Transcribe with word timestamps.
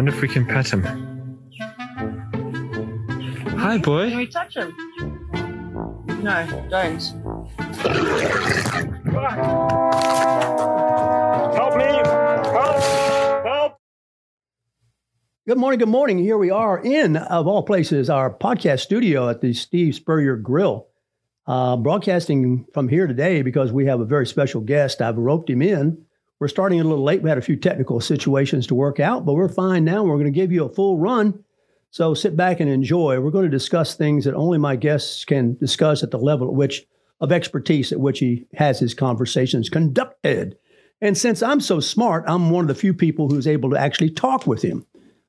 Wonder 0.00 0.14
if 0.14 0.22
we 0.22 0.28
can 0.28 0.46
pet 0.46 0.72
him. 0.72 0.82
Hi, 3.58 3.76
boy. 3.76 4.08
Can 4.08 4.16
we 4.16 4.26
touch 4.28 4.56
him? 4.56 4.74
No, 6.22 6.66
don't. 6.70 7.02
Help 11.54 11.76
me! 11.76 11.84
Help! 11.84 12.82
Help! 13.44 13.76
Good 15.46 15.58
morning. 15.58 15.78
Good 15.78 15.90
morning. 15.90 16.18
Here 16.18 16.38
we 16.38 16.48
are 16.48 16.82
in, 16.82 17.18
of 17.18 17.46
all 17.46 17.62
places, 17.62 18.08
our 18.08 18.32
podcast 18.32 18.80
studio 18.80 19.28
at 19.28 19.42
the 19.42 19.52
Steve 19.52 19.94
Spurrier 19.94 20.36
Grill. 20.36 20.86
Uh, 21.46 21.76
broadcasting 21.76 22.64
from 22.72 22.88
here 22.88 23.06
today 23.06 23.42
because 23.42 23.70
we 23.70 23.84
have 23.84 24.00
a 24.00 24.06
very 24.06 24.26
special 24.26 24.62
guest. 24.62 25.02
I've 25.02 25.18
roped 25.18 25.50
him 25.50 25.60
in. 25.60 26.06
We're 26.40 26.48
starting 26.48 26.80
a 26.80 26.84
little 26.84 27.04
late. 27.04 27.20
We 27.22 27.28
had 27.28 27.38
a 27.38 27.42
few 27.42 27.56
technical 27.56 28.00
situations 28.00 28.66
to 28.68 28.74
work 28.74 28.98
out, 28.98 29.26
but 29.26 29.34
we're 29.34 29.50
fine 29.50 29.84
now. 29.84 30.02
We're 30.02 30.14
going 30.14 30.24
to 30.24 30.30
give 30.30 30.50
you 30.50 30.64
a 30.64 30.74
full 30.74 30.96
run. 30.96 31.44
So 31.90 32.14
sit 32.14 32.34
back 32.34 32.60
and 32.60 32.70
enjoy. 32.70 33.20
We're 33.20 33.30
going 33.30 33.44
to 33.44 33.50
discuss 33.50 33.94
things 33.94 34.24
that 34.24 34.34
only 34.34 34.56
my 34.56 34.74
guests 34.74 35.26
can 35.26 35.56
discuss 35.56 36.02
at 36.02 36.10
the 36.10 36.18
level 36.18 36.48
at 36.48 36.54
which 36.54 36.86
of 37.20 37.30
expertise 37.30 37.92
at 37.92 38.00
which 38.00 38.20
he 38.20 38.46
has 38.54 38.78
his 38.78 38.94
conversations 38.94 39.68
conducted. 39.68 40.56
And 41.02 41.18
since 41.18 41.42
I'm 41.42 41.60
so 41.60 41.78
smart, 41.78 42.24
I'm 42.26 42.50
one 42.50 42.64
of 42.64 42.68
the 42.68 42.74
few 42.74 42.94
people 42.94 43.28
who's 43.28 43.46
able 43.46 43.68
to 43.70 43.78
actually 43.78 44.10
talk 44.10 44.46
with 44.46 44.62
him. 44.62 44.86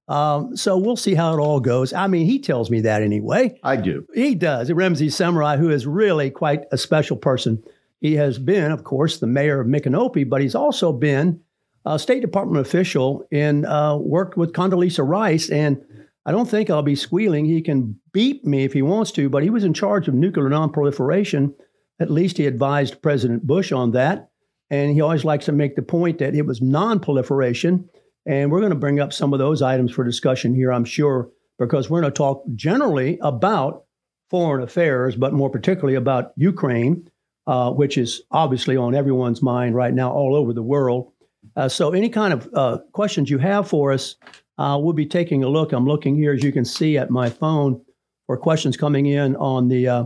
Um, 0.07 0.55
so 0.55 0.77
we'll 0.77 0.95
see 0.95 1.13
how 1.13 1.33
it 1.33 1.41
all 1.41 1.59
goes. 1.59 1.91
I 1.91 2.07
mean, 2.07 2.25
he 2.25 2.39
tells 2.39 2.69
me 2.69 2.81
that 2.81 3.01
anyway. 3.01 3.59
I 3.63 3.75
do. 3.75 4.07
He 4.13 4.35
does. 4.35 4.71
Ramsey 4.71 5.09
Samurai, 5.09 5.57
who 5.57 5.69
is 5.69 5.85
really 5.85 6.29
quite 6.29 6.63
a 6.71 6.77
special 6.77 7.17
person. 7.17 7.63
He 8.01 8.15
has 8.15 8.39
been, 8.39 8.71
of 8.71 8.83
course, 8.83 9.19
the 9.19 9.27
mayor 9.27 9.61
of 9.61 9.67
Micanopy, 9.67 10.27
but 10.27 10.41
he's 10.41 10.55
also 10.55 10.91
been 10.91 11.39
a 11.85 11.97
State 11.97 12.21
Department 12.21 12.65
official 12.65 13.25
and 13.31 13.65
uh, 13.65 13.97
worked 14.01 14.35
with 14.35 14.53
Condoleezza 14.53 15.07
Rice. 15.07 15.49
And 15.49 15.83
I 16.25 16.31
don't 16.31 16.49
think 16.49 16.69
I'll 16.69 16.81
be 16.81 16.95
squealing. 16.95 17.45
He 17.45 17.61
can 17.61 17.99
beat 18.11 18.43
me 18.43 18.63
if 18.63 18.73
he 18.73 18.81
wants 18.81 19.11
to, 19.13 19.29
but 19.29 19.43
he 19.43 19.49
was 19.49 19.63
in 19.63 19.73
charge 19.73 20.07
of 20.07 20.15
nuclear 20.15 20.49
nonproliferation. 20.49 21.53
At 21.99 22.11
least 22.11 22.37
he 22.37 22.47
advised 22.47 23.01
President 23.01 23.45
Bush 23.45 23.71
on 23.71 23.91
that. 23.91 24.29
And 24.71 24.93
he 24.93 25.01
always 25.01 25.25
likes 25.25 25.45
to 25.45 25.51
make 25.51 25.75
the 25.75 25.81
point 25.81 26.19
that 26.19 26.33
it 26.33 26.45
was 26.45 26.61
non-proliferation. 26.61 27.89
And 28.25 28.51
we're 28.51 28.61
going 28.61 28.71
to 28.71 28.75
bring 28.75 28.99
up 28.99 29.13
some 29.13 29.33
of 29.33 29.39
those 29.39 29.61
items 29.61 29.91
for 29.91 30.03
discussion 30.03 30.55
here, 30.55 30.71
I'm 30.71 30.85
sure, 30.85 31.29
because 31.59 31.89
we're 31.89 32.01
going 32.01 32.13
to 32.13 32.17
talk 32.17 32.43
generally 32.55 33.19
about 33.21 33.83
foreign 34.29 34.63
affairs, 34.63 35.15
but 35.15 35.33
more 35.33 35.49
particularly 35.49 35.95
about 35.95 36.31
Ukraine, 36.37 37.10
uh, 37.47 37.71
which 37.71 37.97
is 37.97 38.21
obviously 38.31 38.77
on 38.77 38.95
everyone's 38.95 39.41
mind 39.41 39.75
right 39.75 39.93
now 39.93 40.11
all 40.11 40.35
over 40.35 40.53
the 40.53 40.63
world. 40.63 41.11
Uh, 41.55 41.67
so, 41.67 41.91
any 41.91 42.09
kind 42.09 42.33
of 42.33 42.49
uh, 42.53 42.77
questions 42.91 43.29
you 43.29 43.37
have 43.37 43.67
for 43.67 43.91
us, 43.91 44.15
uh, 44.57 44.77
we'll 44.79 44.93
be 44.93 45.05
taking 45.05 45.43
a 45.43 45.49
look. 45.49 45.73
I'm 45.73 45.87
looking 45.87 46.15
here, 46.15 46.33
as 46.33 46.43
you 46.43 46.51
can 46.51 46.65
see, 46.65 46.97
at 46.97 47.09
my 47.09 47.29
phone 47.29 47.81
for 48.27 48.37
questions 48.37 48.77
coming 48.77 49.07
in 49.07 49.35
on 49.37 49.67
the 49.67 49.87
uh, 49.87 50.05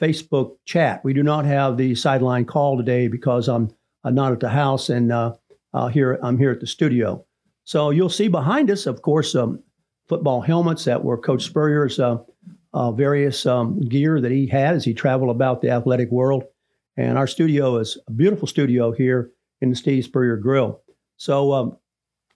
Facebook 0.00 0.56
chat. 0.64 1.04
We 1.04 1.12
do 1.12 1.22
not 1.22 1.44
have 1.44 1.76
the 1.76 1.94
sideline 1.94 2.44
call 2.44 2.76
today 2.76 3.08
because 3.08 3.48
I'm, 3.48 3.70
I'm 4.04 4.14
not 4.14 4.32
at 4.32 4.40
the 4.40 4.48
house 4.48 4.88
and 4.88 5.12
uh, 5.12 5.34
here 5.88 6.18
I'm 6.22 6.38
here 6.38 6.50
at 6.50 6.60
the 6.60 6.66
studio. 6.66 7.24
So 7.64 7.90
you'll 7.90 8.08
see 8.08 8.28
behind 8.28 8.70
us, 8.70 8.86
of 8.86 9.02
course, 9.02 9.34
um, 9.34 9.62
football 10.08 10.40
helmets 10.40 10.84
that 10.84 11.04
were 11.04 11.18
Coach 11.18 11.44
Spurrier's 11.44 12.00
uh, 12.00 12.18
uh, 12.72 12.92
various 12.92 13.44
um, 13.46 13.80
gear 13.80 14.20
that 14.20 14.32
he 14.32 14.46
had 14.46 14.74
as 14.74 14.84
he 14.84 14.94
traveled 14.94 15.30
about 15.30 15.60
the 15.60 15.70
athletic 15.70 16.10
world. 16.10 16.44
And 16.98 17.16
our 17.16 17.28
studio 17.28 17.76
is 17.76 17.96
a 18.08 18.10
beautiful 18.10 18.48
studio 18.48 18.90
here 18.90 19.30
in 19.60 19.70
the 19.70 19.76
Steve 19.76 20.04
Spurrier 20.04 20.36
Grill. 20.36 20.82
So 21.16 21.52
um, 21.52 21.76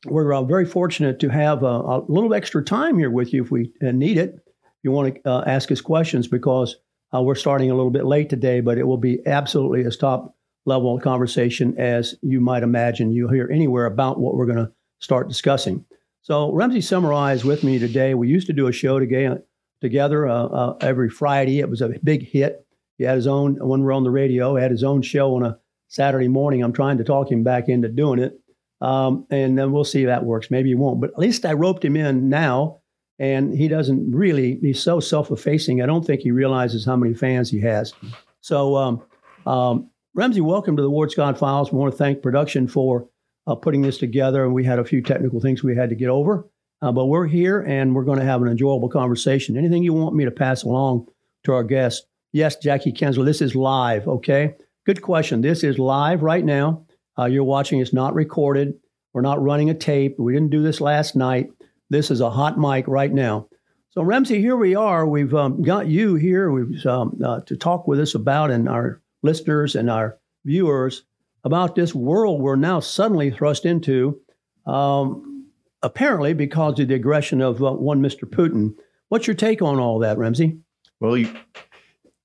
we're 0.06 0.32
uh, 0.32 0.42
very 0.42 0.66
fortunate 0.66 1.18
to 1.18 1.28
have 1.30 1.64
uh, 1.64 1.66
a 1.66 2.04
little 2.06 2.32
extra 2.32 2.62
time 2.62 2.96
here 2.96 3.10
with 3.10 3.32
you 3.32 3.42
if 3.42 3.50
we 3.50 3.72
uh, 3.82 3.90
need 3.90 4.18
it. 4.18 4.36
If 4.36 4.84
you 4.84 4.92
want 4.92 5.16
to 5.16 5.28
uh, 5.28 5.42
ask 5.48 5.72
us 5.72 5.80
questions, 5.80 6.28
because 6.28 6.76
uh, 7.12 7.20
we're 7.20 7.34
starting 7.34 7.72
a 7.72 7.74
little 7.74 7.90
bit 7.90 8.04
late 8.04 8.30
today, 8.30 8.60
but 8.60 8.78
it 8.78 8.86
will 8.86 8.98
be 8.98 9.18
absolutely 9.26 9.84
as 9.84 9.96
top 9.96 10.36
level 10.64 10.96
conversation 11.00 11.76
as 11.76 12.14
you 12.22 12.40
might 12.40 12.62
imagine 12.62 13.10
you'll 13.10 13.32
hear 13.32 13.50
anywhere 13.50 13.86
about 13.86 14.20
what 14.20 14.36
we're 14.36 14.46
going 14.46 14.64
to 14.64 14.70
start 15.00 15.28
discussing. 15.28 15.84
So 16.22 16.52
Ramsey 16.52 16.78
is 16.78 17.44
with 17.44 17.64
me 17.64 17.80
today. 17.80 18.14
We 18.14 18.28
used 18.28 18.46
to 18.46 18.52
do 18.52 18.68
a 18.68 18.72
show 18.72 19.00
together, 19.00 19.42
together 19.80 20.76
every 20.80 21.10
Friday. 21.10 21.58
It 21.58 21.68
was 21.68 21.80
a 21.80 21.88
big 22.04 22.28
hit. 22.28 22.61
He 22.98 23.04
had 23.04 23.16
his 23.16 23.26
own 23.26 23.56
when 23.56 23.82
we're 23.82 23.92
on 23.92 24.04
the 24.04 24.10
radio. 24.10 24.56
He 24.56 24.62
had 24.62 24.70
his 24.70 24.84
own 24.84 25.02
show 25.02 25.36
on 25.36 25.44
a 25.44 25.58
Saturday 25.88 26.28
morning. 26.28 26.62
I'm 26.62 26.72
trying 26.72 26.98
to 26.98 27.04
talk 27.04 27.30
him 27.30 27.42
back 27.42 27.68
into 27.68 27.88
doing 27.88 28.18
it, 28.18 28.38
um, 28.80 29.26
and 29.30 29.58
then 29.58 29.72
we'll 29.72 29.84
see 29.84 30.02
if 30.02 30.06
that 30.06 30.24
works. 30.24 30.50
Maybe 30.50 30.70
he 30.70 30.74
won't, 30.74 31.00
but 31.00 31.10
at 31.10 31.18
least 31.18 31.44
I 31.44 31.52
roped 31.52 31.84
him 31.84 31.96
in 31.96 32.28
now, 32.28 32.80
and 33.18 33.52
he 33.52 33.68
doesn't 33.68 34.10
really. 34.14 34.58
He's 34.60 34.82
so 34.82 35.00
self-effacing. 35.00 35.82
I 35.82 35.86
don't 35.86 36.06
think 36.06 36.22
he 36.22 36.30
realizes 36.30 36.84
how 36.84 36.96
many 36.96 37.14
fans 37.14 37.50
he 37.50 37.60
has. 37.60 37.92
So, 38.40 38.76
um, 38.76 39.02
um, 39.46 39.90
Ramsey, 40.14 40.40
welcome 40.40 40.76
to 40.76 40.82
the 40.82 40.90
Ward 40.90 41.10
Scott 41.10 41.38
Files. 41.38 41.72
We 41.72 41.78
want 41.78 41.92
to 41.92 41.98
thank 41.98 42.22
production 42.22 42.68
for 42.68 43.08
uh, 43.46 43.54
putting 43.54 43.82
this 43.82 43.98
together, 43.98 44.44
and 44.44 44.54
we 44.54 44.64
had 44.64 44.78
a 44.78 44.84
few 44.84 45.02
technical 45.02 45.40
things 45.40 45.62
we 45.62 45.76
had 45.76 45.88
to 45.88 45.96
get 45.96 46.08
over. 46.08 46.48
Uh, 46.80 46.92
but 46.92 47.06
we're 47.06 47.26
here, 47.26 47.60
and 47.60 47.94
we're 47.94 48.04
going 48.04 48.18
to 48.18 48.24
have 48.24 48.42
an 48.42 48.48
enjoyable 48.48 48.88
conversation. 48.88 49.56
Anything 49.56 49.82
you 49.82 49.92
want 49.92 50.14
me 50.14 50.24
to 50.24 50.30
pass 50.30 50.64
along 50.64 51.06
to 51.44 51.52
our 51.52 51.64
guest? 51.64 52.06
Yes, 52.32 52.56
Jackie 52.56 52.92
Kensler, 52.92 53.26
this 53.26 53.42
is 53.42 53.54
live, 53.54 54.08
okay? 54.08 54.54
Good 54.86 55.02
question. 55.02 55.42
This 55.42 55.62
is 55.62 55.78
live 55.78 56.22
right 56.22 56.44
now. 56.44 56.86
Uh, 57.18 57.26
you're 57.26 57.44
watching, 57.44 57.80
it's 57.80 57.92
not 57.92 58.14
recorded. 58.14 58.74
We're 59.12 59.20
not 59.20 59.42
running 59.42 59.68
a 59.68 59.74
tape. 59.74 60.18
We 60.18 60.32
didn't 60.32 60.50
do 60.50 60.62
this 60.62 60.80
last 60.80 61.14
night. 61.14 61.50
This 61.90 62.10
is 62.10 62.22
a 62.22 62.30
hot 62.30 62.58
mic 62.58 62.88
right 62.88 63.12
now. 63.12 63.48
So, 63.90 64.02
Ramsey, 64.02 64.40
here 64.40 64.56
we 64.56 64.74
are. 64.74 65.06
We've 65.06 65.34
um, 65.34 65.60
got 65.60 65.88
you 65.88 66.14
here 66.14 66.50
we've, 66.50 66.86
um, 66.86 67.20
uh, 67.22 67.40
to 67.40 67.54
talk 67.54 67.86
with 67.86 68.00
us 68.00 68.14
about, 68.14 68.50
and 68.50 68.66
our 68.66 69.02
listeners 69.22 69.74
and 69.74 69.90
our 69.90 70.16
viewers 70.46 71.02
about 71.44 71.74
this 71.74 71.94
world 71.94 72.40
we're 72.40 72.56
now 72.56 72.80
suddenly 72.80 73.30
thrust 73.30 73.66
into, 73.66 74.18
um, 74.64 75.48
apparently 75.82 76.32
because 76.32 76.80
of 76.80 76.88
the 76.88 76.94
aggression 76.94 77.42
of 77.42 77.62
uh, 77.62 77.72
one 77.72 78.00
Mr. 78.00 78.24
Putin. 78.24 78.74
What's 79.10 79.26
your 79.26 79.36
take 79.36 79.60
on 79.60 79.78
all 79.78 79.98
that, 79.98 80.16
Ramsey? 80.16 80.58
Well, 80.98 81.18
you, 81.18 81.34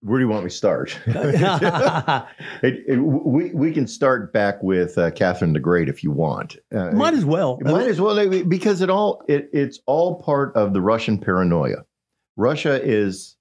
where 0.02 0.20
do 0.20 0.26
you 0.26 0.30
want 0.30 0.44
me 0.44 0.50
to 0.50 0.56
start? 0.56 0.98
It- 2.64 2.84
it- 2.88 2.98
we 2.98 3.52
we 3.54 3.72
can 3.72 3.88
start 3.88 4.32
back 4.34 4.62
with 4.64 4.98
uh, 4.98 5.12
Catherine 5.12 5.54
the 5.54 5.60
Great 5.60 5.90
if 5.90 6.04
you 6.04 6.12
want. 6.12 6.56
Uh, 6.74 6.92
Might 6.92 7.14
as 7.14 7.26
well. 7.26 7.58
Might 7.62 7.88
as 7.88 8.00
well 8.02 8.16
because 8.46 8.82
it 8.82 8.90
all 8.90 9.24
it, 9.28 9.50
it's 9.54 9.80
all 9.86 10.22
part 10.22 10.56
of 10.56 10.74
the 10.74 10.82
Russian 10.82 11.18
paranoia. 11.20 11.84
Russia 12.36 12.82
is 12.84 13.36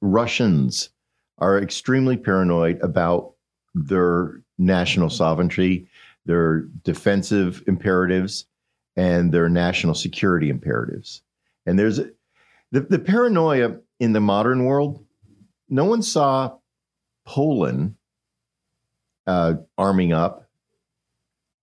Russians 0.00 0.90
are 1.38 1.58
extremely 1.58 2.16
paranoid 2.16 2.80
about 2.82 3.32
their 3.74 4.42
national 4.58 5.10
sovereignty, 5.10 5.88
their 6.26 6.62
defensive 6.84 7.62
imperatives, 7.66 8.46
and 8.96 9.32
their 9.32 9.48
national 9.48 9.94
security 9.94 10.50
imperatives. 10.50 11.22
And 11.66 11.78
there's 11.78 11.96
the, 12.72 12.80
the 12.80 12.98
paranoia 12.98 13.76
in 14.00 14.12
the 14.12 14.20
modern 14.20 14.64
world. 14.64 15.04
No 15.70 15.84
one 15.84 16.02
saw 16.02 16.56
Poland 17.26 17.94
uh, 19.26 19.54
arming 19.78 20.12
up 20.12 20.48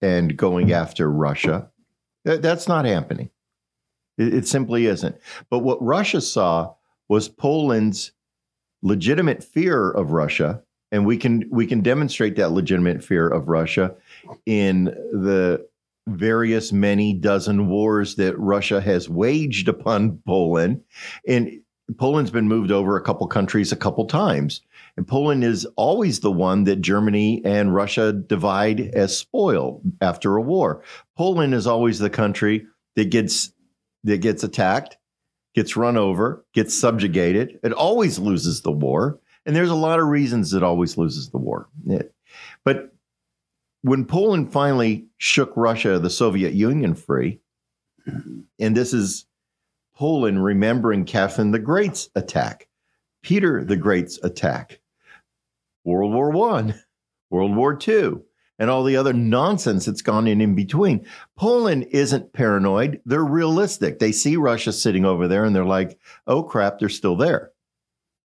and 0.01 0.37
going 0.37 0.71
after 0.71 1.11
Russia. 1.11 1.69
That- 2.25 2.41
that's 2.41 2.67
not 2.67 2.85
happening. 2.85 3.29
It, 4.17 4.33
it 4.33 4.47
simply 4.47 4.85
isn't. 4.85 5.15
But 5.49 5.59
what 5.59 5.81
Russia 5.81 6.21
saw 6.21 6.73
was 7.09 7.29
Poland's 7.29 8.11
legitimate 8.81 9.43
fear 9.43 9.91
of 9.91 10.11
Russia, 10.11 10.61
and 10.91 11.05
we 11.05 11.17
can 11.17 11.47
we 11.51 11.65
can 11.67 11.81
demonstrate 11.81 12.35
that 12.37 12.51
legitimate 12.51 13.03
fear 13.03 13.27
of 13.27 13.47
Russia 13.47 13.95
in 14.45 14.85
the 14.85 15.67
various 16.07 16.71
many 16.71 17.13
dozen 17.13 17.67
wars 17.67 18.15
that 18.15 18.37
Russia 18.39 18.79
has 18.79 19.09
waged 19.09 19.67
upon 19.67 20.21
Poland, 20.25 20.81
and 21.27 21.59
Poland's 21.95 22.31
been 22.31 22.47
moved 22.47 22.71
over 22.71 22.97
a 22.97 23.01
couple 23.01 23.27
countries 23.27 23.71
a 23.71 23.77
couple 23.77 24.05
times. 24.05 24.61
And 24.97 25.07
Poland 25.07 25.43
is 25.43 25.65
always 25.75 26.19
the 26.19 26.31
one 26.31 26.65
that 26.65 26.81
Germany 26.81 27.41
and 27.45 27.73
Russia 27.73 28.11
divide 28.11 28.81
as 28.93 29.17
spoil 29.17 29.81
after 30.01 30.35
a 30.35 30.41
war. 30.41 30.83
Poland 31.15 31.53
is 31.53 31.67
always 31.67 31.99
the 31.99 32.09
country 32.09 32.67
that 32.95 33.09
gets 33.09 33.53
that 34.03 34.21
gets 34.21 34.43
attacked, 34.43 34.97
gets 35.55 35.77
run 35.77 35.97
over, 35.97 36.45
gets 36.53 36.77
subjugated. 36.77 37.59
It 37.63 37.73
always 37.73 38.19
loses 38.19 38.61
the 38.61 38.71
war. 38.71 39.19
And 39.45 39.55
there's 39.55 39.69
a 39.69 39.75
lot 39.75 39.99
of 39.99 40.07
reasons 40.07 40.53
it 40.53 40.63
always 40.63 40.97
loses 40.97 41.29
the 41.29 41.37
war. 41.37 41.69
It, 41.87 42.13
but 42.65 42.93
when 43.81 44.05
Poland 44.05 44.51
finally 44.51 45.05
shook 45.17 45.53
Russia, 45.55 45.99
the 45.99 46.09
Soviet 46.09 46.53
Union, 46.53 46.95
free, 46.95 47.39
and 48.59 48.75
this 48.75 48.93
is 48.93 49.26
Poland 49.97 50.43
remembering 50.43 51.05
Catherine 51.05 51.49
the 51.49 51.57
Great's 51.57 52.09
attack, 52.13 52.67
Peter 53.23 53.63
the 53.63 53.75
Great's 53.75 54.19
attack, 54.21 54.79
World 55.83 56.13
War 56.13 56.29
One, 56.29 56.75
World 57.31 57.55
War 57.55 57.75
Two, 57.75 58.23
and 58.59 58.69
all 58.69 58.83
the 58.83 58.95
other 58.95 59.11
nonsense 59.11 59.85
that's 59.85 60.03
gone 60.03 60.27
in 60.27 60.39
in 60.39 60.53
between. 60.53 61.07
Poland 61.35 61.87
isn't 61.89 62.31
paranoid; 62.31 63.01
they're 63.07 63.25
realistic. 63.25 63.97
They 63.97 64.11
see 64.11 64.37
Russia 64.37 64.71
sitting 64.71 65.03
over 65.03 65.27
there, 65.27 65.45
and 65.45 65.55
they're 65.55 65.65
like, 65.65 65.97
"Oh 66.27 66.43
crap, 66.43 66.77
they're 66.77 66.89
still 66.89 67.15
there. 67.15 67.51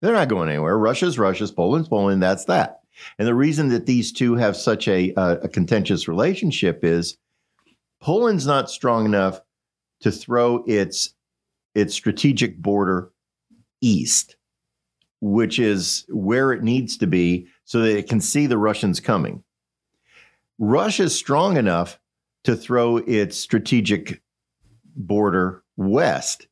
They're 0.01 0.11
not 0.11 0.27
going 0.27 0.49
anywhere. 0.49 0.77
Russia's 0.77 1.17
Russia's, 1.17 1.53
Poland's 1.53 1.87
Poland. 1.87 2.21
That's 2.21 2.43
that." 2.45 2.81
And 3.17 3.25
the 3.25 3.33
reason 3.33 3.69
that 3.69 3.85
these 3.85 4.11
two 4.11 4.35
have 4.35 4.57
such 4.57 4.89
a, 4.89 5.13
a, 5.15 5.39
a 5.43 5.47
contentious 5.47 6.09
relationship 6.09 6.83
is 6.83 7.17
Poland's 8.01 8.45
not 8.45 8.69
strong 8.69 9.05
enough 9.05 9.39
to 10.01 10.11
throw 10.11 10.65
its 10.67 11.13
its 11.75 11.93
strategic 11.93 12.57
border 12.57 13.11
east, 13.81 14.35
which 15.19 15.59
is 15.59 16.05
where 16.09 16.51
it 16.51 16.63
needs 16.63 16.97
to 16.97 17.07
be 17.07 17.47
so 17.65 17.81
that 17.81 17.97
it 17.97 18.09
can 18.09 18.21
see 18.21 18.47
the 18.47 18.57
Russians 18.57 18.99
coming. 18.99 19.43
Russia's 20.59 21.15
strong 21.15 21.57
enough 21.57 21.99
to 22.43 22.55
throw 22.55 22.97
its 22.97 23.37
strategic 23.37 24.21
border 24.95 25.63
west. 25.77 26.47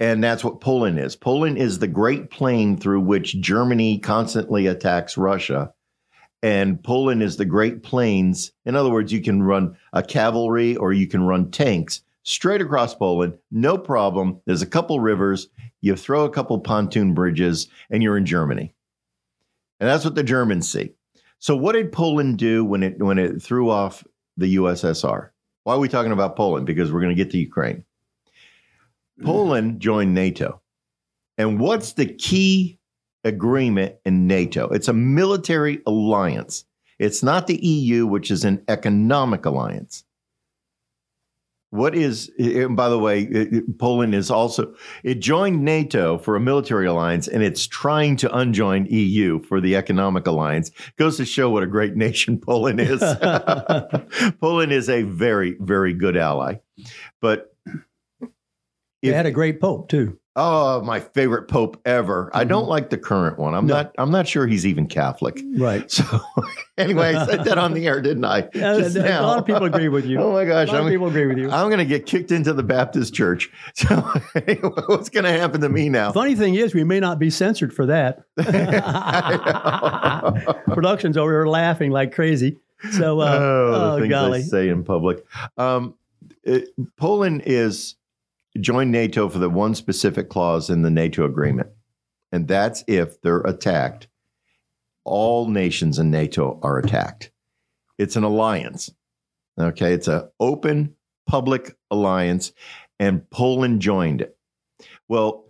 And 0.00 0.22
that's 0.22 0.44
what 0.44 0.60
Poland 0.60 0.98
is. 0.98 1.16
Poland 1.16 1.56
is 1.56 1.78
the 1.78 1.86
great 1.86 2.30
plain 2.30 2.76
through 2.76 3.00
which 3.00 3.40
Germany 3.40 3.98
constantly 3.98 4.66
attacks 4.66 5.16
Russia. 5.16 5.72
And 6.42 6.82
Poland 6.82 7.22
is 7.22 7.36
the 7.36 7.44
great 7.44 7.82
plains. 7.82 8.52
In 8.66 8.76
other 8.76 8.90
words, 8.90 9.12
you 9.12 9.22
can 9.22 9.42
run 9.42 9.76
a 9.92 10.02
cavalry 10.02 10.76
or 10.76 10.92
you 10.92 11.06
can 11.06 11.22
run 11.22 11.50
tanks 11.50 12.02
straight 12.24 12.60
across 12.60 12.94
Poland, 12.94 13.38
no 13.50 13.78
problem. 13.78 14.40
There's 14.46 14.62
a 14.62 14.66
couple 14.66 14.98
rivers. 14.98 15.48
You 15.80 15.94
throw 15.94 16.24
a 16.24 16.30
couple 16.30 16.58
pontoon 16.58 17.14
bridges, 17.14 17.68
and 17.90 18.02
you're 18.02 18.16
in 18.16 18.26
Germany. 18.26 18.74
And 19.78 19.88
that's 19.88 20.04
what 20.04 20.14
the 20.14 20.24
Germans 20.24 20.70
see. 20.70 20.94
So, 21.38 21.54
what 21.54 21.72
did 21.74 21.92
Poland 21.92 22.38
do 22.38 22.64
when 22.64 22.82
it 22.82 22.98
when 22.98 23.18
it 23.18 23.42
threw 23.42 23.70
off 23.70 24.04
the 24.36 24.56
USSR? 24.56 25.30
Why 25.64 25.74
are 25.74 25.78
we 25.78 25.88
talking 25.88 26.12
about 26.12 26.36
Poland? 26.36 26.66
Because 26.66 26.92
we're 26.92 27.00
going 27.00 27.14
to 27.14 27.22
get 27.22 27.30
to 27.32 27.38
Ukraine. 27.38 27.84
Poland 29.22 29.80
joined 29.80 30.14
NATO. 30.14 30.60
And 31.38 31.60
what's 31.60 31.92
the 31.92 32.06
key 32.06 32.78
agreement 33.24 33.96
in 34.04 34.26
NATO? 34.26 34.68
It's 34.68 34.88
a 34.88 34.92
military 34.92 35.82
alliance. 35.86 36.64
It's 36.98 37.22
not 37.22 37.46
the 37.46 37.64
EU, 37.64 38.06
which 38.06 38.30
is 38.30 38.44
an 38.44 38.62
economic 38.68 39.46
alliance. 39.46 40.04
What 41.74 41.96
is, 41.96 42.30
and 42.38 42.76
by 42.76 42.88
the 42.88 43.00
way, 43.00 43.22
it, 43.22 43.78
Poland 43.80 44.14
is 44.14 44.30
also, 44.30 44.76
it 45.02 45.16
joined 45.16 45.64
NATO 45.64 46.18
for 46.18 46.36
a 46.36 46.40
military 46.40 46.86
alliance 46.86 47.26
and 47.26 47.42
it's 47.42 47.66
trying 47.66 48.14
to 48.18 48.32
unjoin 48.32 48.86
EU 48.86 49.42
for 49.42 49.60
the 49.60 49.74
economic 49.74 50.28
alliance. 50.28 50.70
Goes 50.98 51.16
to 51.16 51.24
show 51.24 51.50
what 51.50 51.64
a 51.64 51.66
great 51.66 51.96
nation 51.96 52.38
Poland 52.38 52.80
is. 52.80 53.00
Poland 54.40 54.72
is 54.72 54.88
a 54.88 55.02
very, 55.02 55.56
very 55.58 55.94
good 55.94 56.16
ally. 56.16 56.60
But 57.20 57.52
they 59.02 59.12
had 59.12 59.26
a 59.26 59.32
great 59.32 59.60
pope 59.60 59.88
too. 59.88 60.20
Oh, 60.36 60.82
my 60.82 60.98
favorite 60.98 61.46
pope 61.46 61.80
ever. 61.84 62.26
Mm-hmm. 62.26 62.36
I 62.36 62.44
don't 62.44 62.68
like 62.68 62.90
the 62.90 62.98
current 62.98 63.38
one. 63.38 63.54
I'm 63.54 63.66
no. 63.66 63.74
not. 63.74 63.94
I'm 63.98 64.10
not 64.10 64.26
sure 64.26 64.48
he's 64.48 64.66
even 64.66 64.86
Catholic. 64.86 65.40
Right. 65.56 65.84
So, 65.94 66.20
anyway, 66.76 67.14
I 67.14 67.24
said 67.24 67.44
that 67.44 67.56
on 67.56 67.72
the 67.72 67.86
air, 67.86 68.00
didn't 68.00 68.24
I? 68.24 68.48
Yeah, 68.52 69.20
a 69.20 69.22
lot 69.22 69.38
of 69.38 69.46
people 69.46 69.64
agree 69.64 69.88
with 69.88 70.04
you. 70.06 70.18
Oh 70.24 70.32
my 70.32 70.44
gosh, 70.44 70.68
a 70.68 70.72
lot 70.72 70.80
I'm, 70.80 70.86
of 70.86 70.90
people 70.90 71.06
agree 71.06 71.26
with 71.26 71.38
you. 71.38 71.50
I'm 71.50 71.68
going 71.68 71.78
to 71.78 71.84
get 71.84 72.06
kicked 72.06 72.32
into 72.32 72.52
the 72.52 72.62
Baptist 72.62 73.14
church. 73.14 73.50
So, 73.74 73.96
what's 74.86 75.08
going 75.08 75.24
to 75.24 75.30
happen 75.30 75.60
to 75.60 75.68
me 75.68 75.88
now? 75.88 76.12
Funny 76.12 76.34
thing 76.34 76.54
is, 76.54 76.74
we 76.74 76.82
may 76.84 77.00
not 77.00 77.18
be 77.18 77.30
censored 77.30 77.72
for 77.72 77.86
that. 77.86 78.24
Production's 80.66 81.16
over 81.16 81.30
here 81.30 81.46
laughing 81.46 81.90
like 81.90 82.12
crazy. 82.14 82.58
So, 82.92 83.20
uh, 83.20 83.38
oh, 83.38 83.98
oh 84.00 84.08
golly. 84.08 84.40
I 84.40 84.42
say 84.42 84.68
in 84.68 84.84
public. 84.84 85.24
Um, 85.56 85.94
it, 86.42 86.70
Poland 86.96 87.42
is 87.46 87.96
join 88.60 88.90
NATO 88.90 89.28
for 89.28 89.38
the 89.38 89.50
one 89.50 89.74
specific 89.74 90.28
clause 90.28 90.70
in 90.70 90.82
the 90.82 90.90
NATO 90.90 91.24
agreement. 91.24 91.70
And 92.32 92.48
that's 92.48 92.84
if 92.86 93.20
they're 93.20 93.40
attacked. 93.40 94.08
All 95.04 95.48
nations 95.48 95.98
in 95.98 96.10
NATO 96.10 96.58
are 96.62 96.78
attacked. 96.78 97.30
It's 97.98 98.16
an 98.16 98.24
alliance. 98.24 98.90
Okay. 99.60 99.92
It's 99.92 100.08
an 100.08 100.28
open 100.40 100.96
public 101.26 101.76
alliance, 101.90 102.52
and 102.98 103.28
Poland 103.30 103.80
joined 103.80 104.20
it. 104.20 104.36
Well, 105.08 105.44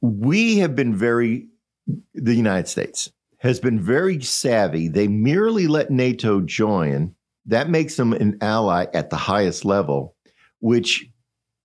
we 0.00 0.58
have 0.58 0.74
been 0.76 0.94
very, 0.94 1.48
the 2.14 2.34
United 2.34 2.68
States 2.68 3.10
has 3.38 3.58
been 3.58 3.80
very 3.80 4.20
savvy. 4.20 4.88
They 4.88 5.08
merely 5.08 5.66
let 5.66 5.90
NATO 5.90 6.40
join. 6.40 7.14
That 7.46 7.70
makes 7.70 7.96
them 7.96 8.12
an 8.12 8.38
ally 8.40 8.86
at 8.94 9.10
the 9.10 9.16
highest 9.16 9.64
level, 9.64 10.14
which 10.60 11.08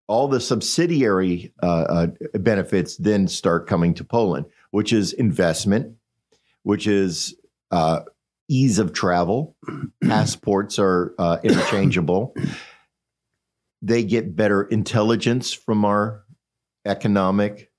all 0.07 0.27
the 0.27 0.39
subsidiary 0.39 1.53
uh, 1.61 1.65
uh, 1.65 2.07
benefits 2.39 2.95
then 2.97 3.27
start 3.27 3.67
coming 3.67 3.93
to 3.95 4.03
Poland, 4.03 4.45
which 4.71 4.93
is 4.93 5.13
investment, 5.13 5.95
which 6.63 6.87
is 6.87 7.35
uh, 7.71 8.01
ease 8.47 8.79
of 8.79 8.93
travel. 8.93 9.55
Passports 10.03 10.79
are 10.79 11.13
uh, 11.19 11.37
interchangeable. 11.43 12.33
they 13.81 14.03
get 14.03 14.35
better 14.35 14.63
intelligence 14.63 15.53
from 15.53 15.83
our 15.83 16.23
economic 16.85 17.69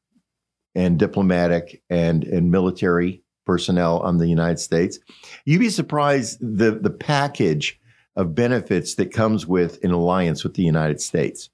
and 0.74 0.98
diplomatic 0.98 1.82
and, 1.88 2.24
and 2.24 2.50
military 2.50 3.22
personnel 3.46 4.00
on 4.00 4.18
the 4.18 4.28
United 4.28 4.58
States. 4.58 4.98
You'd 5.46 5.60
be 5.60 5.70
surprised 5.70 6.38
the, 6.40 6.72
the 6.72 6.90
package 6.90 7.80
of 8.14 8.34
benefits 8.34 8.96
that 8.96 9.12
comes 9.12 9.46
with 9.46 9.82
an 9.82 9.92
alliance 9.92 10.44
with 10.44 10.54
the 10.54 10.62
United 10.62 11.00
States 11.00 11.48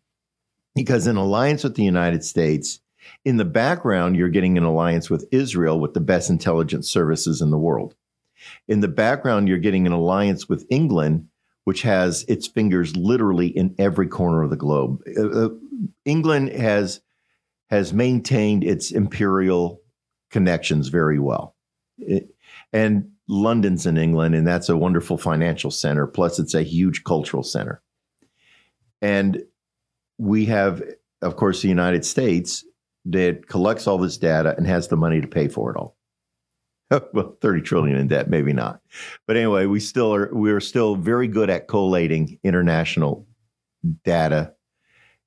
because 0.75 1.07
in 1.07 1.17
alliance 1.17 1.65
with 1.65 1.75
the 1.77 1.85
United 1.85 2.25
States, 2.25 2.81
in 3.25 3.37
the 3.37 3.45
background, 3.45 4.17
you're 4.17 4.29
getting 4.29 4.57
an 4.59 4.65
alliance 4.65 5.11
with 5.11 5.27
Israel 5.31 5.79
with 5.79 5.95
the 5.95 6.01
best 6.01 6.31
intelligence 6.31 6.91
services 6.91 7.41
in 7.41 7.51
the 7.51 7.59
world. 7.59 7.95
In 8.69 8.81
the 8.81 8.89
background, 8.89 9.49
you're 9.49 9.59
getting 9.59 9.87
an 9.87 9.93
alliance 9.93 10.49
with 10.49 10.67
England, 10.71 11.29
which 11.65 11.83
has 11.83 12.25
its 12.29 12.47
fingers 12.47 12.97
literally 12.97 13.49
in 13.49 13.75
every 13.79 14.07
corner 14.07 14.43
of 14.43 14.51
the 14.51 14.57
globe. 14.57 15.03
Uh, 15.17 15.29
uh 15.29 15.49
England 16.05 16.51
has 16.51 17.01
has 17.71 17.93
maintained 17.93 18.63
its 18.63 18.91
imperial 18.91 19.81
connections 20.31 20.89
very 20.89 21.19
well. 21.19 21.57
It, 21.99 22.35
and 22.73 23.11
London's 23.27 23.87
in 23.87 23.97
England, 23.97 24.35
and 24.35 24.47
that's 24.47 24.69
a 24.69 24.77
wonderful 24.77 25.17
financial 25.17 25.71
center. 25.71 26.07
Plus, 26.07 26.39
it's 26.39 26.55
a 26.55 26.63
huge 26.63 27.05
cultural 27.05 27.43
center. 27.43 27.81
And 29.01 29.45
we 30.19 30.47
have, 30.47 30.83
of 31.23 31.37
course, 31.37 31.63
the 31.63 31.69
United 31.69 32.05
States 32.05 32.65
that 33.07 33.49
collects 33.49 33.87
all 33.87 33.99
this 33.99 34.17
data 34.17 34.55
and 34.57 34.67
has 34.67 34.89
the 34.89 34.97
money 34.97 35.21
to 35.21 35.29
pay 35.29 35.49
for 35.49 35.71
it 35.71 35.77
all. 35.77 35.97
well, 37.13 37.37
30 37.41 37.63
trillion 37.63 37.97
in 37.97 38.09
debt, 38.09 38.31
maybe 38.31 38.53
not. 38.53 38.81
But 39.27 39.37
anyway, 39.37 39.67
we 39.67 39.81
still 39.81 40.15
are 40.15 40.29
we're 40.33 40.61
still 40.61 40.97
very 40.97 41.29
good 41.29 41.51
at 41.51 41.69
collating 41.69 42.39
international 42.45 43.27
data, 44.05 44.55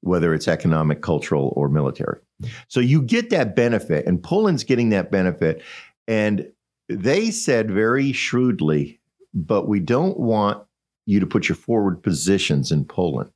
whether 0.02 0.34
it's 0.34 0.48
economic, 0.48 1.02
cultural, 1.02 1.54
or 1.56 1.70
military. 1.70 2.20
So 2.68 2.80
you 2.80 3.02
get 3.02 3.30
that 3.32 3.56
benefit, 3.56 4.06
and 4.06 4.22
Poland's 4.22 4.64
getting 4.64 4.90
that 4.90 5.12
benefit. 5.12 5.64
And 6.08 6.48
they 6.90 7.32
said 7.32 7.70
very 7.70 8.12
shrewdly, 8.12 9.00
but 9.34 9.68
we 9.68 9.80
don't 9.80 10.18
want 10.20 10.64
you 11.06 11.20
to 11.20 11.26
put 11.26 11.50
your 11.50 11.56
forward 11.56 12.02
positions 12.04 12.72
in 12.72 12.86
Poland 12.86 13.32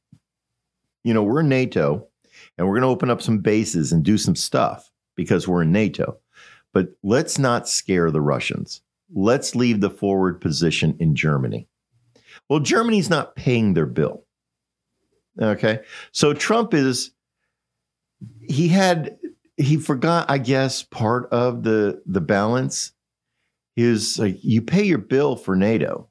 you 1.04 1.14
know, 1.14 1.24
we're 1.24 1.42
NATO 1.42 2.08
and 2.58 2.68
we're 2.68 2.76
going 2.76 2.84
to 2.84 2.88
open 2.88 3.10
up 3.10 3.22
some 3.22 3.40
bases 3.40 3.92
and 3.92 4.04
do 4.04 4.18
some 4.18 4.36
stuff 4.36 4.92
because 5.16 5.48
we're 5.48 5.64
in 5.64 5.72
NATO. 5.72 6.18
But 6.74 6.90
let's 7.04 7.38
not 7.38 7.68
scare 7.68 8.12
the 8.12 8.22
Russians. 8.22 8.82
Let's 9.14 9.56
leave 9.56 9.82
the 9.82 9.90
forward 9.90 10.40
position 10.40 10.96
in 11.00 11.16
Germany. 11.16 11.68
Well, 12.50 12.60
Germany's 12.60 13.10
not 13.10 13.36
paying 13.36 13.74
their 13.74 13.86
bill. 13.86 14.24
Okay. 15.42 15.80
So 16.12 16.34
Trump 16.34 16.74
is, 16.74 17.12
he 18.42 18.68
had, 18.68 19.18
he 19.58 19.78
forgot, 19.78 20.30
I 20.30 20.38
guess, 20.38 20.84
part 20.84 21.30
of 21.32 21.64
the 21.64 22.02
the 22.06 22.22
balance 22.22 22.94
is 23.76 24.20
like 24.20 24.38
you 24.44 24.62
pay 24.62 24.84
your 24.84 24.98
bill 24.98 25.36
for 25.36 25.56
NATO, 25.56 26.10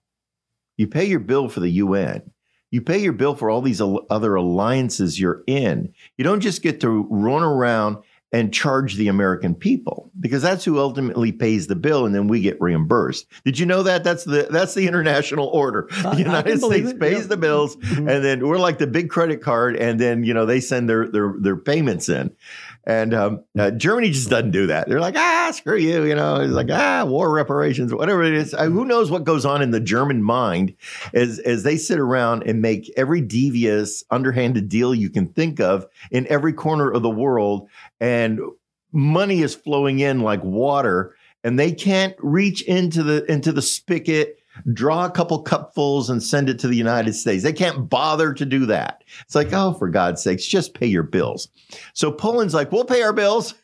you 0.77 0.87
pay 0.87 1.05
your 1.05 1.21
bill 1.21 1.49
for 1.49 1.61
the 1.61 1.71
UN, 1.71 2.31
you 2.71 2.81
pay 2.81 2.99
your 2.99 3.13
bill 3.13 3.35
for 3.35 3.51
all 3.51 3.63
these 3.63 3.81
other 3.81 4.35
alliances 4.35 5.19
you're 5.19 5.43
in. 5.47 5.93
You 6.17 6.25
don't 6.25 6.41
just 6.41 6.63
get 6.63 6.81
to 6.81 7.07
run 7.11 7.43
around 7.43 7.99
and 8.33 8.55
charge 8.55 8.95
the 8.95 9.09
American 9.09 9.57
people 9.57 10.09
because 10.21 10.41
that's 10.41 10.65
who 10.65 10.79
ultimately 10.79 11.33
pays 11.33 11.67
the 11.67 11.75
bill, 11.75 12.07
and 12.07 12.15
then 12.15 12.29
we 12.29 12.41
get 12.41 12.61
reimbursed. 12.61 13.27
Did 13.45 13.59
you 13.59 13.67
know 13.67 13.83
that? 13.83 14.05
That's 14.05 14.23
the 14.23 14.47
that's 14.49 14.75
the 14.75 14.87
international 14.87 15.49
order. 15.49 15.89
The 16.03 16.15
United 16.17 16.61
States 16.61 16.93
pays 16.93 17.23
yeah. 17.23 17.27
the 17.27 17.37
bills, 17.37 17.75
Mhm. 17.77 18.09
and 18.09 18.25
then 18.25 18.47
we're 18.47 18.59
like 18.59 18.79
the 18.79 18.87
big 18.87 19.11
credit 19.11 19.43
card, 19.43 19.75
and 19.77 19.99
then 19.99 20.23
you 20.23 20.33
know 20.33 20.47
they 20.47 20.61
send 20.61 20.89
their 20.89 21.09
their 21.09 21.35
their 21.41 21.57
payments 21.57 22.09
in, 22.09 22.31
and 22.85 23.15
um, 23.15 23.45
uh, 23.59 23.71
Germany 23.71 24.11
just 24.11 24.31
doesn't 24.31 24.53
do 24.53 24.67
that. 24.69 24.89
They're 24.89 25.01
like 25.01 25.17
ah 25.17 25.51
screw 25.55 25.77
you, 25.77 26.05
you 26.05 26.15
know, 26.15 26.37
it's 26.37 26.53
like 26.53 26.71
ah 26.71 27.05
war 27.05 27.31
reparations, 27.31 27.93
whatever 27.93 28.23
it 28.23 28.35
is. 28.35 28.55
Uh, 28.55 28.67
who 28.67 28.85
knows 28.85 29.11
what 29.11 29.25
goes 29.25 29.45
on 29.45 29.63
in 29.63 29.71
the 29.71 29.81
German 29.81 30.23
mind 30.23 30.75
as 31.13 31.39
as 31.41 31.63
they 31.63 31.77
sit 31.77 31.99
around 31.99 32.45
and 32.45 32.63
make 32.63 32.93
every 32.97 33.21
devious, 33.21 34.05
underhanded 34.11 34.69
deal 34.69 34.95
you 34.95 35.11
can 35.11 35.29
think 35.29 35.61
of 35.61 35.87
in 36.11 36.27
every 36.29 36.53
corner 36.53 36.91
of 36.91 37.03
the 37.03 37.11
world, 37.11 37.69
and 38.01 38.41
money 38.93 39.43
is 39.43 39.55
flowing 39.55 40.01
in 40.01 40.21
like 40.21 40.43
water, 40.43 41.15
and 41.45 41.59
they 41.59 41.73
can't 41.73 42.15
reach 42.19 42.63
into 42.63 43.03
the 43.03 43.25
into 43.31 43.53
the 43.53 43.63
spigot 43.63 44.40
draw 44.73 45.05
a 45.05 45.11
couple 45.11 45.43
cupfuls 45.45 46.11
and 46.11 46.23
send 46.23 46.49
it 46.49 46.59
to 46.61 46.69
the 46.69 46.77
United 46.77 47.15
States. 47.15 47.43
They 47.43 47.53
can't 47.53 47.89
bother 47.89 48.33
to 48.35 48.45
do 48.45 48.67
that. 48.67 49.05
It's 49.23 49.35
like, 49.35 49.53
oh, 49.53 49.75
for 49.75 49.89
God's 49.89 50.23
sakes, 50.23 50.47
just 50.47 50.75
pay 50.75 50.87
your 50.87 51.03
bills. 51.03 51.49
So 51.95 52.13
Poland's 52.13 52.55
like, 52.55 52.73
we'll 52.73 52.85
pay 52.85 53.03
our 53.03 53.13
bills. 53.13 53.55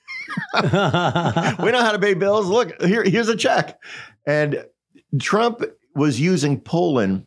we 0.63 0.69
know 0.71 1.83
how 1.83 1.93
to 1.93 1.99
pay 2.01 2.15
bills. 2.15 2.47
Look, 2.47 2.81
here, 2.83 3.05
here's 3.05 3.29
a 3.29 3.37
check. 3.37 3.79
And 4.27 4.65
Trump 5.21 5.63
was 5.95 6.21
using 6.21 6.61
Poland 6.61 7.27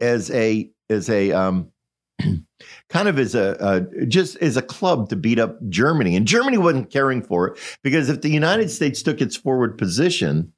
as 0.00 0.30
a 0.30 0.70
as 0.90 1.08
a 1.08 1.32
um, 1.32 1.70
kind 2.88 3.08
of 3.08 3.18
as 3.18 3.34
a 3.34 3.60
uh, 3.60 3.80
just 4.08 4.36
as 4.36 4.56
a 4.56 4.62
club 4.62 5.08
to 5.08 5.16
beat 5.16 5.38
up 5.38 5.58
Germany, 5.68 6.16
and 6.16 6.26
Germany 6.26 6.58
wasn't 6.58 6.90
caring 6.90 7.22
for 7.22 7.48
it 7.48 7.58
because 7.82 8.08
if 8.08 8.22
the 8.22 8.30
United 8.30 8.70
States 8.70 9.02
took 9.02 9.20
its 9.20 9.36
forward 9.36 9.78
position 9.78 10.52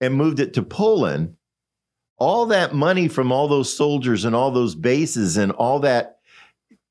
and 0.00 0.14
moved 0.14 0.40
it 0.40 0.54
to 0.54 0.62
Poland, 0.62 1.36
all 2.18 2.46
that 2.46 2.74
money 2.74 3.08
from 3.08 3.32
all 3.32 3.48
those 3.48 3.74
soldiers 3.74 4.24
and 4.24 4.34
all 4.34 4.50
those 4.50 4.74
bases 4.74 5.36
and 5.36 5.52
all 5.52 5.80
that. 5.80 6.18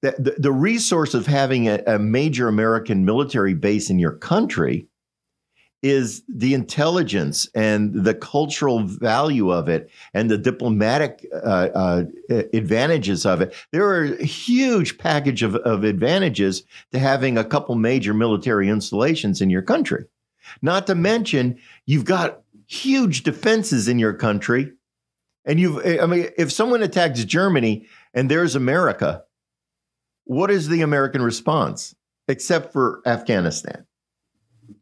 that- 0.02 0.24
The, 0.24 0.36
the 0.38 0.52
resource 0.52 1.14
of 1.14 1.28
having 1.28 1.68
a, 1.68 1.82
a 1.88 2.00
major 2.00 2.48
American 2.48 3.06
military 3.06 3.54
base 3.54 3.90
in 3.90 4.00
your 4.00 4.14
country 4.14 4.88
is 5.84 6.22
the 6.28 6.54
intelligence 6.54 7.50
and 7.56 8.04
the 8.06 8.14
cultural 8.14 8.84
value 8.84 9.50
of 9.52 9.68
it 9.68 9.90
and 10.14 10.30
the 10.30 10.38
diplomatic 10.38 11.26
uh, 11.34 11.70
uh, 11.74 12.04
advantages 12.54 13.26
of 13.26 13.42
it. 13.42 13.52
There 13.72 13.88
are 13.88 14.04
a 14.04 14.24
huge 14.24 15.00
package 15.00 15.42
of, 15.42 15.56
of 15.56 15.84
advantages 15.84 16.64
to 16.92 17.00
having 17.00 17.36
a 17.38 17.44
couple 17.44 17.74
major 17.76 18.14
military 18.14 18.70
installations 18.70 19.42
in 19.42 19.50
your 19.50 19.64
country. 19.64 20.06
Not 20.62 20.86
to 20.88 20.94
mention, 20.94 21.58
you've 21.88 22.06
got 22.06 22.42
huge 22.68 23.24
defenses 23.24 23.88
in 23.88 23.98
your 23.98 24.14
country. 24.14 24.74
And 25.46 25.60
you've, 25.60 25.86
I 25.86 26.06
mean, 26.06 26.30
if 26.38 26.52
someone 26.52 26.84
attacks 26.84 27.24
Germany 27.24 27.88
and 28.14 28.30
there's 28.30 28.56
America, 28.56 29.24
what 30.26 30.52
is 30.52 30.68
the 30.68 30.82
American 30.82 31.22
response 31.22 31.96
except 32.28 32.72
for 32.72 33.02
Afghanistan? 33.06 33.86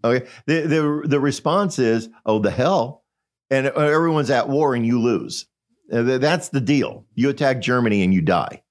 Okay. 0.04 0.28
The, 0.46 0.62
the, 0.62 1.04
the 1.08 1.20
response 1.20 1.80
is, 1.80 2.10
oh, 2.26 2.40
the 2.40 2.52
hell. 2.52 3.04
And 3.50 3.68
everyone's 3.68 4.30
at 4.30 4.50
war 4.50 4.76
and 4.76 4.86
you 4.86 5.00
lose. 5.00 5.48
Uh, 5.92 6.04
That's 6.04 6.50
the 6.50 6.62
deal. 6.62 7.06
You 7.16 7.30
attack 7.30 7.62
Germany 7.62 8.04
and 8.04 8.14
you 8.14 8.22
die. 8.22 8.62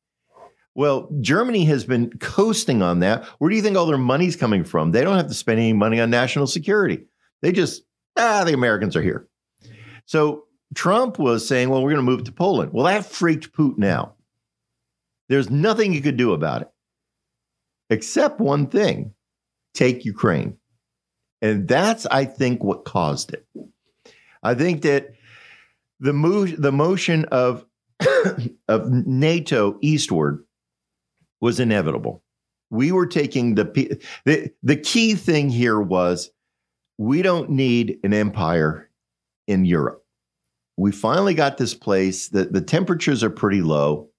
Well, 0.74 1.08
Germany 1.20 1.64
has 1.64 1.84
been 1.84 2.10
coasting 2.20 2.82
on 2.82 3.00
that. 3.00 3.24
Where 3.38 3.50
do 3.50 3.56
you 3.56 3.62
think 3.62 3.76
all 3.76 3.86
their 3.86 3.98
money's 3.98 4.36
coming 4.36 4.62
from? 4.62 4.92
They 4.92 5.02
don't 5.02 5.16
have 5.16 5.26
to 5.26 5.34
spend 5.34 5.58
any 5.58 5.72
money 5.72 5.98
on 6.00 6.10
national 6.10 6.46
security. 6.46 7.06
They 7.42 7.50
just, 7.50 7.82
ah, 8.16 8.44
the 8.44 8.52
Americans 8.52 8.94
are 8.94 9.02
here. 9.02 9.26
So 10.06 10.44
Trump 10.74 11.18
was 11.18 11.46
saying, 11.46 11.70
well, 11.70 11.82
we're 11.82 11.90
going 11.90 12.04
to 12.04 12.10
move 12.10 12.20
it 12.20 12.26
to 12.26 12.32
Poland. 12.32 12.72
Well, 12.72 12.86
that 12.86 13.06
freaked 13.06 13.52
Putin 13.52 13.84
out. 13.84 14.16
There's 15.28 15.50
nothing 15.50 15.92
you 15.92 16.00
could 16.00 16.16
do 16.16 16.32
about 16.32 16.62
it 16.62 16.70
except 17.90 18.40
one 18.40 18.66
thing 18.66 19.14
take 19.74 20.04
Ukraine. 20.04 20.56
And 21.40 21.68
that's, 21.68 22.06
I 22.06 22.24
think, 22.24 22.64
what 22.64 22.84
caused 22.84 23.32
it. 23.32 23.46
I 24.42 24.54
think 24.54 24.82
that 24.82 25.10
the 26.00 26.12
move, 26.12 26.60
the 26.60 26.72
motion 26.72 27.24
of 27.26 27.64
of 28.68 28.90
NATO 28.90 29.78
eastward 29.80 30.44
was 31.40 31.60
inevitable. 31.60 32.22
We 32.70 32.92
were 32.92 33.06
taking 33.06 33.54
the 33.54 34.00
the 34.24 34.50
the 34.62 34.76
key 34.76 35.14
thing 35.14 35.48
here 35.48 35.80
was 35.80 36.30
we 36.98 37.22
don't 37.22 37.50
need 37.50 38.00
an 38.02 38.12
empire 38.12 38.90
in 39.46 39.64
Europe. 39.64 40.04
We 40.78 40.92
finally 40.92 41.34
got 41.34 41.58
this 41.58 41.74
place 41.74 42.28
that 42.28 42.52
the 42.52 42.60
temperatures 42.60 43.24
are 43.24 43.30
pretty 43.30 43.62
low. 43.62 44.10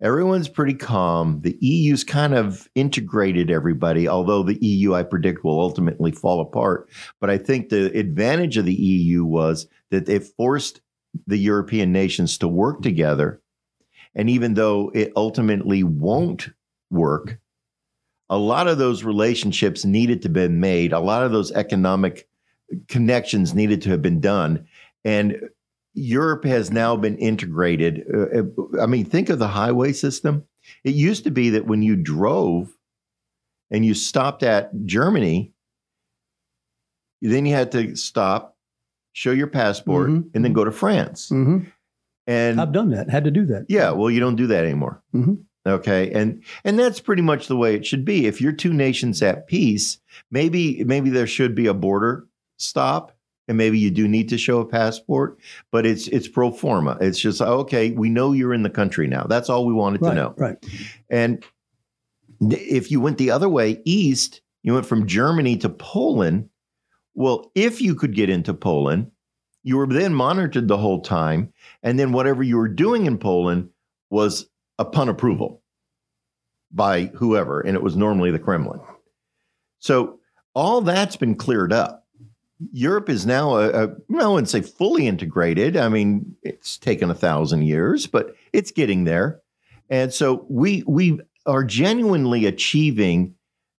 Everyone's 0.00 0.48
pretty 0.48 0.74
calm. 0.74 1.40
The 1.40 1.58
EU's 1.60 2.04
kind 2.04 2.32
of 2.32 2.68
integrated 2.76 3.50
everybody, 3.50 4.06
although 4.06 4.44
the 4.44 4.58
EU, 4.64 4.94
I 4.94 5.02
predict, 5.02 5.42
will 5.42 5.60
ultimately 5.60 6.12
fall 6.12 6.40
apart. 6.40 6.88
But 7.20 7.28
I 7.28 7.38
think 7.38 7.68
the 7.68 7.86
advantage 7.98 8.56
of 8.56 8.66
the 8.66 8.74
EU 8.74 9.24
was 9.24 9.66
that 9.90 10.08
it 10.08 10.22
forced 10.36 10.80
the 11.26 11.38
European 11.38 11.90
nations 11.90 12.38
to 12.38 12.46
work 12.46 12.80
together. 12.80 13.40
And 14.14 14.30
even 14.30 14.54
though 14.54 14.92
it 14.94 15.12
ultimately 15.16 15.82
won't 15.82 16.50
work, 16.88 17.40
a 18.30 18.38
lot 18.38 18.68
of 18.68 18.78
those 18.78 19.02
relationships 19.02 19.84
needed 19.84 20.22
to 20.22 20.28
be 20.28 20.46
made. 20.46 20.92
A 20.92 21.00
lot 21.00 21.24
of 21.24 21.32
those 21.32 21.50
economic 21.50 22.28
connections 22.86 23.54
needed 23.54 23.82
to 23.82 23.90
have 23.90 24.02
been 24.02 24.20
done. 24.20 24.68
And 25.04 25.50
Europe 25.94 26.44
has 26.44 26.70
now 26.70 26.96
been 26.96 27.16
integrated. 27.18 28.04
Uh, 28.12 28.42
I 28.80 28.86
mean, 28.86 29.04
think 29.04 29.28
of 29.30 29.38
the 29.38 29.48
highway 29.48 29.92
system. 29.92 30.44
It 30.82 30.94
used 30.94 31.24
to 31.24 31.30
be 31.30 31.50
that 31.50 31.66
when 31.66 31.82
you 31.82 31.94
drove 31.96 32.76
and 33.70 33.84
you 33.86 33.94
stopped 33.94 34.42
at 34.42 34.70
Germany, 34.84 35.52
then 37.22 37.46
you 37.46 37.54
had 37.54 37.72
to 37.72 37.96
stop, 37.96 38.56
show 39.12 39.30
your 39.30 39.46
passport, 39.46 40.10
Mhm. 40.10 40.30
and 40.34 40.44
then 40.44 40.52
go 40.52 40.64
to 40.64 40.72
France. 40.72 41.28
hmm 41.28 41.58
And 42.26 42.58
I've 42.60 42.72
done 42.72 42.90
that. 42.90 43.10
Had 43.10 43.24
to 43.24 43.30
do 43.30 43.44
that. 43.46 43.66
yeah, 43.68 43.90
well, 43.90 44.10
you 44.10 44.18
don't 44.20 44.36
do 44.36 44.46
that 44.48 44.64
anymore. 44.64 45.02
Mhm. 45.14 45.44
Okay, 45.66 46.10
and 46.12 46.42
and 46.64 46.78
that's 46.78 47.00
pretty 47.00 47.22
much 47.22 47.48
the 47.48 47.56
way 47.56 47.74
it 47.74 47.86
should 47.86 48.04
be. 48.04 48.26
If 48.26 48.40
you're 48.40 48.52
two 48.52 48.72
nations 48.72 49.22
at 49.22 49.46
peace, 49.46 49.98
maybe 50.30 50.82
maybe 50.84 51.10
there 51.10 51.26
should 51.26 51.54
be 51.54 51.66
a 51.66 51.74
border 51.74 52.26
stop, 52.58 53.13
and 53.48 53.56
maybe 53.58 53.78
you 53.78 53.90
do 53.90 54.08
need 54.08 54.28
to 54.30 54.38
show 54.38 54.60
a 54.60 54.64
passport. 54.66 55.38
But 55.70 55.86
it's 55.86 56.08
it's 56.08 56.28
pro 56.28 56.50
forma. 56.50 56.96
It's 57.00 57.18
just 57.18 57.40
okay. 57.40 57.90
We 57.92 58.08
know 58.10 58.32
you're 58.32 58.54
in 58.54 58.62
the 58.62 58.70
country 58.70 59.06
now. 59.06 59.24
That's 59.24 59.48
all 59.50 59.66
we 59.66 59.74
wanted 59.74 60.02
Right. 60.02 60.10
to 60.10 60.14
know. 60.14 60.34
Right. 60.36 60.56
And 61.10 61.44
if 62.40 62.90
you 62.90 63.00
went 63.00 63.18
the 63.18 63.30
other 63.30 63.48
way 63.48 63.80
east, 63.84 64.40
you 64.62 64.74
went 64.74 64.86
from 64.86 65.06
Germany 65.06 65.56
to 65.58 65.68
Poland. 65.68 66.48
Well, 67.14 67.50
if 67.54 67.80
you 67.80 67.94
could 67.94 68.14
get 68.14 68.28
into 68.30 68.54
Poland, 68.54 69.10
you 69.62 69.76
were 69.76 69.86
then 69.86 70.14
monitored 70.14 70.68
the 70.68 70.76
whole 70.76 71.00
time. 71.00 71.52
And 71.82 71.98
then 71.98 72.12
whatever 72.12 72.42
you 72.42 72.56
were 72.56 72.68
doing 72.68 73.06
in 73.06 73.18
Poland 73.18 73.68
was 74.10 74.46
upon 74.78 75.08
approval 75.08 75.62
by 76.72 77.04
whoever. 77.14 77.60
And 77.60 77.76
it 77.76 77.82
was 77.82 77.96
normally 77.96 78.30
the 78.30 78.38
Kremlin. 78.38 78.80
So 79.78 80.18
all 80.54 80.80
that's 80.80 81.16
been 81.16 81.34
cleared 81.36 81.72
up. 81.72 82.03
Europe 82.72 83.08
is 83.08 83.26
now 83.26 83.56
a, 83.56 83.68
a 83.68 83.96
I 84.18 84.26
wouldn't 84.28 84.48
say 84.48 84.62
fully 84.62 85.06
integrated. 85.06 85.76
I 85.76 85.88
mean, 85.88 86.36
it's 86.42 86.78
taken 86.78 87.10
a 87.10 87.14
thousand 87.14 87.62
years, 87.62 88.06
but 88.06 88.34
it's 88.52 88.70
getting 88.70 89.04
there. 89.04 89.40
And 89.90 90.12
so 90.12 90.46
we 90.48 90.82
we 90.86 91.20
are 91.46 91.64
genuinely 91.64 92.46
achieving 92.46 93.34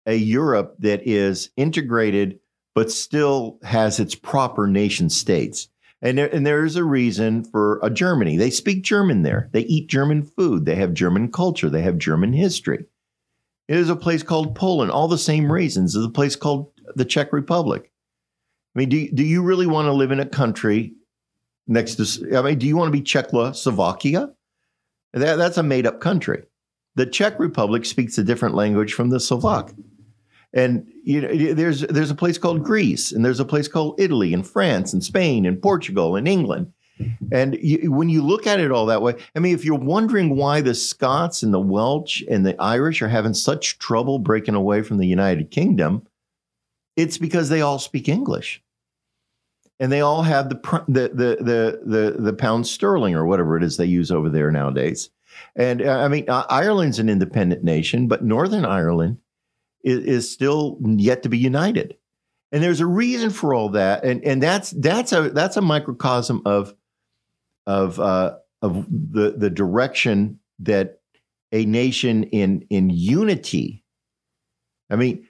a 0.07 0.17
Europe 0.17 0.77
that 0.81 1.07
is 1.07 1.51
integrated, 1.57 2.39
but 2.75 2.91
still 2.91 3.59
has 3.63 4.01
its 4.01 4.15
proper 4.15 4.67
nation 4.67 5.09
states. 5.09 5.69
And 6.03 6.19
there, 6.19 6.35
and 6.35 6.47
there 6.47 6.67
is 6.67 6.77
a 6.77 6.85
reason 6.85 7.45
for 7.45 7.81
a 7.83 7.89
Germany. 7.89 8.37
They 8.37 8.51
speak 8.51 8.85
German 8.85 9.23
there. 9.23 9.49
They 9.53 9.63
eat 9.63 9.89
German 9.89 10.23
food. 10.23 10.67
They 10.67 10.75
have 10.75 10.93
German 10.93 11.33
culture. 11.33 11.71
They 11.71 11.81
have 11.81 11.97
German 11.97 12.35
history. 12.35 12.85
It 13.69 13.79
is 13.79 13.89
a 13.89 13.97
place 13.97 14.23
called 14.23 14.55
Poland. 14.55 14.91
All 14.91 15.09
the 15.09 15.17
same 15.17 15.51
reasons. 15.51 15.95
There's 15.95 16.05
a 16.05 16.11
place 16.11 16.37
called 16.37 16.71
the 16.95 17.07
Czech 17.07 17.33
Republic. 17.33 17.91
I 18.75 18.79
mean, 18.79 18.89
do, 18.89 19.09
do 19.11 19.25
you 19.25 19.43
really 19.43 19.67
want 19.67 19.87
to 19.87 19.93
live 19.93 20.11
in 20.11 20.21
a 20.21 20.27
country 20.27 20.95
next 21.67 21.95
to, 21.97 22.37
I 22.37 22.43
mean, 22.43 22.59
do 22.59 22.67
you 22.67 22.77
want 22.77 22.89
to 22.89 22.99
be 22.99 23.03
Czechoslovakia? 23.03 24.31
That, 25.13 25.37
that's 25.37 25.59
a 25.59 25.63
made 25.63 25.87
up 25.87 26.01
country. 26.01 26.45
The 26.97 27.07
Czech 27.07 27.39
Republic 27.39 27.85
speaks 27.85 28.19
a 28.19 28.25
different 28.25 28.55
language 28.55 28.95
from 28.95 29.11
the 29.11 29.21
Slovak. 29.21 29.73
And 30.53 30.87
you 31.03 31.21
know, 31.21 31.55
there's 31.55 31.81
there's 31.81 32.13
a 32.13 32.15
place 32.15 32.39
called 32.39 32.63
Greece, 32.63 33.11
and 33.11 33.25
there's 33.25 33.41
a 33.41 33.45
place 33.45 33.67
called 33.67 33.99
Italy, 33.99 34.33
and 34.33 34.47
France, 34.47 34.93
and 34.93 35.03
Spain, 35.03 35.47
and 35.47 35.61
Portugal, 35.61 36.15
and 36.15 36.29
England. 36.29 36.73
And 37.33 37.59
you, 37.61 37.91
when 37.91 38.09
you 38.09 38.23
look 38.23 38.47
at 38.47 38.61
it 38.61 38.71
all 38.71 38.87
that 38.87 39.03
way, 39.03 39.15
I 39.35 39.41
mean, 39.41 39.53
if 39.53 39.65
you're 39.65 39.75
wondering 39.75 40.37
why 40.37 40.61
the 40.61 40.75
Scots 40.75 41.43
and 41.43 41.53
the 41.53 41.59
Welsh 41.61 42.23
and 42.31 42.47
the 42.47 42.55
Irish 42.63 43.03
are 43.03 43.09
having 43.09 43.35
such 43.35 43.81
trouble 43.81 44.21
breaking 44.21 44.55
away 44.55 44.83
from 44.83 44.99
the 44.99 45.07
United 45.09 45.51
Kingdom, 45.51 46.07
it's 46.97 47.19
because 47.19 47.49
they 47.49 47.61
all 47.61 47.81
speak 47.81 48.09
English, 48.09 48.63
and 49.81 49.91
they 49.91 50.01
all 50.01 50.23
have 50.23 50.49
the 50.49 50.85
the 50.89 51.09
the 51.09 51.37
the 51.41 51.81
the, 51.85 52.17
the 52.19 52.33
pound 52.33 52.67
sterling 52.67 53.15
or 53.15 53.27
whatever 53.27 53.57
it 53.57 53.63
is 53.63 53.77
they 53.77 53.85
use 53.85 54.11
over 54.11 54.29
there 54.29 54.51
nowadays. 54.51 55.11
And 55.57 55.83
uh, 55.83 55.99
I 55.99 56.09
mean, 56.09 56.29
uh, 56.29 56.47
Ireland's 56.49 56.99
an 56.99 57.09
independent 57.09 57.65
nation, 57.65 58.07
but 58.07 58.25
Northern 58.25 58.65
Ireland 58.65 59.19
is, 59.83 60.05
is 60.05 60.33
still 60.33 60.79
yet 60.83 61.23
to 61.25 61.29
be 61.29 61.39
united. 61.39 61.97
And 62.53 62.63
there's 62.63 62.81
a 62.81 62.87
reason 62.87 63.31
for 63.31 63.53
all 63.53 63.71
that, 63.71 64.05
and 64.05 64.25
and 64.25 64.43
that's 64.43 64.71
that's 64.71 65.13
a 65.13 65.31
that's 65.31 65.57
a 65.57 65.63
microcosm 65.63 66.43
of 66.45 66.75
of 67.67 67.99
uh, 67.99 68.37
of 68.63 68.87
the 68.89 69.35
the 69.37 69.51
direction 69.51 70.39
that 70.61 71.01
a 71.51 71.65
nation 71.65 72.25
in 72.25 72.65
in 72.71 72.91
unity. 72.91 73.85
I 74.89 74.97
mean, 74.97 75.27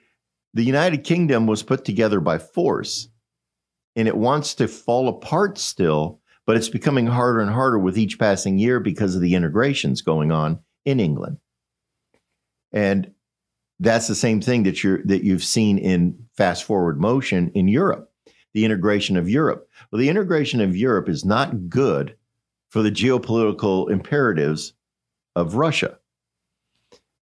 the 0.53 0.63
United 0.63 1.03
Kingdom 1.03 1.47
was 1.47 1.63
put 1.63 1.83
together 1.83 2.19
by 2.19 2.37
force, 2.37 3.09
and 3.95 4.07
it 4.07 4.17
wants 4.17 4.55
to 4.55 4.67
fall 4.67 5.07
apart 5.07 5.57
still, 5.57 6.19
but 6.45 6.57
it's 6.57 6.69
becoming 6.69 7.07
harder 7.07 7.39
and 7.39 7.51
harder 7.51 7.79
with 7.79 7.97
each 7.97 8.19
passing 8.19 8.57
year 8.57 8.79
because 8.79 9.15
of 9.15 9.21
the 9.21 9.35
integrations 9.35 10.01
going 10.01 10.31
on 10.31 10.59
in 10.85 10.99
England. 10.99 11.37
And 12.71 13.11
that's 13.79 14.07
the 14.07 14.15
same 14.15 14.41
thing 14.41 14.63
that 14.63 14.83
you're 14.83 15.01
that 15.03 15.23
you've 15.23 15.43
seen 15.43 15.77
in 15.77 16.17
fast 16.37 16.63
forward 16.63 16.99
motion 16.99 17.51
in 17.55 17.67
Europe, 17.67 18.11
the 18.53 18.65
integration 18.65 19.17
of 19.17 19.29
Europe. 19.29 19.67
Well, 19.91 19.99
the 19.99 20.09
integration 20.09 20.61
of 20.61 20.77
Europe 20.77 21.09
is 21.09 21.25
not 21.25 21.69
good 21.69 22.15
for 22.69 22.81
the 22.81 22.91
geopolitical 22.91 23.89
imperatives 23.89 24.73
of 25.35 25.55
Russia. 25.55 25.97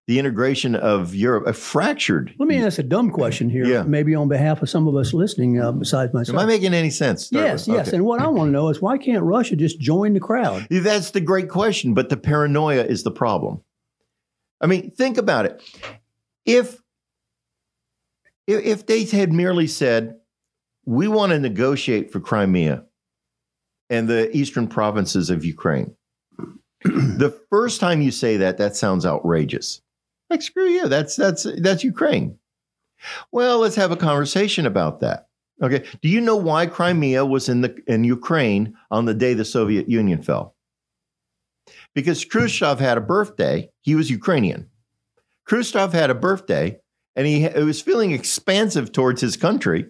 The 0.07 0.19
integration 0.19 0.75
of 0.75 1.15
Europe, 1.15 1.47
a 1.47 1.53
fractured. 1.53 2.33
Let 2.37 2.49
me 2.49 2.61
ask 2.61 2.77
a 2.77 2.83
dumb 2.83 3.09
question 3.09 3.49
here, 3.49 3.65
Yeah. 3.65 3.83
maybe 3.83 4.13
on 4.15 4.27
behalf 4.27 4.61
of 4.61 4.69
some 4.69 4.85
of 4.85 4.95
us 4.97 5.13
listening, 5.13 5.61
uh, 5.61 5.71
besides 5.71 6.13
myself. 6.13 6.37
Am 6.37 6.43
I 6.43 6.45
making 6.45 6.73
any 6.73 6.89
sense? 6.89 7.29
Yes, 7.31 7.67
with- 7.67 7.77
yes. 7.77 7.93
And 7.93 8.03
what 8.03 8.19
I 8.21 8.27
want 8.27 8.47
to 8.49 8.51
know 8.51 8.67
is 8.67 8.81
why 8.81 8.97
can't 8.97 9.23
Russia 9.23 9.55
just 9.55 9.79
join 9.79 10.13
the 10.13 10.19
crowd? 10.19 10.67
That's 10.69 11.11
the 11.11 11.21
great 11.21 11.47
question, 11.47 11.93
but 11.93 12.09
the 12.09 12.17
paranoia 12.17 12.83
is 12.83 13.03
the 13.03 13.11
problem. 13.11 13.61
I 14.59 14.67
mean, 14.67 14.91
think 14.91 15.17
about 15.17 15.45
it. 15.45 15.61
If 16.45 16.79
if 18.45 18.85
they 18.85 19.05
had 19.05 19.31
merely 19.31 19.67
said, 19.67 20.15
"We 20.85 21.07
want 21.07 21.31
to 21.31 21.39
negotiate 21.39 22.11
for 22.11 22.19
Crimea 22.19 22.83
and 23.89 24.09
the 24.09 24.35
eastern 24.35 24.67
provinces 24.67 25.29
of 25.29 25.45
Ukraine," 25.45 25.95
the 26.83 27.33
first 27.49 27.79
time 27.79 28.01
you 28.01 28.11
say 28.11 28.35
that, 28.37 28.57
that 28.57 28.75
sounds 28.75 29.05
outrageous. 29.05 29.79
Like 30.29 30.41
screw 30.41 30.67
you, 30.67 30.87
that's 30.87 31.15
that's 31.15 31.45
that's 31.61 31.83
Ukraine. 31.83 32.37
Well, 33.31 33.59
let's 33.59 33.75
have 33.75 33.91
a 33.91 33.97
conversation 33.97 34.65
about 34.65 35.01
that. 35.01 35.27
Okay. 35.61 35.85
Do 36.01 36.09
you 36.09 36.21
know 36.21 36.35
why 36.35 36.65
Crimea 36.65 37.25
was 37.25 37.49
in 37.49 37.61
the 37.61 37.75
in 37.87 38.03
Ukraine 38.03 38.75
on 38.89 39.05
the 39.05 39.13
day 39.13 39.33
the 39.33 39.45
Soviet 39.45 39.89
Union 39.89 40.21
fell? 40.21 40.55
Because 41.93 42.25
Khrushchev 42.25 42.79
had 42.79 42.97
a 42.97 43.01
birthday. 43.01 43.69
He 43.81 43.95
was 43.95 44.09
Ukrainian. 44.09 44.69
Khrushchev 45.45 45.93
had 45.93 46.09
a 46.09 46.15
birthday, 46.15 46.79
and 47.15 47.27
he, 47.27 47.47
he 47.47 47.63
was 47.63 47.81
feeling 47.81 48.11
expansive 48.11 48.91
towards 48.91 49.21
his 49.21 49.37
country, 49.37 49.85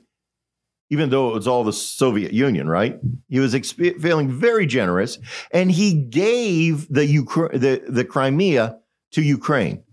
even 0.90 1.10
though 1.10 1.30
it 1.30 1.36
was 1.36 1.48
all 1.48 1.64
the 1.64 1.74
Soviet 1.74 2.34
Union. 2.34 2.68
Right? 2.68 3.00
He 3.30 3.40
was 3.40 3.54
exp- 3.54 4.02
feeling 4.02 4.30
very 4.30 4.66
generous, 4.66 5.18
and 5.52 5.72
he 5.72 5.94
gave 5.94 6.88
the 6.90 7.08
Ukra- 7.08 7.60
the 7.60 7.84
the 7.88 8.04
Crimea 8.04 8.78
to 9.12 9.22
Ukraine 9.22 9.84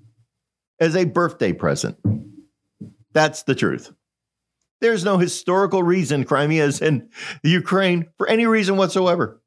as 0.81 0.97
a 0.97 1.05
birthday 1.05 1.53
present. 1.53 1.97
That's 3.13 3.45
the 3.45 3.55
truth. 3.55 3.93
There's 4.81 5.05
no 5.05 5.19
historical 5.19 5.83
reason 5.83 6.25
Crimea 6.25 6.65
is 6.65 6.81
in 6.81 7.11
the 7.43 7.51
Ukraine 7.51 8.07
for 8.17 8.27
any 8.27 8.47
reason 8.47 8.77
whatsoever. 8.77 9.43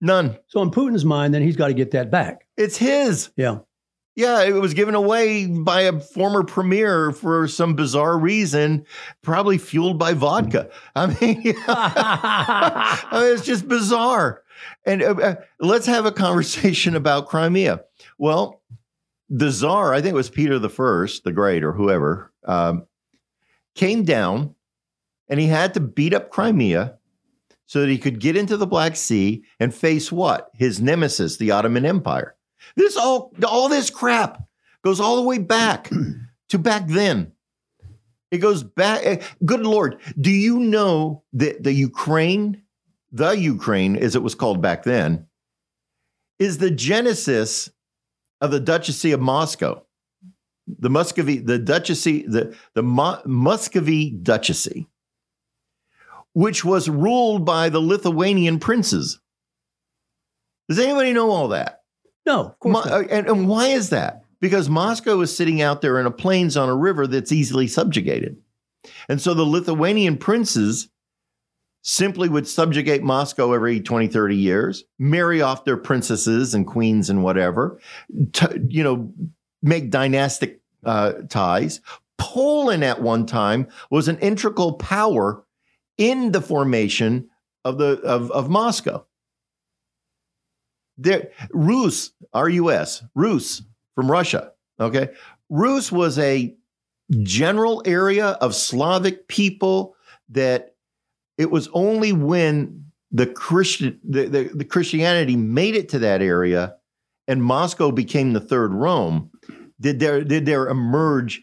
None. 0.00 0.36
So 0.48 0.60
in 0.62 0.70
Putin's 0.70 1.04
mind, 1.04 1.32
then 1.32 1.42
he's 1.42 1.56
got 1.56 1.68
to 1.68 1.74
get 1.74 1.92
that 1.92 2.10
back. 2.10 2.46
It's 2.56 2.76
his. 2.76 3.30
Yeah. 3.36 3.60
Yeah, 4.14 4.42
it 4.42 4.52
was 4.52 4.74
given 4.74 4.94
away 4.94 5.46
by 5.46 5.82
a 5.82 5.98
former 5.98 6.44
premier 6.44 7.12
for 7.12 7.48
some 7.48 7.74
bizarre 7.74 8.18
reason, 8.18 8.84
probably 9.22 9.56
fueled 9.56 9.98
by 9.98 10.12
vodka. 10.12 10.68
I 10.94 11.06
mean, 11.06 11.54
I 11.66 13.08
mean, 13.10 13.32
it's 13.32 13.46
just 13.46 13.66
bizarre. 13.66 14.42
And 14.84 15.02
uh, 15.02 15.14
uh, 15.14 15.34
let's 15.60 15.86
have 15.86 16.04
a 16.04 16.12
conversation 16.12 16.94
about 16.94 17.28
Crimea. 17.28 17.84
Well, 18.18 18.60
the 19.34 19.50
czar, 19.50 19.94
I 19.94 20.02
think 20.02 20.12
it 20.12 20.16
was 20.16 20.28
Peter 20.28 20.58
the 20.58 20.68
First, 20.68 21.24
the 21.24 21.32
Great, 21.32 21.64
or 21.64 21.72
whoever, 21.72 22.30
um, 22.44 22.86
came 23.74 24.04
down, 24.04 24.54
and 25.28 25.40
he 25.40 25.46
had 25.46 25.72
to 25.74 25.80
beat 25.80 26.12
up 26.12 26.28
Crimea 26.30 26.98
so 27.64 27.80
that 27.80 27.88
he 27.88 27.96
could 27.96 28.20
get 28.20 28.36
into 28.36 28.58
the 28.58 28.66
Black 28.66 28.94
Sea 28.94 29.42
and 29.58 29.74
face 29.74 30.12
what 30.12 30.50
his 30.52 30.82
nemesis, 30.82 31.38
the 31.38 31.50
Ottoman 31.50 31.86
Empire. 31.86 32.36
This 32.76 32.96
all 32.98 33.32
all 33.48 33.70
this 33.70 33.88
crap 33.88 34.42
goes 34.84 35.00
all 35.00 35.16
the 35.16 35.22
way 35.22 35.38
back 35.38 35.90
to 36.50 36.58
back 36.58 36.86
then. 36.86 37.32
It 38.30 38.38
goes 38.38 38.62
back. 38.62 39.00
eh, 39.04 39.22
Good 39.44 39.62
Lord, 39.62 39.98
do 40.20 40.30
you 40.30 40.58
know 40.58 41.24
that 41.32 41.62
the 41.62 41.72
Ukraine, 41.72 42.62
the 43.10 43.30
Ukraine, 43.30 43.96
as 43.96 44.14
it 44.14 44.22
was 44.22 44.34
called 44.34 44.60
back 44.60 44.82
then, 44.82 45.26
is 46.38 46.58
the 46.58 46.70
genesis 46.70 47.70
of 48.42 48.50
the 48.50 48.60
Duchy 48.60 49.12
of 49.12 49.20
Moscow, 49.20 49.82
the 50.66 50.90
Muscovy, 50.90 51.38
the 51.38 51.58
Duchy, 51.58 52.26
the 52.26 52.54
the 52.74 52.82
Mo- 52.82 53.22
Muscovy 53.24 54.10
Duchy, 54.10 54.88
which 56.34 56.64
was 56.64 56.88
ruled 56.90 57.46
by 57.46 57.68
the 57.68 57.80
Lithuanian 57.80 58.58
princes. 58.58 59.20
Does 60.68 60.78
anybody 60.78 61.12
know 61.12 61.30
all 61.30 61.48
that? 61.48 61.78
no, 62.26 62.40
of 62.46 62.58
course. 62.58 62.72
Mo- 62.72 62.80
not. 62.80 62.92
uh, 62.92 63.08
and, 63.10 63.26
and 63.26 63.48
why 63.48 63.68
is 63.68 63.90
that? 63.90 64.24
Because 64.40 64.68
Moscow 64.68 65.20
is 65.20 65.34
sitting 65.34 65.62
out 65.62 65.80
there 65.80 66.00
in 66.00 66.06
a 66.06 66.10
plains 66.10 66.56
on 66.56 66.68
a 66.68 66.74
river 66.76 67.06
that's 67.06 67.32
easily 67.32 67.68
subjugated. 67.68 68.36
And 69.08 69.20
so 69.20 69.34
the 69.34 69.44
Lithuanian 69.44 70.16
princes 70.16 70.88
simply 71.82 72.28
would 72.28 72.48
subjugate 72.48 73.02
Moscow 73.02 73.52
every 73.52 73.80
20, 73.80 74.06
30 74.06 74.36
years, 74.36 74.84
marry 74.98 75.42
off 75.42 75.64
their 75.64 75.76
princesses 75.76 76.54
and 76.54 76.66
queens 76.66 77.10
and 77.10 77.22
whatever, 77.22 77.80
you 78.68 78.82
know, 78.82 79.12
make 79.62 79.90
dynastic 79.90 80.60
uh, 80.84 81.12
ties. 81.28 81.80
Poland 82.18 82.84
at 82.84 83.02
one 83.02 83.26
time 83.26 83.66
was 83.90 84.08
an 84.08 84.18
integral 84.18 84.74
power 84.74 85.44
in 85.98 86.32
the 86.32 86.40
formation 86.40 87.28
of 87.64 87.78
the 87.78 88.00
of, 88.00 88.30
of 88.30 88.48
Moscow. 88.48 89.04
There, 90.98 91.30
Rus, 91.50 92.12
R-U-S, 92.32 93.02
Rus 93.14 93.62
from 93.94 94.10
Russia. 94.10 94.52
Okay, 94.78 95.10
Rus 95.48 95.90
was 95.90 96.18
a 96.18 96.54
general 97.22 97.82
area 97.84 98.28
of 98.28 98.54
Slavic 98.54 99.26
people 99.26 99.96
that 100.28 100.71
it 101.38 101.50
was 101.50 101.68
only 101.72 102.12
when 102.12 102.86
the 103.10 103.26
Christian 103.26 103.98
the, 104.04 104.26
the, 104.26 104.50
the 104.54 104.64
Christianity 104.64 105.36
made 105.36 105.74
it 105.74 105.88
to 105.90 105.98
that 106.00 106.22
area 106.22 106.76
and 107.28 107.42
Moscow 107.42 107.90
became 107.90 108.32
the 108.32 108.40
third 108.40 108.72
Rome 108.72 109.30
did 109.80 110.00
there 110.00 110.24
did 110.24 110.46
there 110.46 110.68
emerge 110.68 111.42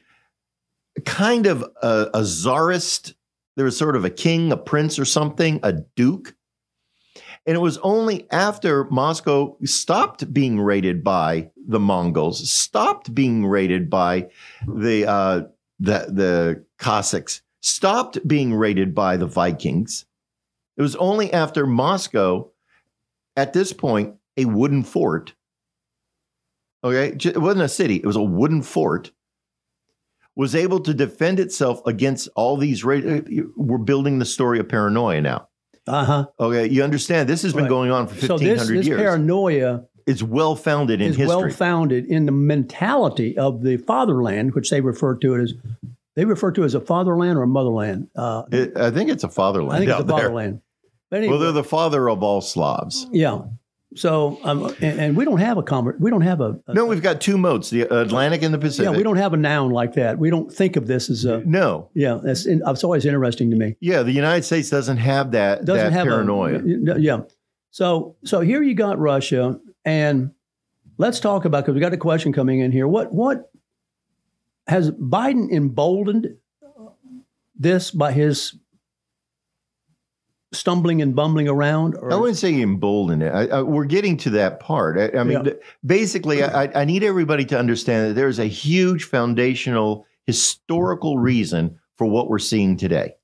kind 1.06 1.45
of 1.45 1.63
a, 1.82 2.10
a 2.13 2.23
czarist 2.23 3.13
there 3.56 3.65
was 3.65 3.78
sort 3.78 3.97
of 3.97 4.06
a 4.06 4.10
king 4.10 4.52
a 4.52 4.58
prince 4.58 4.97
or 4.97 5.06
something 5.06 5.60
a 5.63 5.73
duke? 5.73 6.34
And 7.45 7.56
it 7.56 7.60
was 7.60 7.78
only 7.80 8.30
after 8.32 8.86
Moscow 8.86 9.58
stopped 9.65 10.34
being 10.34 10.62
raided 10.62 11.04
by 11.04 11.52
the 11.67 11.80
Mongols, 11.80 12.49
stopped 12.49 13.13
being 13.13 13.45
raided 13.45 13.89
by 13.89 14.30
the 14.65 15.06
uh, 15.06 15.41
the 15.80 16.06
the 16.10 16.65
Cossacks, 16.78 17.41
stopped 17.62 18.26
being 18.28 18.54
raided 18.54 18.93
by 18.95 19.17
the 19.17 19.26
Vikings. 19.28 20.06
It 20.78 20.82
was 20.82 20.95
only 20.95 21.32
after 21.34 21.65
Moscow, 21.67 22.50
at 23.36 23.54
this 23.54 23.74
point, 23.74 24.15
a 24.38 24.45
wooden 24.45 24.84
fort. 24.84 25.34
Okay, 26.84 27.10
it 27.30 27.38
wasn't 27.41 27.63
a 27.65 27.69
city; 27.69 27.98
it 27.98 28.06
was 28.06 28.15
a 28.15 28.22
wooden 28.24 28.62
fort. 28.62 29.12
Was 30.36 30.56
able 30.56 30.80
to 30.82 30.93
defend 30.93 31.38
itself 31.39 31.82
against 31.86 32.30
all 32.36 32.56
these. 32.56 32.86
Ra- 32.86 33.19
we're 33.58 33.78
building 33.78 34.19
the 34.19 34.26
story 34.26 34.60
of 34.60 34.69
paranoia 34.69 35.19
now. 35.19 35.50
Uh 35.86 36.06
huh. 36.06 36.26
Okay, 36.39 36.69
you 36.69 36.82
understand 36.84 37.28
this 37.28 37.41
has 37.41 37.52
been 37.54 37.63
Right. 37.63 37.69
going 37.69 37.91
on 37.91 38.08
for 38.08 38.15
So 38.15 38.38
fifteen 38.38 38.56
this, 38.58 38.67
this 38.69 38.88
years. 38.88 39.02
paranoia 39.02 39.84
it's 40.08 40.24
well 40.24 40.56
founded 40.56 41.02
in 41.02 41.10
is 41.12 41.17
history. 41.17 41.36
well 41.36 41.50
founded 41.50 42.06
in 42.06 42.26
the 42.26 42.32
mentality 42.32 43.38
of 43.38 43.62
the 43.63 43.76
fatherland, 43.78 44.54
which 44.56 44.69
they 44.69 44.80
refer 44.82 45.15
to 45.17 45.36
it 45.36 45.41
as 45.41 45.54
they 46.19 46.25
refer 46.25 46.51
to 46.51 46.65
as 46.65 46.75
a 46.75 46.82
fatherland 46.82 47.38
or 47.38 47.43
a 47.43 47.47
motherland. 47.47 48.10
Uh, 48.13 48.43
It, 48.51 48.75
I 48.77 48.91
think 48.91 49.10
it's 49.10 49.23
a 49.23 49.29
fatherland 49.29 49.71
I 49.73 49.77
think 49.79 49.91
it's 49.91 50.01
a 50.01 50.05
fatherland. 50.05 50.62
Anyway, 51.13 51.29
Well, 51.32 51.39
they're 51.39 51.51
the 51.53 51.63
father 51.63 52.10
of 52.10 52.21
all 52.21 52.41
Slavs. 52.41 53.08
yeah. 53.13 53.39
So, 53.95 54.38
um, 54.43 54.65
and, 54.82 54.99
and 54.99 55.17
we 55.17 55.25
don't 55.25 55.39
have 55.39 55.58
a 55.58 55.63
conver- 55.63 55.99
We 55.99 56.12
don't 56.12 56.21
have 56.21 56.41
a, 56.41 56.60
a 56.67 56.73
No, 56.75 56.86
we've 56.86 57.01
got 57.01 57.21
two 57.21 57.38
moats, 57.39 57.69
the 57.71 57.84
Atlantic 57.84 58.43
and 58.43 58.53
the 58.53 58.60
Pacific. 58.60 58.91
yeah. 58.91 58.95
We 58.97 59.01
don't 59.01 59.17
have 59.17 59.34
a 59.34 59.38
noun 59.38 59.71
like 59.71 59.93
that. 59.93 60.19
We 60.19 60.29
don't 60.29 60.51
think 60.53 60.75
of 60.75 60.86
this 60.88 61.10
as 61.10 61.23
a 61.25 61.39
No. 61.45 61.89
yeah. 61.95 62.19
That's 62.21 62.45
in, 62.45 62.62
it's 62.67 62.84
always 62.84 63.05
interesting 63.05 63.49
to 63.51 63.58
me. 63.58 63.77
Yeah, 63.79 64.03
the 64.03 64.12
United 64.12 64.43
States 64.43 64.69
doesn't 64.69 64.97
have 64.97 65.32
that, 65.32 65.63
doesn't 65.65 65.86
that 65.86 65.93
have 65.93 66.05
paranoia. 66.05 66.60
A, 66.60 66.99
yeah. 66.99 67.21
So 67.71 68.15
so 68.25 68.41
here 68.41 68.62
you 68.62 68.75
got 68.75 68.99
Russia, 68.99 69.60
and 69.86 70.32
let's 70.99 71.19
talk 71.19 71.45
about 71.45 71.63
because 71.63 71.73
we 71.73 71.82
got 71.82 71.93
a 71.93 71.97
question 71.97 72.32
coming 72.34 72.60
in 72.60 72.71
here. 72.71 72.88
What 72.88 73.12
what 73.12 73.49
has 74.69 74.91
Biden 74.91 75.51
emboldened 75.51 76.36
this 77.55 77.91
by 77.91 78.12
his 78.12 78.55
stumbling 80.51 81.01
and 81.01 81.15
bumbling 81.15 81.47
around? 81.47 81.95
Or 81.95 82.12
I 82.12 82.15
wouldn't 82.15 82.38
say 82.38 82.62
emboldened 82.62 83.23
it. 83.23 83.34
I, 83.34 83.47
I, 83.47 83.62
we're 83.62 83.86
getting 83.86 84.17
to 84.17 84.29
that 84.32 84.60
part. 84.60 84.97
I, 84.97 85.19
I 85.19 85.23
mean, 85.23 85.45
Yeah. 85.45 85.53
basically, 85.86 86.43
I, 86.43 86.82
I 86.82 86.86
need 86.86 87.03
everybody 87.03 87.45
to 87.45 87.60
understand 87.60 88.10
that 88.10 88.13
there's 88.13 88.39
a 88.39 88.45
huge 88.45 89.03
foundational 89.05 90.05
historical 90.25 91.17
reason 91.17 91.79
for 91.97 92.08
what 92.08 92.29
we're 92.29 92.39
seeing 92.39 92.77
today. 92.77 93.15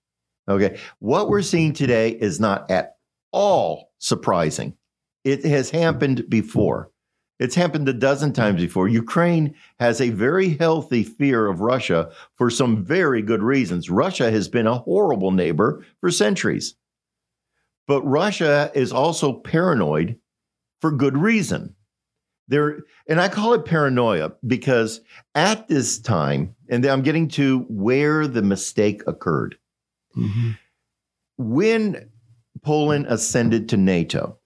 Okay. 0.47 0.77
What 0.99 1.29
we're 1.29 1.41
seeing 1.41 1.73
today 1.73 2.09
is 2.09 2.39
not 2.39 2.69
at 2.69 2.97
all 3.31 3.91
surprising. 3.99 4.75
It 5.23 5.43
has 5.45 5.69
happened 5.69 6.29
before. 6.29 6.91
It's 7.39 7.55
happened 7.55 7.89
a 7.89 7.93
dozen 7.93 8.31
times 8.31 8.61
before. 8.61 8.87
Ukraine 8.87 9.55
has 9.79 9.99
a 9.99 10.09
very 10.09 10.49
healthy 10.49 11.03
fear 11.03 11.47
of 11.47 11.59
Russia 11.59 12.11
for 12.35 12.49
some 12.49 12.85
very 12.85 13.21
good 13.21 13.43
reasons. 13.43 13.89
Russia 13.89 14.31
has 14.31 14.47
been 14.47 14.67
a 14.67 14.77
horrible 14.77 15.31
neighbor 15.31 15.85
for 15.99 16.11
centuries. 16.11 16.75
But 17.87 18.01
Russia 18.03 18.71
is 18.73 18.91
also 18.91 19.33
paranoid 19.33 20.17
for 20.79 20.91
good 20.91 21.17
reason. 21.17 21.75
There, 22.47 22.83
and 23.09 23.19
I 23.19 23.27
call 23.27 23.53
it 23.53 23.65
paranoia 23.65 24.33
because 24.45 25.01
at 25.33 25.67
this 25.67 25.99
time, 25.99 26.55
and 26.69 26.85
I'm 26.85 27.01
getting 27.01 27.27
to 27.29 27.65
where 27.69 28.27
the 28.27 28.43
mistake 28.43 29.01
occurred. 29.07 29.57
Mm-hmm. 30.15 30.51
When 31.37 32.09
Poland 32.61 33.07
ascended 33.09 33.69
to 33.69 33.77
NATO, 33.77 34.39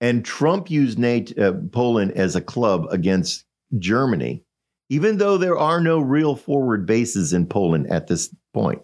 and 0.00 0.24
Trump 0.24 0.70
used 0.70 0.98
NATO, 0.98 1.48
uh, 1.48 1.52
Poland 1.72 2.12
as 2.12 2.36
a 2.36 2.40
club 2.40 2.86
against 2.90 3.44
Germany, 3.78 4.44
even 4.88 5.18
though 5.18 5.38
there 5.38 5.58
are 5.58 5.80
no 5.80 6.00
real 6.00 6.36
forward 6.36 6.86
bases 6.86 7.32
in 7.32 7.46
Poland 7.46 7.90
at 7.90 8.06
this 8.06 8.34
point. 8.52 8.82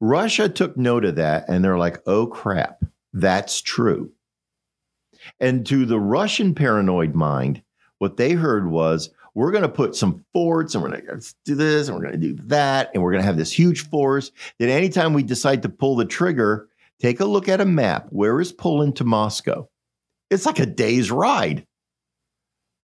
Russia 0.00 0.48
took 0.48 0.76
note 0.76 1.04
of 1.04 1.16
that 1.16 1.48
and 1.48 1.64
they're 1.64 1.78
like, 1.78 2.00
oh 2.06 2.26
crap, 2.26 2.84
that's 3.12 3.60
true. 3.60 4.12
And 5.40 5.66
to 5.66 5.84
the 5.84 5.98
Russian 5.98 6.54
paranoid 6.54 7.14
mind, 7.14 7.62
what 7.98 8.16
they 8.16 8.32
heard 8.32 8.70
was, 8.70 9.10
we're 9.34 9.50
going 9.50 9.62
to 9.62 9.68
put 9.68 9.94
some 9.94 10.24
forts 10.32 10.74
and 10.74 10.82
we're 10.82 10.90
going 11.00 11.20
to 11.20 11.34
do 11.44 11.54
this 11.54 11.88
and 11.88 11.96
we're 11.96 12.02
going 12.02 12.20
to 12.20 12.34
do 12.34 12.42
that. 12.46 12.90
And 12.92 13.02
we're 13.02 13.12
going 13.12 13.22
to 13.22 13.26
have 13.26 13.36
this 13.36 13.52
huge 13.52 13.88
force 13.88 14.32
that 14.58 14.68
anytime 14.68 15.14
we 15.14 15.22
decide 15.22 15.62
to 15.62 15.68
pull 15.68 15.96
the 15.96 16.04
trigger, 16.04 16.68
take 17.00 17.20
a 17.20 17.24
look 17.24 17.48
at 17.48 17.60
a 17.60 17.64
map. 17.64 18.06
Where 18.10 18.40
is 18.40 18.52
Poland 18.52 18.96
to 18.96 19.04
Moscow? 19.04 19.68
It's 20.30 20.46
like 20.46 20.58
a 20.58 20.66
day's 20.66 21.10
ride. 21.10 21.66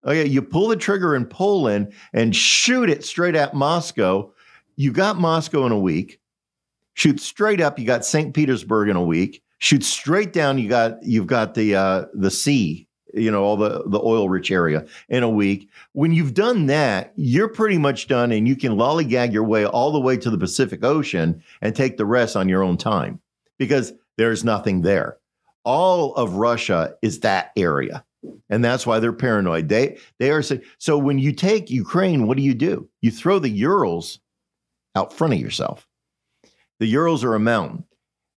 Okay, 0.04 0.26
you 0.26 0.42
pull 0.42 0.68
the 0.68 0.76
trigger 0.76 1.14
in 1.14 1.26
Poland 1.26 1.92
and 2.12 2.34
shoot 2.34 2.90
it 2.90 3.04
straight 3.04 3.36
at 3.36 3.54
Moscow. 3.54 4.32
You 4.76 4.92
got 4.92 5.18
Moscow 5.18 5.64
in 5.66 5.72
a 5.72 5.78
week. 5.78 6.18
Shoot 6.94 7.20
straight 7.20 7.60
up, 7.60 7.78
you 7.78 7.86
got 7.86 8.04
St. 8.04 8.34
Petersburg 8.34 8.88
in 8.88 8.96
a 8.96 9.04
week. 9.04 9.42
Shoot 9.58 9.84
straight 9.84 10.32
down, 10.32 10.58
you 10.58 10.68
got 10.68 11.02
you've 11.02 11.28
got 11.28 11.54
the 11.54 11.76
uh, 11.76 12.04
the 12.14 12.30
sea, 12.30 12.88
you 13.14 13.30
know, 13.30 13.44
all 13.44 13.56
the 13.56 13.84
the 13.86 14.00
oil 14.00 14.28
rich 14.28 14.50
area 14.50 14.84
in 15.08 15.22
a 15.22 15.30
week. 15.30 15.70
When 15.92 16.12
you've 16.12 16.34
done 16.34 16.66
that, 16.66 17.12
you're 17.16 17.48
pretty 17.48 17.78
much 17.78 18.08
done, 18.08 18.32
and 18.32 18.46
you 18.48 18.56
can 18.56 18.72
lollygag 18.72 19.32
your 19.32 19.44
way 19.44 19.64
all 19.64 19.92
the 19.92 20.00
way 20.00 20.16
to 20.16 20.30
the 20.30 20.36
Pacific 20.36 20.84
Ocean 20.84 21.42
and 21.60 21.74
take 21.74 21.96
the 21.96 22.04
rest 22.04 22.36
on 22.36 22.48
your 22.48 22.62
own 22.64 22.76
time 22.76 23.20
because 23.56 23.92
there's 24.18 24.44
nothing 24.44 24.82
there. 24.82 25.16
All 25.64 26.14
of 26.14 26.34
Russia 26.34 26.94
is 27.02 27.20
that 27.20 27.52
area. 27.56 28.04
And 28.48 28.64
that's 28.64 28.86
why 28.86 28.98
they're 28.98 29.12
paranoid. 29.12 29.68
They 29.68 29.98
they 30.18 30.30
are 30.30 30.42
saying 30.42 30.62
so 30.78 30.96
when 30.98 31.18
you 31.18 31.32
take 31.32 31.70
Ukraine, 31.70 32.26
what 32.26 32.36
do 32.36 32.42
you 32.42 32.54
do? 32.54 32.88
You 33.00 33.10
throw 33.10 33.38
the 33.38 33.48
Urals 33.48 34.20
out 34.94 35.12
front 35.12 35.34
of 35.34 35.40
yourself. 35.40 35.88
The 36.78 36.86
Urals 36.86 37.24
are 37.24 37.34
a 37.34 37.40
mountain. 37.40 37.84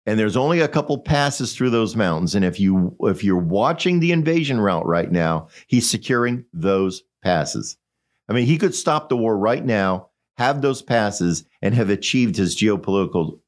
And 0.05 0.19
there's 0.19 0.35
only 0.35 0.59
a 0.59 0.67
couple 0.67 0.97
passes 0.97 1.55
through 1.55 1.69
those 1.69 1.95
mountains. 1.95 2.35
And 2.35 2.43
if 2.43 2.59
you 2.59 2.95
if 3.01 3.23
you're 3.23 3.37
watching 3.37 3.99
the 3.99 4.11
invasion 4.11 4.59
route 4.59 4.85
right 4.85 5.11
now, 5.11 5.47
he's 5.67 5.89
securing 5.89 6.45
those 6.53 7.03
passes. 7.23 7.77
I 8.29 8.33
mean, 8.33 8.45
he 8.45 8.57
could 8.57 8.75
stop 8.75 9.09
the 9.09 9.17
war 9.17 9.37
right 9.37 9.63
now, 9.63 10.09
have 10.37 10.61
those 10.61 10.81
passes, 10.81 11.45
and 11.61 11.73
have 11.75 11.89
achieved 11.89 12.35
his 12.35 12.55
geopolitical, 12.55 13.39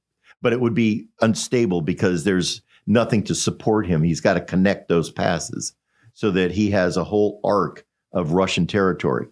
but 0.42 0.54
it 0.54 0.62
would 0.62 0.74
be 0.74 1.08
unstable 1.22 1.82
because 1.82 2.24
there's 2.24 2.62
nothing 2.88 3.24
to 3.24 3.36
support 3.36 3.88
him. 3.88 4.04
He's 4.04 4.22
got 4.22 4.36
to 4.36 4.42
connect 4.42 4.88
those 4.88 5.10
passes 5.12 5.74
so 6.14 6.32
that 6.32 6.52
he 6.52 6.72
has 6.72 6.98
a 6.98 7.04
whole 7.04 7.40
arc 7.44 7.86
of 8.12 8.34
Russian 8.34 8.68
territory. 8.68 9.28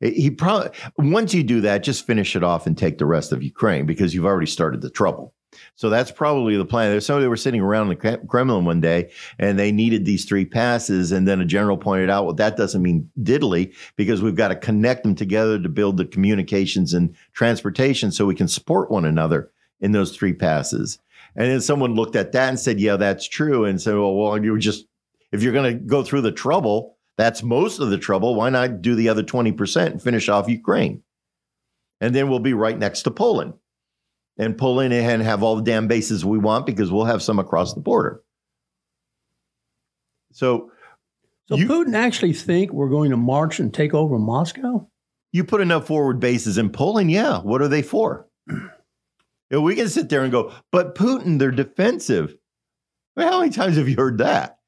He 0.00 0.30
probably 0.30 0.70
once 0.98 1.34
you 1.34 1.42
do 1.42 1.60
that, 1.62 1.82
just 1.82 2.06
finish 2.06 2.36
it 2.36 2.44
off 2.44 2.66
and 2.66 2.76
take 2.76 2.98
the 2.98 3.06
rest 3.06 3.32
of 3.32 3.42
Ukraine 3.42 3.86
because 3.86 4.14
you've 4.14 4.24
already 4.24 4.46
started 4.46 4.80
the 4.80 4.90
trouble. 4.90 5.34
So 5.76 5.88
that's 5.88 6.10
probably 6.10 6.56
the 6.56 6.64
plan. 6.64 6.90
There's 6.90 7.06
somebody 7.06 7.28
were 7.28 7.36
sitting 7.36 7.60
around 7.60 7.90
in 7.90 7.98
the 7.98 8.18
Kremlin 8.28 8.64
one 8.64 8.80
day 8.80 9.10
and 9.38 9.58
they 9.58 9.72
needed 9.72 10.04
these 10.04 10.24
three 10.24 10.44
passes. 10.44 11.12
And 11.12 11.28
then 11.28 11.40
a 11.40 11.44
general 11.44 11.76
pointed 11.76 12.10
out, 12.10 12.24
well, 12.24 12.34
that 12.34 12.56
doesn't 12.56 12.82
mean 12.82 13.08
diddly 13.20 13.74
because 13.96 14.22
we've 14.22 14.34
got 14.34 14.48
to 14.48 14.56
connect 14.56 15.04
them 15.04 15.14
together 15.14 15.60
to 15.60 15.68
build 15.68 15.96
the 15.96 16.04
communications 16.04 16.92
and 16.92 17.14
transportation 17.32 18.10
so 18.10 18.26
we 18.26 18.34
can 18.34 18.48
support 18.48 18.90
one 18.90 19.04
another 19.04 19.50
in 19.80 19.92
those 19.92 20.16
three 20.16 20.32
passes. 20.32 20.98
And 21.36 21.50
then 21.50 21.60
someone 21.60 21.94
looked 21.94 22.16
at 22.16 22.32
that 22.32 22.48
and 22.48 22.60
said, 22.60 22.78
yeah, 22.80 22.96
that's 22.96 23.28
true. 23.28 23.64
And 23.64 23.80
said, 23.80 23.94
well, 23.94 24.14
well, 24.14 24.42
you 24.42 24.56
just, 24.58 24.86
if 25.32 25.42
you're 25.42 25.52
going 25.52 25.72
to 25.78 25.84
go 25.84 26.02
through 26.04 26.20
the 26.20 26.30
trouble, 26.32 26.96
that's 27.16 27.42
most 27.42 27.80
of 27.80 27.90
the 27.90 27.98
trouble. 27.98 28.34
Why 28.34 28.50
not 28.50 28.82
do 28.82 28.94
the 28.94 29.08
other 29.08 29.22
20% 29.22 29.86
and 29.86 30.02
finish 30.02 30.28
off 30.28 30.48
Ukraine? 30.48 31.02
And 32.00 32.14
then 32.14 32.28
we'll 32.28 32.38
be 32.40 32.54
right 32.54 32.78
next 32.78 33.02
to 33.02 33.10
Poland 33.10 33.54
and 34.38 34.58
pull 34.58 34.80
in 34.80 34.92
and 34.92 35.22
have 35.22 35.42
all 35.42 35.56
the 35.56 35.62
damn 35.62 35.88
bases 35.88 36.24
we 36.24 36.38
want 36.38 36.66
because 36.66 36.90
we'll 36.92 37.04
have 37.04 37.22
some 37.22 37.38
across 37.38 37.74
the 37.74 37.80
border. 37.80 38.22
So, 40.32 40.70
So 41.48 41.56
You- 41.56 41.68
Putin 41.68 41.94
actually 41.94 42.32
think 42.32 42.72
we're 42.72 42.88
going 42.88 43.10
to 43.10 43.16
march 43.16 43.60
and 43.60 43.72
take 43.72 43.94
over 43.94 44.18
Moscow? 44.18 44.88
you 45.32 45.42
put 45.42 45.60
enough 45.60 45.88
forward 45.88 46.20
bases 46.20 46.58
in 46.58 46.70
Poland, 46.70 47.10
yeah. 47.10 47.40
What 47.40 47.60
are 47.60 47.66
they 47.66 47.82
for? 47.82 48.28
We 49.60 49.74
can 49.74 49.88
sit 49.88 50.08
there 50.08 50.22
and 50.22 50.32
go, 50.32 50.52
but 50.72 50.94
Putin, 50.94 51.38
they're 51.38 51.50
defensive. 51.50 52.36
Well, 53.16 53.30
how 53.30 53.40
many 53.40 53.52
times 53.52 53.76
have 53.76 53.88
you 53.88 53.96
heard 53.96 54.18
that? 54.18 54.58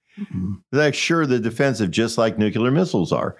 Like, 0.72 0.94
sure, 0.94 1.26
they're 1.26 1.38
defensive, 1.38 1.90
just 1.90 2.18
like 2.18 2.38
nuclear 2.38 2.70
missiles 2.70 3.12
are. 3.12 3.36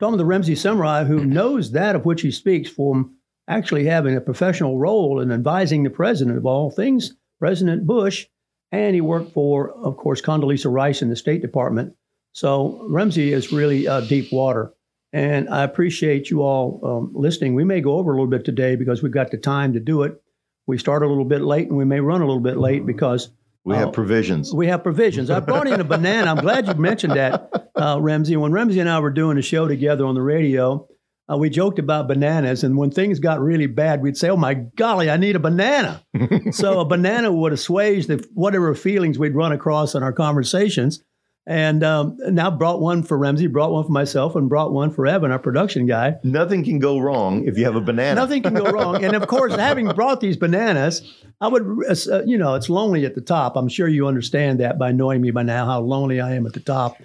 Talking 0.00 0.14
to 0.14 0.18
the 0.18 0.24
Ramsey 0.24 0.54
Samurai, 0.54 1.04
who 1.04 1.24
knows 1.24 1.72
that 1.72 1.96
of 1.96 2.04
which 2.04 2.22
he 2.22 2.30
speaks 2.30 2.70
from 2.70 3.16
actually 3.48 3.84
having 3.84 4.16
a 4.16 4.20
professional 4.20 4.78
role 4.78 5.20
in 5.20 5.32
advising 5.32 5.82
the 5.82 5.90
president 5.90 6.36
of 6.36 6.46
all 6.46 6.70
things, 6.70 7.14
President 7.38 7.86
Bush, 7.86 8.26
and 8.70 8.94
he 8.94 9.00
worked 9.00 9.32
for, 9.32 9.72
of 9.72 9.96
course, 9.96 10.20
Condoleezza 10.20 10.70
Rice 10.70 11.00
in 11.02 11.08
the 11.08 11.16
State 11.16 11.40
Department. 11.40 11.94
So 12.32 12.86
Ramsey 12.90 13.32
is 13.32 13.50
really 13.50 13.88
uh, 13.88 14.02
deep 14.02 14.30
water. 14.30 14.74
And 15.12 15.48
I 15.48 15.62
appreciate 15.62 16.30
you 16.30 16.42
all 16.42 16.80
um, 16.84 17.12
listening. 17.14 17.54
We 17.54 17.64
may 17.64 17.80
go 17.80 17.96
over 17.96 18.12
a 18.12 18.14
little 18.14 18.28
bit 18.28 18.44
today 18.44 18.76
because 18.76 19.02
we've 19.02 19.10
got 19.10 19.30
the 19.30 19.38
time 19.38 19.72
to 19.72 19.80
do 19.80 20.02
it. 20.02 20.22
We 20.68 20.78
start 20.78 21.02
a 21.02 21.08
little 21.08 21.24
bit 21.24 21.40
late 21.42 21.66
and 21.68 21.76
we 21.76 21.84
may 21.84 21.98
run 21.98 22.20
a 22.22 22.26
little 22.26 22.42
bit 22.42 22.58
late 22.58 22.86
because 22.86 23.30
We 23.64 23.74
Oh. 23.74 23.78
have 23.78 23.92
provisions. 23.92 24.54
we 24.54 24.68
have 24.68 24.82
provisions. 24.82 25.28
I 25.30 25.40
brought 25.40 25.66
in 25.66 25.80
a 25.80 25.84
banana. 25.84 26.30
I'm 26.30 26.36
glad 26.42 26.66
you 26.68 26.74
mentioned 26.90 27.14
that, 27.14 27.50
uh, 27.74 27.98
Ramsey. 28.00 28.36
When 28.36 28.52
Ramsey 28.52 28.78
and 28.80 28.88
I 28.88 28.98
were 29.00 29.10
doing 29.10 29.36
a 29.36 29.42
show 29.42 29.66
together 29.66 30.06
on 30.06 30.14
the 30.14 30.22
radio, 30.22 30.86
uh, 31.30 31.36
we 31.36 31.50
joked 31.50 31.78
about 31.78 32.08
bananas. 32.08 32.64
And 32.64 32.76
when 32.78 32.90
things 32.90 33.18
got 33.18 33.40
really 33.40 33.66
bad, 33.66 34.00
we'd 34.00 34.16
say, 34.16 34.30
Oh 34.30 34.36
my 34.36 34.54
golly, 34.54 35.10
I 35.10 35.16
need 35.18 35.36
a 35.36 35.38
banana. 35.40 36.02
so 36.52 36.80
a 36.80 36.84
banana 36.86 37.30
would 37.32 37.52
assuage 37.52 38.06
the, 38.06 38.26
whatever 38.32 38.74
feelings 38.74 39.18
we'd 39.18 39.34
run 39.34 39.52
across 39.52 39.94
in 39.94 40.02
our 40.02 40.12
conversations. 40.12 41.02
And 41.50 41.82
um, 41.82 42.18
now 42.28 42.50
brought 42.50 42.78
one 42.78 43.02
for 43.02 43.16
Ramsey, 43.16 43.46
brought 43.46 43.72
one 43.72 43.82
for 43.86 43.90
myself, 43.90 44.36
and 44.36 44.50
brought 44.50 44.70
one 44.70 44.90
for 44.90 45.06
Evan, 45.06 45.30
our 45.30 45.38
production 45.38 45.86
guy. 45.86 46.16
Nothing 46.22 46.62
can 46.62 46.78
go 46.78 46.98
wrong 46.98 47.46
if 47.46 47.56
you 47.56 47.64
have 47.64 47.74
a 47.74 47.80
banana. 47.80 48.16
Nothing 48.20 48.42
can 48.42 48.52
go 48.52 48.64
wrong. 48.70 49.02
And 49.02 49.16
of 49.16 49.26
course, 49.26 49.54
having 49.56 49.88
brought 49.88 50.20
these 50.20 50.36
bananas, 50.36 51.00
I 51.40 51.48
would, 51.48 51.62
uh, 51.88 52.22
you 52.26 52.36
know, 52.36 52.54
it's 52.54 52.68
lonely 52.68 53.06
at 53.06 53.14
the 53.14 53.22
top. 53.22 53.56
I'm 53.56 53.68
sure 53.68 53.88
you 53.88 54.06
understand 54.06 54.60
that 54.60 54.78
by 54.78 54.92
knowing 54.92 55.22
me 55.22 55.30
by 55.30 55.42
now, 55.42 55.64
how 55.64 55.80
lonely 55.80 56.20
I 56.20 56.34
am 56.34 56.44
at 56.46 56.52
the 56.52 56.60
top. 56.60 56.98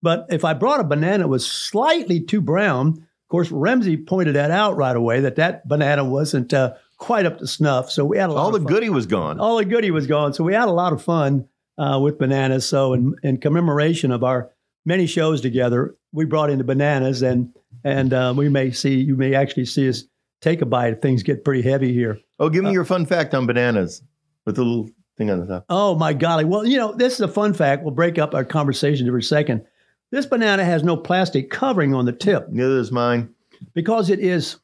But 0.00 0.24
if 0.30 0.46
I 0.46 0.54
brought 0.54 0.80
a 0.80 0.84
banana 0.84 1.24
that 1.24 1.28
was 1.28 1.46
slightly 1.46 2.20
too 2.20 2.40
brown, 2.40 2.88
of 2.88 3.28
course, 3.28 3.50
Ramsey 3.50 3.98
pointed 3.98 4.34
that 4.34 4.50
out 4.50 4.78
right 4.78 4.96
away 4.96 5.20
that 5.20 5.36
that 5.36 5.68
banana 5.68 6.06
wasn't 6.06 6.54
uh, 6.54 6.72
quite 6.96 7.26
up 7.26 7.36
to 7.40 7.46
snuff. 7.46 7.90
So 7.90 8.06
we 8.06 8.16
had 8.16 8.30
a 8.30 8.32
lot 8.32 8.44
All 8.44 8.50
the 8.50 8.60
fun. 8.60 8.66
goodie 8.66 8.88
was 8.88 9.04
gone. 9.04 9.38
all 9.38 9.58
the 9.58 9.66
goodie 9.66 9.90
was 9.90 10.06
gone. 10.06 10.32
So 10.32 10.42
we 10.42 10.54
had 10.54 10.68
a 10.68 10.72
lot 10.72 10.94
of 10.94 11.02
fun 11.02 11.48
uh, 11.80 11.98
with 11.98 12.18
bananas. 12.18 12.68
So 12.68 12.92
in, 12.92 13.14
in 13.22 13.38
commemoration 13.38 14.10
of 14.12 14.22
our 14.22 14.50
many 14.84 15.06
shows 15.06 15.40
together, 15.40 15.94
we 16.12 16.24
brought 16.24 16.50
in 16.50 16.58
the 16.58 16.64
bananas, 16.64 17.22
and 17.22 17.52
and 17.84 18.12
uh, 18.12 18.34
we 18.36 18.48
may 18.48 18.70
see 18.70 19.00
you 19.00 19.16
may 19.16 19.34
actually 19.34 19.64
see 19.66 19.88
us 19.88 20.04
take 20.40 20.60
a 20.62 20.66
bite 20.66 20.92
if 20.92 21.00
things 21.00 21.22
get 21.22 21.44
pretty 21.44 21.62
heavy 21.62 21.92
here. 21.92 22.18
Oh, 22.38 22.48
give 22.48 22.62
me 22.64 22.70
Uh, 22.70 22.72
your 22.74 22.84
fun 22.84 23.06
fact 23.06 23.34
on 23.34 23.46
bananas 23.46 24.02
with 24.46 24.56
the 24.56 24.62
little 24.64 24.88
thing 25.16 25.30
on 25.30 25.40
the 25.40 25.46
top. 25.46 25.64
Oh 25.68 25.94
my 25.96 26.12
golly! 26.12 26.44
Well, 26.44 26.66
you 26.66 26.76
know 26.76 26.92
this 26.92 27.14
is 27.14 27.20
a 27.20 27.28
fun 27.28 27.54
fact. 27.54 27.82
We'll 27.82 27.94
break 27.94 28.18
up 28.18 28.34
our 28.34 28.44
conversation 28.44 29.06
for 29.08 29.18
a 29.18 29.22
second. 29.22 29.64
This 30.12 30.26
banana 30.26 30.64
has 30.64 30.82
no 30.82 30.96
plastic 30.96 31.50
covering 31.50 31.94
on 31.94 32.04
the 32.04 32.12
tip 32.12 32.48
Neither 32.50 32.78
is 32.78 32.90
mine. 32.90 33.30
because 33.74 34.10
it 34.10 34.18
is. 34.18 34.56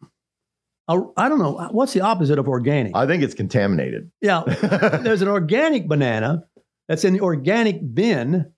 I 0.88 0.98
I 1.16 1.28
don't 1.28 1.38
know 1.38 1.68
what's 1.70 1.92
the 1.92 2.00
opposite 2.00 2.38
of 2.38 2.48
organic. 2.48 2.94
I 2.96 3.06
think 3.06 3.22
it's 3.22 3.34
contaminated. 3.34 4.10
yeah, 4.20 4.42
there's 5.02 5.22
an 5.22 5.28
organic 5.28 5.86
banana 5.88 6.44
that's 6.88 7.04
in 7.04 7.12
the 7.14 7.20
organic 7.20 7.94
bin. 7.94 8.52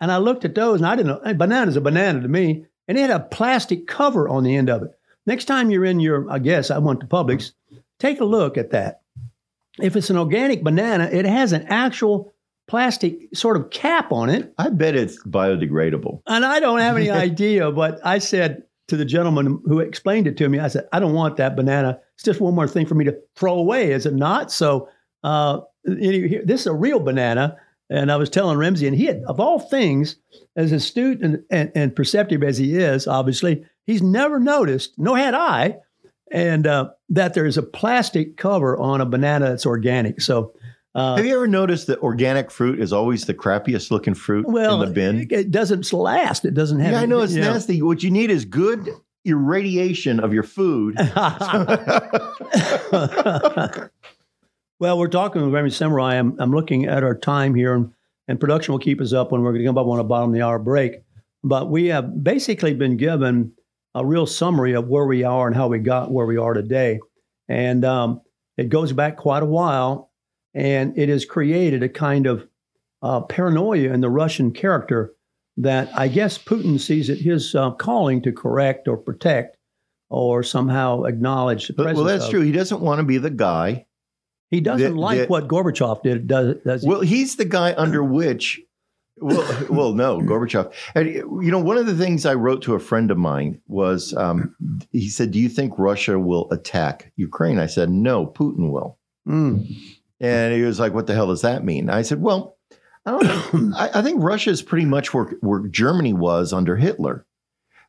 And 0.00 0.12
I 0.12 0.18
looked 0.18 0.44
at 0.44 0.54
those 0.54 0.80
and 0.80 0.86
I 0.86 0.96
didn't 0.96 1.08
know, 1.08 1.20
hey, 1.24 1.32
banana's 1.32 1.76
a 1.76 1.80
banana 1.80 2.20
to 2.20 2.28
me. 2.28 2.66
And 2.88 2.98
it 2.98 3.02
had 3.02 3.10
a 3.10 3.20
plastic 3.20 3.86
cover 3.86 4.28
on 4.28 4.44
the 4.44 4.56
end 4.56 4.70
of 4.70 4.82
it. 4.82 4.90
Next 5.26 5.46
time 5.46 5.70
you're 5.70 5.84
in 5.84 6.00
your, 6.00 6.30
I 6.30 6.38
guess 6.38 6.70
I 6.70 6.78
went 6.78 7.00
to 7.00 7.06
Publix, 7.06 7.52
take 7.98 8.20
a 8.20 8.24
look 8.24 8.56
at 8.56 8.70
that. 8.70 9.02
If 9.80 9.96
it's 9.96 10.10
an 10.10 10.16
organic 10.16 10.62
banana, 10.62 11.08
it 11.12 11.24
has 11.24 11.52
an 11.52 11.66
actual 11.68 12.32
plastic 12.68 13.28
sort 13.34 13.56
of 13.56 13.70
cap 13.70 14.12
on 14.12 14.30
it. 14.30 14.52
I 14.58 14.70
bet 14.70 14.96
it's 14.96 15.22
biodegradable. 15.24 16.22
And 16.26 16.44
I 16.44 16.60
don't 16.60 16.78
have 16.78 16.96
any 16.96 17.10
idea, 17.26 17.70
but 17.72 18.04
I 18.04 18.18
said 18.18 18.62
to 18.88 18.96
the 18.96 19.04
gentleman 19.04 19.60
who 19.64 19.80
explained 19.80 20.26
it 20.26 20.36
to 20.38 20.48
me, 20.48 20.58
I 20.58 20.68
said, 20.68 20.88
I 20.92 21.00
don't 21.00 21.14
want 21.14 21.36
that 21.36 21.56
banana. 21.56 22.00
It's 22.14 22.22
just 22.22 22.40
one 22.40 22.54
more 22.54 22.68
thing 22.68 22.86
for 22.86 22.94
me 22.94 23.04
to 23.04 23.18
throw 23.34 23.54
away, 23.54 23.90
is 23.90 24.06
it 24.06 24.14
not? 24.14 24.52
So 24.52 24.88
uh, 25.24 25.60
this 25.84 26.60
is 26.60 26.66
a 26.66 26.74
real 26.74 27.00
banana. 27.00 27.56
And 27.88 28.10
I 28.10 28.16
was 28.16 28.30
telling 28.30 28.58
Ramsey, 28.58 28.86
and 28.86 28.96
he 28.96 29.06
had, 29.06 29.22
of 29.24 29.38
all 29.38 29.60
things, 29.60 30.16
as 30.56 30.72
astute 30.72 31.22
and, 31.22 31.44
and, 31.50 31.70
and 31.74 31.94
perceptive 31.94 32.42
as 32.42 32.58
he 32.58 32.76
is, 32.76 33.06
obviously, 33.06 33.64
he's 33.86 34.02
never 34.02 34.40
noticed, 34.40 34.94
nor 34.98 35.16
had 35.16 35.34
I, 35.34 35.76
and 36.32 36.66
uh, 36.66 36.90
that 37.10 37.34
there's 37.34 37.56
a 37.56 37.62
plastic 37.62 38.36
cover 38.36 38.76
on 38.76 39.00
a 39.00 39.06
banana 39.06 39.50
that's 39.50 39.66
organic. 39.66 40.20
So, 40.20 40.52
uh, 40.96 41.16
Have 41.16 41.26
you 41.26 41.36
ever 41.36 41.46
noticed 41.46 41.86
that 41.86 42.00
organic 42.00 42.50
fruit 42.50 42.80
is 42.80 42.92
always 42.92 43.26
the 43.26 43.34
crappiest 43.34 43.90
looking 43.90 44.14
fruit 44.14 44.46
well, 44.48 44.82
in 44.82 44.88
the 44.88 44.94
bin? 44.94 45.20
It, 45.20 45.32
it 45.32 45.50
doesn't 45.50 45.92
last. 45.92 46.44
It 46.44 46.54
doesn't 46.54 46.80
have. 46.80 46.92
Yeah, 46.92 47.00
I 47.00 47.06
know 47.06 47.20
it's 47.20 47.34
you 47.34 47.42
know. 47.42 47.52
nasty. 47.52 47.82
What 47.82 48.02
you 48.02 48.10
need 48.10 48.30
is 48.30 48.44
good 48.44 48.88
irradiation 49.24 50.20
of 50.20 50.32
your 50.32 50.42
food. 50.42 50.96
well, 54.78 54.98
we're 54.98 55.08
talking 55.08 55.42
with 55.42 55.54
Remy 55.54 55.70
Samurai. 55.70 56.14
I'm, 56.14 56.38
I'm 56.38 56.50
looking 56.50 56.86
at 56.86 57.02
our 57.02 57.16
time 57.16 57.54
here, 57.54 57.74
and, 57.74 57.92
and 58.28 58.40
production 58.40 58.72
will 58.72 58.78
keep 58.78 59.00
us 59.00 59.12
up 59.12 59.32
when 59.32 59.42
we're 59.42 59.52
going 59.52 59.62
to 59.62 59.68
come 59.68 59.78
up 59.78 59.86
on 59.86 59.98
a 59.98 60.04
bottom 60.04 60.30
of 60.30 60.34
the 60.34 60.42
hour 60.42 60.58
break. 60.58 61.02
But 61.42 61.70
we 61.70 61.86
have 61.86 62.22
basically 62.22 62.74
been 62.74 62.96
given 62.96 63.52
a 63.94 64.04
real 64.04 64.26
summary 64.26 64.74
of 64.74 64.88
where 64.88 65.06
we 65.06 65.24
are 65.24 65.46
and 65.46 65.56
how 65.56 65.68
we 65.68 65.78
got 65.78 66.10
where 66.10 66.26
we 66.26 66.36
are 66.36 66.52
today. 66.52 67.00
And 67.48 67.84
um, 67.84 68.20
it 68.56 68.68
goes 68.68 68.92
back 68.92 69.16
quite 69.16 69.42
a 69.42 69.46
while, 69.46 70.10
and 70.54 70.96
it 70.98 71.08
has 71.08 71.24
created 71.24 71.82
a 71.82 71.88
kind 71.88 72.26
of 72.26 72.46
uh, 73.02 73.20
paranoia 73.22 73.92
in 73.92 74.00
the 74.00 74.10
Russian 74.10 74.52
character 74.52 75.14
that 75.58 75.88
I 75.94 76.08
guess 76.08 76.36
Putin 76.36 76.78
sees 76.78 77.08
it 77.08 77.18
his 77.18 77.54
uh, 77.54 77.70
calling 77.70 78.20
to 78.22 78.32
correct 78.32 78.88
or 78.88 78.96
protect 78.96 79.56
or 80.10 80.42
somehow 80.42 81.04
acknowledge 81.04 81.68
the 81.68 81.74
presence 81.74 81.96
well, 81.96 82.04
that's 82.04 82.24
of. 82.24 82.30
true. 82.30 82.40
He 82.40 82.52
doesn't 82.52 82.80
want 82.80 82.98
to 82.98 83.04
be 83.04 83.18
the 83.18 83.30
guy. 83.30 83.86
He 84.50 84.60
doesn't 84.60 84.94
The- 84.94 85.00
like 85.00 85.18
the- 85.20 85.26
what 85.26 85.48
Gorbachev 85.48 86.02
did, 86.02 86.26
does, 86.28 86.56
does 86.64 86.82
he? 86.82 86.88
Well, 86.88 87.00
he's 87.00 87.36
the 87.36 87.44
guy 87.44 87.74
under 87.76 88.02
which. 88.02 88.60
Well, 89.18 89.66
well, 89.70 89.92
no, 89.94 90.20
Gorbachev. 90.20 90.72
And 90.94 91.08
you 91.08 91.50
know, 91.50 91.58
one 91.58 91.78
of 91.78 91.86
the 91.86 91.94
things 91.94 92.26
I 92.26 92.34
wrote 92.34 92.62
to 92.62 92.74
a 92.74 92.78
friend 92.80 93.10
of 93.10 93.18
mine 93.18 93.60
was, 93.66 94.14
um, 94.14 94.54
he 94.92 95.08
said, 95.08 95.30
"Do 95.30 95.38
you 95.38 95.48
think 95.48 95.78
Russia 95.78 96.18
will 96.18 96.50
attack 96.52 97.12
Ukraine?" 97.16 97.58
I 97.58 97.66
said, 97.66 97.90
"No, 97.90 98.26
Putin 98.26 98.70
will." 98.70 98.98
Mm. 99.26 99.74
And 100.20 100.54
he 100.54 100.62
was 100.62 100.78
like, 100.78 100.92
"What 100.94 101.06
the 101.06 101.14
hell 101.14 101.28
does 101.28 101.42
that 101.42 101.64
mean?" 101.64 101.88
I 101.90 102.02
said, 102.02 102.20
"Well, 102.20 102.56
I 103.06 103.10
don't 103.12 103.24
know. 103.54 103.72
I, 103.76 103.98
I 103.98 104.02
think 104.02 104.22
Russia 104.22 104.50
is 104.50 104.62
pretty 104.62 104.86
much 104.86 105.14
where, 105.14 105.24
where 105.40 105.66
Germany 105.66 106.12
was 106.12 106.52
under 106.52 106.76
Hitler. 106.76 107.24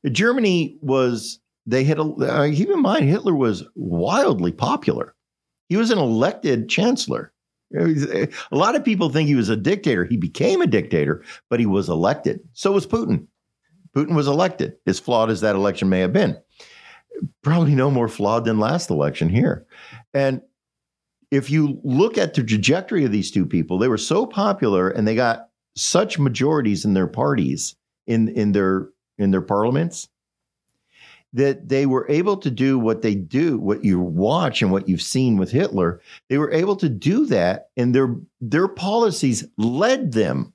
Germany 0.10 0.78
was 0.82 1.40
they 1.66 1.84
had 1.84 2.00
a 2.00 2.04
uh, 2.04 2.48
keep 2.50 2.70
in 2.70 2.82
mind 2.82 3.10
Hitler 3.10 3.36
was 3.36 3.64
wildly 3.76 4.52
popular. 4.54 5.14
He 5.70 5.78
was 5.78 5.92
an 5.92 5.98
elected 5.98 6.70
chancellor. 6.70 7.34
Eh, 7.76 8.28
a 8.52 8.56
lot 8.56 8.76
of 8.76 8.86
people 8.86 9.10
think 9.10 9.28
he 9.28 9.36
was 9.36 9.50
a 9.50 9.58
dictator. 9.58 10.06
He 10.06 10.18
became 10.18 10.62
a 10.62 10.68
dictator, 10.68 11.24
but 11.50 11.60
he 11.60 11.66
was 11.66 11.90
elected. 11.90 12.40
So 12.54 12.72
was 12.72 12.88
Putin. 12.88 13.28
Putin 13.96 14.16
was 14.16 14.28
elected, 14.28 14.76
as 14.86 15.00
flawed 15.00 15.30
as 15.30 15.42
that 15.42 15.56
election 15.56 15.90
may 15.90 16.00
have 16.00 16.14
been. 16.14 16.38
Probably 17.42 17.76
no 17.76 17.90
more 17.90 18.08
flawed 18.08 18.46
than 18.46 18.60
last 18.60 18.90
election 18.90 19.28
here. 19.28 19.66
And 20.14 20.42
if 21.32 21.50
you 21.50 21.80
look 21.84 22.18
at 22.18 22.34
the 22.34 22.44
trajectory 22.44 23.04
of 23.04 23.12
these 23.12 23.32
two 23.32 23.46
people, 23.46 23.78
they 23.78 23.88
were 23.88 23.98
so 23.98 24.26
popular 24.26 24.90
and 24.90 25.08
they 25.08 25.16
got 25.16 25.50
such 25.76 26.20
majorities 26.20 26.86
in 26.86 26.94
their 26.94 27.08
parties 27.08 27.76
in 28.06 28.30
in 28.30 28.52
their 28.52 28.90
in 29.18 29.32
their 29.32 29.42
parliaments 29.42 30.08
that 31.38 31.70
they 31.70 31.86
were 31.86 32.08
able 32.10 32.36
to 32.36 32.50
do 32.50 32.80
what 32.80 33.04
they 33.04 33.14
do, 33.14 33.60
what 33.60 33.86
you 33.86 34.00
watch 34.00 34.64
and 34.64 34.72
what 34.72 34.90
you've 34.90 35.04
seen 35.04 35.38
with 35.38 35.52
Hitler. 35.52 36.02
They 36.30 36.40
were 36.40 36.52
able 36.52 36.76
to 36.78 36.90
do 36.90 37.28
that, 37.28 37.70
and 37.78 37.94
their 37.94 38.16
their 38.42 38.68
policies 38.68 39.46
led 39.56 40.14
them 40.14 40.54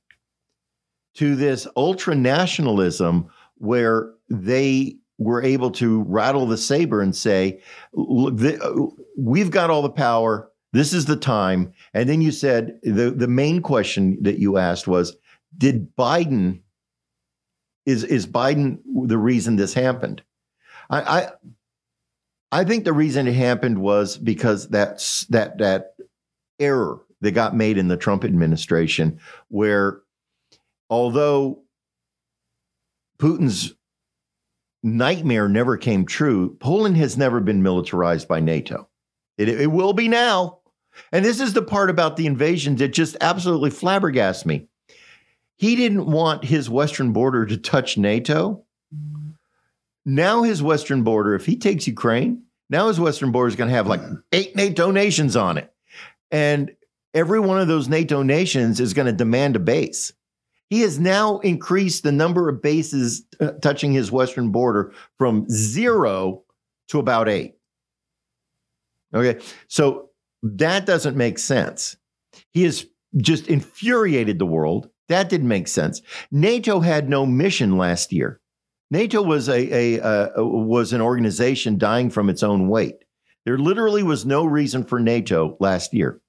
to 1.15 1.37
this 1.37 1.69
ultra 1.77 2.17
nationalism 2.17 3.29
where 3.59 4.11
they 4.29 4.97
were 5.19 5.41
able 5.41 5.71
to 5.71 6.03
rattle 6.03 6.47
the 6.47 6.57
saber 6.57 7.01
and 7.01 7.15
say, 7.15 7.61
"Look, 7.93 8.37
the, 8.39 8.61
uh, 8.61 8.87
we've 9.17 9.53
got 9.53 9.71
all 9.71 9.83
the 9.83 9.91
power. 9.91 10.51
This 10.73 10.93
is 10.93 11.05
the 11.05 11.17
time." 11.17 11.73
And 11.95 12.09
then 12.09 12.21
you 12.21 12.33
said 12.33 12.81
the 12.83 13.13
the 13.17 13.29
main 13.29 13.63
question 13.63 14.19
that 14.23 14.41
you 14.41 14.59
asked 14.59 14.89
was, 14.89 15.17
"Did 15.57 15.95
Biden 15.95 16.63
is 17.87 18.03
is 18.03 18.27
Biden 18.27 18.79
the 19.07 19.19
reason 19.19 19.55
this 19.55 19.75
happened?" 19.75 20.23
I, 20.93 21.01
I 21.01 21.29
I 22.53 22.65
think 22.65 22.85
the 22.85 22.93
reason 22.93 23.27
it 23.27 23.35
happened 23.35 23.79
was 23.79 24.19
because 24.19 24.69
that's 24.69 25.25
that 25.27 25.59
that 25.59 25.95
error 26.61 27.01
that 27.23 27.33
got 27.33 27.57
made 27.57 27.79
in 27.79 27.89
the 27.89 27.97
Trump 27.97 28.25
administration, 28.25 29.19
where 29.49 30.03
although 30.91 31.63
Putin's 33.19 33.75
nightmare 34.83 35.49
never 35.49 35.77
came 35.77 36.05
true, 36.05 36.57
Poland 36.61 36.97
has 36.99 37.17
never 37.17 37.41
been 37.41 37.63
militarized 37.63 38.29
by 38.29 38.41
NATO. 38.41 38.89
It, 39.39 39.49
it 39.49 39.71
will 39.71 39.95
be 39.95 40.09
now. 40.09 40.59
And 41.11 41.25
this 41.25 41.41
is 41.41 41.55
the 41.55 41.63
part 41.63 41.89
about 41.89 42.17
the 42.17 42.27
invasion 42.27 42.77
that 42.77 42.89
just 42.89 43.17
absolutely 43.21 43.71
flabbergasts 43.71 44.45
me. 44.45 44.67
He 45.57 45.77
didn't 45.77 46.05
want 46.05 46.45
his 46.45 46.69
western 46.69 47.13
border 47.13 47.47
to 47.47 47.57
touch 47.57 47.97
NATO. 47.97 48.65
Now 50.05 50.43
his 50.43 50.63
western 50.63 51.03
border, 51.03 51.35
if 51.35 51.47
he 51.47 51.57
takes 51.57 51.87
Ukraine, 51.87 52.45
now 52.71 52.89
his 52.89 52.99
western 52.99 53.33
border 53.33 53.49
is 53.49 53.57
going 53.57 53.69
to 53.69 53.77
have 53.77 53.87
like 53.87 54.01
eight 54.33 54.57
NATO 54.57 54.91
nations 54.91 55.37
on 55.37 55.59
it. 55.59 55.73
And 56.31 56.73
every 57.15 57.39
one 57.39 57.61
of 57.61 57.69
those 57.69 57.89
NATO 57.89 58.23
nations 58.23 58.81
is 58.81 58.95
going 58.95 59.07
to 59.07 59.13
demand 59.13 59.57
a 59.57 59.61
base. 59.61 60.13
He 60.71 60.81
has 60.81 60.99
now 60.99 61.39
increased 61.41 62.03
the 62.03 62.13
number 62.13 62.49
of 62.49 62.63
bases 62.63 63.25
uh, 63.39 63.53
touching 63.61 63.93
his 63.93 64.11
western 64.11 64.51
border 64.51 64.95
from 65.19 65.47
zero 65.51 66.45
to 66.89 66.99
about 66.99 67.29
eight. 67.29 67.57
Okay. 69.15 69.45
So 69.69 70.09
that 70.43 70.87
doesn't 70.87 71.17
make 71.17 71.39
sense. 71.39 71.97
He 72.53 72.65
has 72.65 72.87
just 73.19 73.49
infuriated 73.49 74.39
the 74.39 74.47
world. 74.47 74.89
That 75.09 75.29
didn't 75.29 75.49
make 75.49 75.69
sense. 75.69 76.01
NATO 76.31 76.81
had 76.81 77.09
no 77.11 77.27
mission 77.27 77.77
last 77.77 78.11
year. 78.13 78.41
NATO 78.93 79.23
was 79.23 79.49
a, 79.49 79.97
a 79.97 80.03
uh, 80.03 80.45
was 80.45 80.93
an 80.93 81.01
organization 81.01 81.79
dying 81.79 82.11
from 82.11 82.29
its 82.29 82.43
own 82.43 82.69
weight. 82.69 83.07
There 83.47 83.57
literally 83.57 84.03
was 84.03 84.27
no 84.27 84.45
reason 84.45 84.85
for 84.85 85.01
NATO 85.01 85.57
last 85.61 85.95
year. 85.95 86.21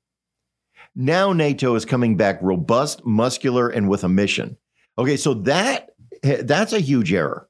Now 0.96 1.34
NATO 1.34 1.76
is 1.76 1.84
coming 1.84 2.16
back 2.16 2.40
robust, 2.42 3.06
muscular, 3.06 3.68
and 3.68 3.90
with 3.90 4.06
a 4.06 4.10
mission. 4.10 4.56
Okay, 4.98 5.18
so 5.18 5.34
that 5.34 5.90
that's 6.24 6.72
a 6.72 6.80
huge 6.80 7.12
error. 7.12 7.50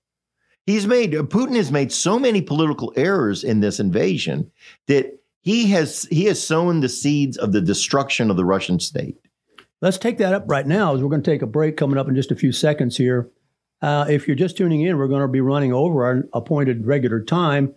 He's 0.65 0.87
made 0.87 1.11
Putin 1.11 1.57
has 1.57 1.71
made 1.71 1.91
so 1.91 2.17
many 2.17 2.41
political 2.41 2.91
errors 2.95 3.43
in 3.43 3.59
this 3.59 3.79
invasion 3.79 4.51
that 4.87 5.19
he 5.41 5.67
has 5.67 6.07
he 6.09 6.25
has 6.25 6.41
sown 6.41 6.79
the 6.79 6.89
seeds 6.89 7.37
of 7.37 7.51
the 7.51 7.61
destruction 7.61 8.31
of 8.31 8.35
the 8.35 8.45
Russian 8.45 8.79
state. 8.79 9.19
Let's 9.79 9.99
take 9.99 10.17
that 10.17 10.33
up 10.33 10.45
right 10.47 10.65
now 10.65 10.95
as 10.95 11.03
we're 11.03 11.09
going 11.09 11.21
to 11.21 11.31
take 11.31 11.43
a 11.43 11.45
break 11.45 11.77
coming 11.77 11.99
up 11.99 12.07
in 12.07 12.15
just 12.15 12.31
a 12.31 12.35
few 12.35 12.51
seconds 12.51 12.97
here. 12.97 13.29
Uh, 13.83 14.05
if 14.07 14.27
you're 14.27 14.35
just 14.35 14.55
tuning 14.55 14.79
in, 14.79 14.97
we're 14.97 15.09
going 15.09 15.21
to 15.21 15.27
be 15.27 15.41
running 15.41 15.73
over 15.73 16.05
our 16.05 16.23
appointed 16.31 16.87
regular 16.87 17.21
time, 17.21 17.75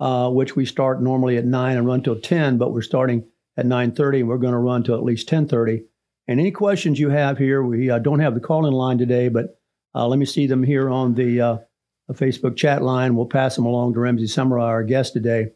uh, 0.00 0.28
which 0.28 0.54
we 0.54 0.66
start 0.66 1.02
normally 1.02 1.38
at 1.38 1.46
nine 1.46 1.78
and 1.78 1.86
run 1.86 2.02
till 2.02 2.20
ten, 2.20 2.58
but 2.58 2.74
we're 2.74 2.82
starting 2.82 3.24
at 3.56 3.64
nine 3.64 3.90
thirty, 3.90 4.20
and 4.20 4.28
we're 4.28 4.36
going 4.36 4.52
to 4.52 4.58
run 4.58 4.84
till 4.84 4.94
at 4.94 5.02
least 5.02 5.28
ten 5.28 5.48
thirty. 5.48 5.82
And 6.28 6.38
any 6.38 6.50
questions 6.50 7.00
you 7.00 7.08
have 7.08 7.38
here, 7.38 7.62
we 7.62 7.88
uh, 7.88 7.98
don't 8.00 8.18
have 8.18 8.34
the 8.34 8.40
call-in 8.40 8.74
line 8.74 8.98
today, 8.98 9.30
but 9.30 9.58
uh, 9.94 10.06
let 10.06 10.18
me 10.18 10.26
see 10.26 10.46
them 10.46 10.62
here 10.62 10.90
on 10.90 11.14
the, 11.14 11.40
uh, 11.40 11.56
the 12.06 12.12
Facebook 12.14 12.54
chat 12.54 12.82
line. 12.82 13.16
We'll 13.16 13.24
pass 13.24 13.56
them 13.56 13.64
along 13.64 13.94
to 13.94 14.00
Ramsey 14.00 14.26
Samurai, 14.26 14.66
our 14.66 14.84
guest 14.84 15.14
today. 15.14 15.52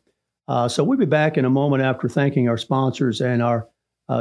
Uh, 0.48 0.66
so 0.66 0.82
we'll 0.82 0.96
be 0.96 1.04
back 1.04 1.36
in 1.36 1.44
a 1.44 1.50
moment 1.50 1.82
after 1.82 2.08
thanking 2.08 2.48
our 2.48 2.56
sponsors 2.56 3.20
and 3.20 3.42
our 3.42 3.68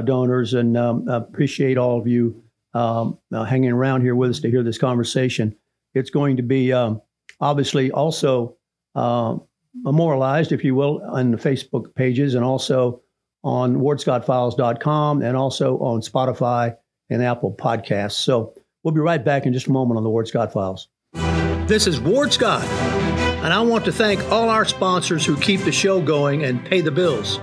donors, 0.03 0.53
and 0.53 0.75
um, 0.75 1.07
appreciate 1.07 1.77
all 1.77 1.97
of 1.97 2.05
you 2.05 2.43
um, 2.73 3.17
hanging 3.31 3.71
around 3.71 4.01
here 4.01 4.13
with 4.13 4.31
us 4.31 4.39
to 4.41 4.51
hear 4.51 4.61
this 4.61 4.77
conversation. 4.77 5.55
It's 5.93 6.09
going 6.09 6.37
to 6.37 6.43
be 6.43 6.71
um, 6.73 7.01
obviously 7.39 7.91
also 7.91 8.57
uh, 8.95 9.37
memorialized, 9.73 10.51
if 10.51 10.63
you 10.63 10.75
will, 10.75 11.01
on 11.09 11.31
the 11.31 11.37
Facebook 11.37 11.93
pages 11.95 12.35
and 12.35 12.43
also 12.43 13.01
on 13.43 13.77
wardscottfiles.com 13.77 15.21
and 15.21 15.37
also 15.37 15.77
on 15.79 16.01
Spotify 16.01 16.75
and 17.09 17.23
Apple 17.23 17.53
Podcasts. 17.53 18.13
So 18.13 18.53
we'll 18.83 18.93
be 18.93 18.99
right 18.99 19.23
back 19.23 19.45
in 19.45 19.53
just 19.53 19.67
a 19.67 19.71
moment 19.71 19.97
on 19.97 20.03
the 20.03 20.09
Ward 20.09 20.27
Scott 20.27 20.51
Files. 20.51 20.89
This 21.67 21.87
is 21.87 21.99
Ward 21.99 22.33
Scott, 22.33 22.63
and 22.63 23.53
I 23.53 23.61
want 23.61 23.85
to 23.85 23.91
thank 23.91 24.23
all 24.31 24.49
our 24.49 24.65
sponsors 24.65 25.25
who 25.25 25.37
keep 25.37 25.61
the 25.61 25.71
show 25.71 26.01
going 26.01 26.43
and 26.43 26.65
pay 26.65 26.81
the 26.81 26.91
bills. 26.91 27.37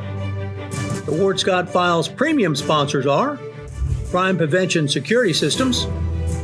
The 1.07 1.17
Ward 1.21 1.39
Scott 1.39 1.69
Files 1.69 2.09
premium 2.09 2.57
sponsors 2.57 3.07
are 3.07 3.39
Crime 4.11 4.37
Prevention 4.37 4.89
Security 4.89 5.33
Systems, 5.33 5.87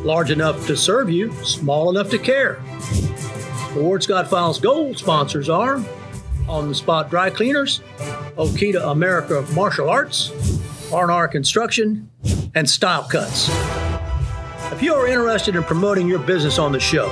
large 0.05 0.31
enough 0.31 0.67
to 0.67 0.77
serve 0.77 1.09
you, 1.11 1.33
small 1.45 1.91
enough 1.91 2.11
to 2.11 2.19
care. 2.19 2.61
The 3.75 3.83
Ward 3.83 4.03
Scott 4.03 4.29
Files 4.29 4.61
Gold 4.61 4.99
sponsors 4.99 5.49
are 5.49 5.83
On 6.49 6.69
the 6.69 6.75
Spot 6.75 7.09
Dry 7.09 7.31
Cleaners, 7.31 7.81
Okita 8.37 8.91
America 8.91 9.47
Martial 9.55 9.88
Arts, 9.88 10.33
R&R 10.93 11.29
Construction, 11.29 12.11
and 12.55 12.69
Style 12.69 13.05
Cuts. 13.05 13.49
If 14.73 14.83
you 14.83 14.95
are 14.95 15.07
interested 15.07 15.57
in 15.57 15.62
promoting 15.62 16.09
your 16.09 16.19
business 16.19 16.59
on 16.59 16.73
the 16.73 16.81
show, 16.81 17.09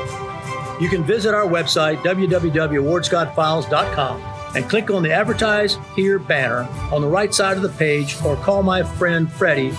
you 0.81 0.89
can 0.89 1.05
visit 1.05 1.35
our 1.35 1.47
website, 1.47 1.99
www.wardscottfiles.com, 1.99 4.23
and 4.57 4.69
click 4.69 4.91
on 4.91 5.03
the 5.03 5.13
Advertise 5.13 5.79
Here 5.95 6.19
banner 6.19 6.67
on 6.91 7.03
the 7.03 7.09
right 7.09 7.33
side 7.33 7.57
of 7.57 7.63
the 7.63 7.69
page 7.71 8.17
or 8.25 8.37
call 8.37 8.63
my 8.63 8.83
friend 8.83 9.31
Freddie 9.31 9.71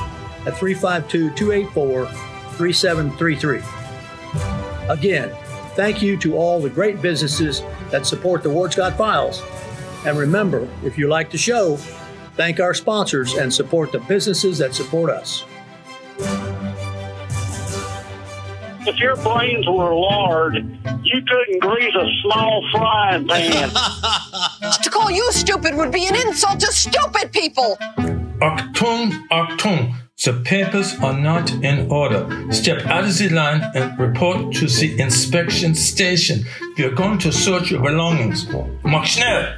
at 0.45 0.57
352 0.57 1.35
284 1.35 2.30
3733. 2.51 3.61
Again, 4.89 5.35
thank 5.75 6.01
you 6.01 6.17
to 6.17 6.35
all 6.35 6.59
the 6.61 6.69
great 6.69 7.01
businesses 7.01 7.61
that 7.89 8.05
support 8.05 8.43
the 8.43 8.49
Ward 8.49 8.73
Scott 8.73 8.97
Files. 8.97 9.41
And 10.05 10.17
remember, 10.17 10.67
if 10.83 10.97
you 10.97 11.07
like 11.07 11.31
the 11.31 11.37
show, 11.37 11.77
thank 12.35 12.59
our 12.59 12.73
sponsors 12.73 13.33
and 13.33 13.53
support 13.53 13.91
the 13.91 13.99
businesses 13.99 14.57
that 14.57 14.73
support 14.73 15.09
us. 15.09 15.43
If 18.83 18.99
your 18.99 19.15
brains 19.17 19.67
were 19.67 19.93
lard, 19.93 20.55
you 21.03 21.21
couldn't 21.27 21.59
grease 21.59 21.93
a 21.93 22.07
small 22.23 22.67
frying 22.71 23.27
pan. 23.27 23.69
to 24.81 24.89
call 24.89 25.11
you 25.11 25.31
stupid 25.31 25.75
would 25.75 25.91
be 25.91 26.07
an 26.07 26.15
insult 26.15 26.59
to 26.61 26.67
stupid 26.67 27.31
people. 27.31 27.77
Achtung, 28.41 29.27
Achtung. 29.29 29.93
The 30.23 30.33
papers 30.45 30.99
are 30.99 31.17
not 31.19 31.51
in 31.63 31.89
order. 31.91 32.29
Step 32.51 32.85
out 32.85 33.05
of 33.05 33.17
the 33.17 33.29
line 33.29 33.63
and 33.73 33.97
report 33.97 34.53
to 34.53 34.67
the 34.67 35.01
inspection 35.01 35.73
station. 35.73 36.45
We 36.77 36.83
are 36.83 36.91
going 36.91 37.17
to 37.19 37.31
search 37.31 37.71
your 37.71 37.81
belongings. 37.81 38.47
Mach 38.83 39.07
schnell! 39.07 39.55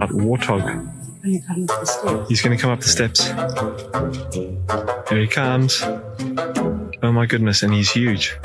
That 0.00 0.10
warthog. 0.10 0.66
He's 2.28 2.42
going 2.42 2.56
to 2.56 2.60
come 2.60 2.72
up 2.72 2.80
the 2.80 2.88
steps. 2.88 3.28
Here 5.08 5.20
he 5.20 5.28
comes. 5.28 5.80
Oh 7.00 7.12
my 7.12 7.26
goodness, 7.26 7.62
and 7.62 7.72
he's 7.72 7.92
huge. 7.92 8.36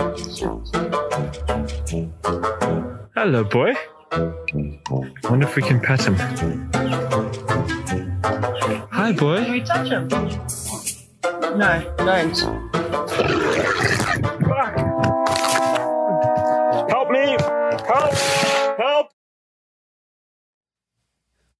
Hello, 3.15 3.43
boy. 3.43 3.73
I 4.11 5.29
wonder 5.29 5.47
if 5.47 5.55
we 5.55 5.63
can 5.63 5.79
pet 5.79 6.05
him. 6.05 6.15
Hi, 8.91 9.11
boy. 9.11 9.37
Can 9.37 9.45
boy. 9.45 9.51
we 9.51 9.61
touch 9.61 9.89
him? 9.89 10.74
No, 11.53 11.93
don't. 11.97 12.37
Help 16.89 17.09
me! 17.11 17.37
Help! 17.85 18.13
Help! 18.77 19.07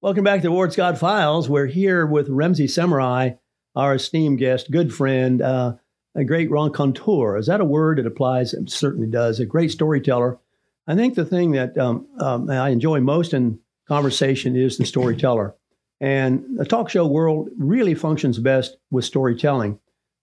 Welcome 0.02 0.24
back 0.24 0.42
to 0.42 0.50
Ward 0.50 0.72
Scott 0.74 0.98
Files. 0.98 1.48
We're 1.48 1.66
here 1.66 2.04
with 2.04 2.28
Ramsey 2.28 2.66
Samurai, 2.66 3.30
our 3.74 3.94
esteemed 3.94 4.38
guest, 4.38 4.70
good 4.70 4.92
friend, 4.92 5.40
uh, 5.40 5.76
a 6.14 6.24
great 6.24 6.50
raconteur. 6.50 7.38
Is 7.38 7.46
that 7.46 7.60
a 7.60 7.64
word 7.64 7.98
It 7.98 8.06
applies? 8.06 8.52
It 8.52 8.68
certainly 8.68 9.06
does. 9.06 9.40
A 9.40 9.46
great 9.46 9.70
storyteller. 9.70 10.38
I 10.86 10.94
think 10.94 11.14
the 11.14 11.24
thing 11.24 11.52
that 11.52 11.78
um, 11.78 12.06
um, 12.18 12.50
I 12.50 12.68
enjoy 12.68 13.00
most 13.00 13.32
in 13.32 13.60
conversation 13.88 14.56
is 14.56 14.76
the 14.76 14.84
storyteller. 14.84 15.54
And 16.00 16.58
the 16.58 16.64
talk 16.64 16.90
show 16.90 17.06
world 17.06 17.48
really 17.56 17.94
functions 17.94 18.38
best 18.38 18.76
with 18.90 19.04
storytelling. 19.04 19.78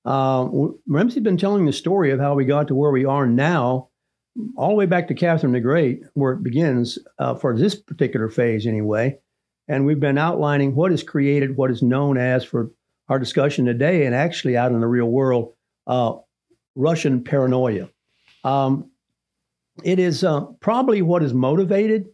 Uh, 0.06 0.48
Ramsey's 0.88 1.24
been 1.24 1.38
telling 1.38 1.66
the 1.66 1.74
story 1.74 2.12
of 2.12 2.20
how 2.20 2.36
we 2.36 2.46
got 2.46 2.68
to 2.68 2.76
where 2.76 2.92
we 2.92 3.06
are 3.06 3.26
now, 3.26 3.90
all 4.58 4.70
the 4.70 4.76
way 4.76 4.86
back 4.86 5.08
to 5.08 5.14
Catherine 5.14 5.54
the 5.54 5.60
Great, 5.60 6.02
where 6.14 6.34
it 6.34 6.44
begins 6.44 7.00
uh, 7.20 7.36
for 7.36 7.58
this 7.58 7.76
particular 7.76 8.30
phase, 8.30 8.68
anyway. 8.68 9.18
And 9.68 9.86
we've 9.86 10.00
been 10.00 10.18
outlining 10.18 10.76
what 10.76 10.92
is 10.92 11.04
created, 11.04 11.56
what 11.56 11.72
is 11.72 11.82
known 11.82 12.18
as 12.18 12.44
for 12.44 12.72
our 13.08 13.18
discussion 13.18 13.66
today, 13.66 14.06
and 14.06 14.14
actually 14.14 14.58
out 14.58 14.72
in 14.72 14.82
the 14.82 14.88
real 14.88 15.06
world, 15.06 15.54
uh, 15.88 16.16
Russian 16.76 17.24
paranoia. 17.24 17.90
Um, 18.44 18.92
it 19.84 20.00
is 20.00 20.24
uh, 20.24 20.42
probably 20.60 21.02
what 21.02 21.22
has 21.22 21.34
motivated 21.34 22.08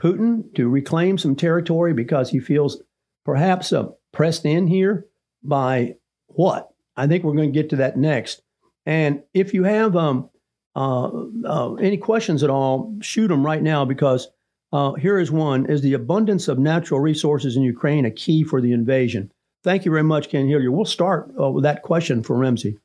Putin 0.00 0.54
to 0.54 0.68
reclaim 0.68 1.18
some 1.18 1.36
territory 1.36 1.92
because 1.92 2.30
he 2.30 2.40
feels 2.40 2.82
perhaps 3.24 3.72
uh, 3.72 3.88
pressed 4.12 4.44
in 4.44 4.66
here 4.66 5.06
by 5.42 5.96
what? 6.26 6.68
I 6.96 7.06
think 7.06 7.24
we're 7.24 7.34
going 7.34 7.52
to 7.52 7.58
get 7.58 7.70
to 7.70 7.76
that 7.76 7.96
next. 7.96 8.42
And 8.84 9.22
if 9.32 9.54
you 9.54 9.64
have 9.64 9.96
um, 9.96 10.28
uh, 10.74 11.10
uh, 11.44 11.74
any 11.74 11.96
questions 11.96 12.42
at 12.42 12.50
all, 12.50 12.96
shoot 13.00 13.28
them 13.28 13.44
right 13.44 13.62
now 13.62 13.84
because 13.84 14.28
uh, 14.72 14.92
here 14.94 15.18
is 15.18 15.30
one: 15.30 15.66
Is 15.66 15.82
the 15.82 15.94
abundance 15.94 16.48
of 16.48 16.58
natural 16.58 17.00
resources 17.00 17.56
in 17.56 17.62
Ukraine 17.62 18.04
a 18.04 18.10
key 18.10 18.42
for 18.42 18.60
the 18.60 18.72
invasion? 18.72 19.30
Thank 19.62 19.84
you 19.84 19.90
very 19.90 20.02
much, 20.02 20.28
Ken 20.28 20.48
Hillier. 20.48 20.72
We'll 20.72 20.84
start 20.84 21.32
uh, 21.40 21.50
with 21.50 21.62
that 21.64 21.82
question 21.82 22.22
for 22.22 22.36
Ramsey. 22.36 22.78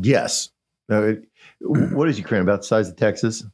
Yes. 0.00 0.50
What 0.88 2.08
is 2.08 2.18
Ukraine 2.18 2.42
about 2.42 2.60
the 2.60 2.66
size 2.66 2.88
of 2.88 2.96
Texas? 2.96 3.44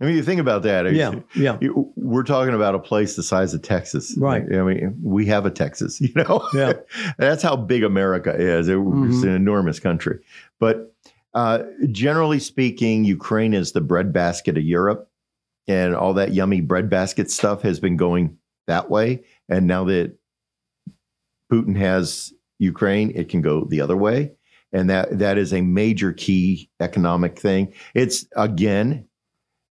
I 0.00 0.06
mean, 0.06 0.16
you 0.16 0.22
think 0.22 0.40
about 0.40 0.62
that. 0.62 0.90
Yeah, 0.94 1.14
yeah, 1.34 1.58
You- 1.60 1.92
We're 1.96 2.22
talking 2.22 2.54
about 2.54 2.74
a 2.74 2.78
place 2.78 3.16
the 3.16 3.22
size 3.22 3.52
of 3.52 3.60
Texas. 3.62 4.16
Right. 4.18 4.42
I 4.50 4.62
mean, 4.62 4.98
we 5.02 5.26
have 5.26 5.44
a 5.44 5.50
Texas, 5.50 6.00
you 6.00 6.12
know? 6.16 6.48
Yeah. 6.54 6.72
That's 7.18 7.42
how 7.42 7.56
big 7.56 7.84
America 7.84 8.34
is. 8.34 8.68
It- 8.68 8.72
It's 8.78 8.80
Mhm. 8.80 9.22
an 9.24 9.28
enormous 9.34 9.78
country. 9.78 10.20
But 10.58 10.94
uh, 11.34 11.62
generally 11.92 12.38
speaking, 12.40 13.04
Ukraine 13.04 13.54
is 13.54 13.72
the 13.72 13.80
breadbasket 13.80 14.56
of 14.56 14.64
Europe. 14.64 15.08
And 15.68 15.94
all 15.94 16.14
that 16.14 16.32
yummy 16.32 16.60
breadbasket 16.62 17.30
stuff 17.30 17.62
has 17.62 17.78
been 17.78 17.96
going 17.96 18.36
that 18.66 18.90
way. 18.90 19.22
And 19.48 19.66
now 19.68 19.84
that 19.84 20.16
Putin 21.52 21.76
has 21.76 22.32
Ukraine, 22.58 23.12
it 23.14 23.28
can 23.28 23.40
go 23.42 23.64
the 23.64 23.80
other 23.80 23.96
way. 23.96 24.32
And 24.72 24.88
that 24.90 25.18
that 25.18 25.36
is 25.38 25.52
a 25.52 25.60
major 25.62 26.12
key 26.12 26.70
economic 26.80 27.38
thing. 27.38 27.72
It's 27.94 28.26
again 28.36 29.06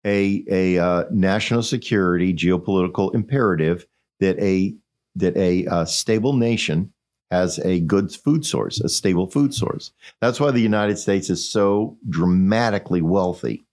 a 0.06 0.44
a 0.48 0.78
uh, 0.78 1.04
national 1.10 1.62
security 1.62 2.32
geopolitical 2.32 3.14
imperative 3.14 3.86
that 4.20 4.38
a 4.38 4.74
that 5.16 5.36
a 5.36 5.66
uh, 5.66 5.84
stable 5.84 6.32
nation 6.32 6.92
has 7.30 7.58
a 7.60 7.80
good 7.80 8.12
food 8.12 8.46
source, 8.46 8.80
a 8.80 8.88
stable 8.88 9.26
food 9.26 9.52
source. 9.52 9.92
That's 10.20 10.38
why 10.38 10.52
the 10.52 10.60
United 10.60 10.96
States 10.98 11.28
is 11.28 11.50
so 11.50 11.98
dramatically 12.08 13.02
wealthy. 13.02 13.66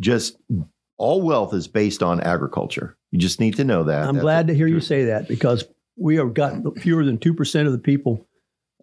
Just 0.00 0.36
all 0.98 1.22
wealth 1.22 1.54
is 1.54 1.68
based 1.68 2.02
on 2.02 2.20
agriculture. 2.20 2.96
You 3.12 3.20
just 3.20 3.38
need 3.38 3.54
to 3.56 3.64
know 3.64 3.84
that. 3.84 4.08
I'm 4.08 4.16
That's 4.16 4.22
glad 4.22 4.46
to 4.48 4.54
hear 4.54 4.66
you 4.66 4.80
say 4.80 5.04
that 5.04 5.28
because 5.28 5.64
we 5.96 6.16
have 6.16 6.34
got 6.34 6.78
fewer 6.78 7.04
than 7.04 7.18
two 7.18 7.34
percent 7.34 7.66
of 7.66 7.72
the 7.72 7.78
people. 7.78 8.26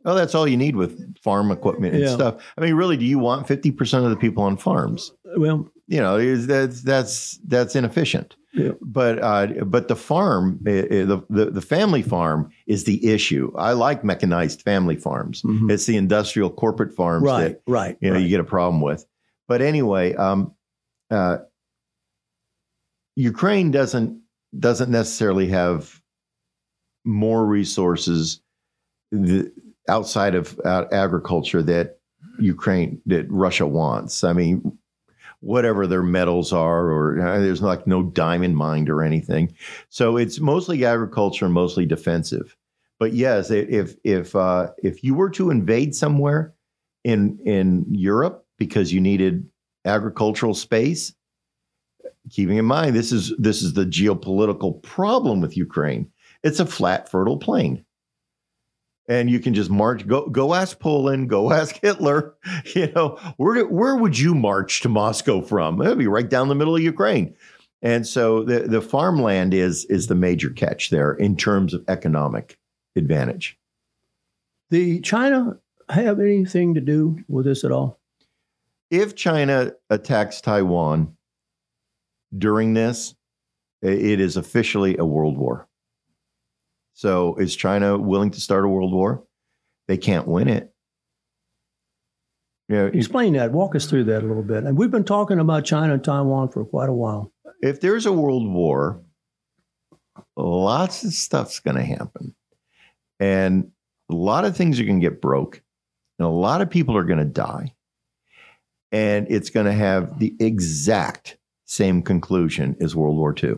Oh, 0.06 0.16
that's 0.16 0.34
all 0.34 0.48
you 0.48 0.56
need 0.56 0.78
with 0.78 1.18
farm 1.22 1.52
equipment 1.52 1.94
and 1.94 2.04
Yeah. 2.04 2.14
stuff. 2.14 2.42
I 2.58 2.62
mean, 2.62 2.76
really, 2.76 2.96
do 2.96 3.04
you 3.06 3.20
want 3.20 3.48
50% 3.48 4.06
of 4.06 4.10
the 4.10 4.16
people 4.16 4.44
on 4.44 4.56
farms? 4.56 5.12
Well, 5.36 5.70
you 5.90 6.00
know 6.00 6.36
that's 6.38 6.82
that's 6.84 7.40
that's 7.48 7.76
inefficient 7.76 8.36
Yeah. 8.54 8.72
but 8.82 9.22
uh 9.22 9.48
but 9.66 9.90
the 9.90 9.96
farm 9.96 10.60
eh, 10.66 10.86
eh, 10.90 11.06
the, 11.06 11.22
the 11.30 11.46
the 11.58 11.62
family 11.62 12.02
farm 12.02 12.50
is 12.66 12.86
the 12.86 12.98
issue 13.16 13.52
i 13.58 13.74
like 13.74 14.04
mechanized 14.04 14.62
family 14.62 14.96
farms 14.96 15.42
mhm. 15.44 15.70
it's 15.70 15.86
the 15.86 15.98
industrial 15.98 16.50
corporate 16.50 16.94
farms 16.96 17.26
right, 17.26 17.42
that 17.42 17.62
right, 17.68 17.98
you 18.02 18.10
know 18.10 18.16
right. 18.16 18.24
you 18.24 18.30
get 18.30 18.40
a 18.40 18.52
problem 18.56 18.82
with 18.82 19.06
but 19.50 19.64
anyway, 19.64 20.14
um, 20.14 20.54
uh, 21.10 21.40
Ukraine 23.16 23.72
doesn't 23.72 24.22
doesn't 24.58 24.92
necessarily 24.92 25.48
have 25.48 26.00
more 27.04 27.46
resources 27.46 28.42
th- 29.12 29.48
outside 29.90 30.36
of 30.36 30.58
uh, 30.64 30.86
agriculture 30.92 31.64
that 31.64 31.98
Ukraine 32.40 33.02
that 33.08 33.26
Russia 33.30 33.66
wants. 33.66 34.24
I 34.24 34.34
mean, 34.34 34.78
whatever 35.42 35.88
their 35.88 36.04
metals 36.04 36.52
are, 36.52 36.90
or 36.90 37.20
uh, 37.20 37.40
there's 37.40 37.62
like 37.62 37.88
no 37.88 38.04
diamond 38.04 38.58
mine 38.58 38.90
or 38.90 39.04
anything. 39.04 39.54
So 39.90 40.18
it's 40.18 40.40
mostly 40.40 40.86
agriculture 40.86 41.50
mostly 41.50 41.86
defensive. 41.86 42.56
But 43.00 43.14
yes, 43.14 43.50
if 43.50 43.96
if 44.04 44.36
uh, 44.36 44.72
if 44.84 45.04
you 45.04 45.16
were 45.16 45.30
to 45.32 45.50
invade 45.50 45.96
somewhere 45.96 46.54
in 47.04 47.40
in 47.46 47.86
Europe 47.90 48.46
because 48.58 48.92
you 48.92 49.00
needed 49.00 49.48
agricultural 49.86 50.54
space, 50.54 51.14
keeping 52.30 52.58
in 52.58 52.66
mind 52.66 52.96
this 52.96 53.12
is 53.12 53.34
this 53.38 53.62
is 53.62 53.74
the 53.74 53.86
geopolitical 53.86 54.82
problem 54.84 55.40
with 55.40 55.56
Ukraine. 55.56 56.12
It's 56.44 56.60
a 56.60 56.66
flat, 56.66 57.10
fertile 57.10 57.38
plain. 57.38 57.86
And 59.10 59.30
you 59.30 59.40
can 59.40 59.54
just 59.54 59.70
march. 59.70 60.08
Go, 60.08 60.30
go 60.30 60.54
ask 60.54 60.80
Poland. 60.80 61.30
Go 61.30 61.52
ask 61.60 61.78
Hitler. 61.82 62.36
You 62.76 62.92
know 62.92 63.18
where 63.38 63.66
where 63.66 63.96
would 63.96 64.18
you 64.18 64.34
march 64.36 64.82
to 64.82 64.90
Moscow 64.90 65.42
from? 65.42 65.82
It'd 65.82 65.98
be 65.98 66.08
right 66.08 66.30
down 66.30 66.48
the 66.48 66.56
middle 66.56 66.76
of 66.76 66.82
Ukraine. 66.82 67.36
And 67.82 68.08
so 68.08 68.44
the 68.44 68.62
the 68.62 68.82
farmland 68.82 69.54
is 69.54 69.86
is 69.86 70.08
the 70.08 70.16
major 70.16 70.50
catch 70.50 70.90
there 70.90 71.14
in 71.14 71.36
terms 71.36 71.74
of 71.74 71.84
economic 71.88 72.58
advantage. 72.96 73.58
The 74.70 75.00
China 75.02 75.58
have 75.90 76.20
anything 76.20 76.76
to 76.76 76.82
do 76.82 77.20
with 77.28 77.46
this 77.46 77.64
at 77.64 77.72
all? 77.72 78.00
If 78.92 79.16
China 79.16 79.74
attacks 79.90 80.42
Taiwan 80.42 81.16
during 82.36 82.74
this, 82.74 83.16
it 83.82 84.20
is 84.20 84.38
officially 84.38 84.98
a 84.98 85.06
world 85.06 85.38
war. 85.38 85.69
So 87.00 87.36
is 87.36 87.56
China 87.56 87.98
willing 87.98 88.32
to 88.32 88.42
start 88.42 88.66
a 88.66 88.68
world 88.68 88.92
war? 88.92 89.24
They 89.88 89.96
can't 89.96 90.28
win 90.28 90.50
it. 90.50 90.74
Yeah, 92.68 92.88
Explain 92.88 93.32
that. 93.34 93.54
Walk 93.54 93.74
us 93.74 93.86
through 93.86 94.04
that 94.04 94.22
a 94.22 94.28
little 94.28 94.44
bit. 94.44 94.66
And 94.66 94.78
we've 94.78 94.92
been 94.92 95.06
talking 95.06 95.40
about 95.40 95.64
China 95.64 95.94
and 95.94 96.04
Taiwan 96.04 96.50
for 96.50 96.66
quite 96.66 96.90
a 96.90 96.94
while. 96.94 97.32
If 97.62 97.80
there's 97.80 98.06
a 98.06 98.12
world 98.12 98.46
war, 98.46 99.02
lots 100.36 101.06
of 101.06 101.14
stuff's 101.14 101.62
going 101.62 101.78
to 101.78 101.84
happen. 101.84 102.36
And 103.18 103.72
a 104.12 104.14
lot 104.14 104.44
of 104.44 104.58
things 104.58 104.78
are 104.78 104.84
going 104.84 105.00
to 105.00 105.10
get 105.10 105.22
broke. 105.22 105.62
And 106.20 106.26
a 106.26 106.30
lot 106.30 106.60
of 106.60 106.70
people 106.70 106.98
are 106.98 107.06
going 107.06 107.20
to 107.20 107.24
die. 107.24 107.76
And 108.92 109.26
it's 109.30 109.52
going 109.52 109.68
to 109.68 109.72
have 109.72 110.20
the 110.20 110.36
exact 110.38 111.38
same 111.64 112.02
conclusion 112.02 112.76
as 112.82 112.94
World 112.94 113.16
War 113.16 113.34
II. 113.42 113.56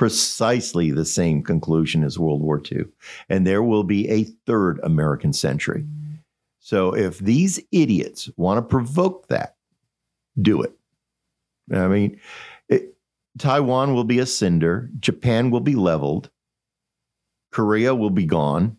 Precisely 0.00 0.90
the 0.90 1.04
same 1.04 1.42
conclusion 1.42 2.04
as 2.04 2.18
World 2.18 2.40
War 2.40 2.58
II. 2.72 2.86
And 3.28 3.46
there 3.46 3.62
will 3.62 3.84
be 3.84 4.08
a 4.08 4.24
third 4.24 4.80
American 4.82 5.34
century. 5.34 5.84
So 6.58 6.96
if 6.96 7.18
these 7.18 7.60
idiots 7.70 8.30
want 8.38 8.56
to 8.56 8.62
provoke 8.62 9.28
that, 9.28 9.56
do 10.40 10.62
it. 10.62 10.72
I 11.70 11.86
mean, 11.88 12.18
it, 12.70 12.96
Taiwan 13.36 13.92
will 13.92 14.04
be 14.04 14.20
a 14.20 14.24
cinder, 14.24 14.88
Japan 15.00 15.50
will 15.50 15.60
be 15.60 15.74
leveled, 15.74 16.30
Korea 17.52 17.94
will 17.94 18.08
be 18.08 18.24
gone. 18.24 18.78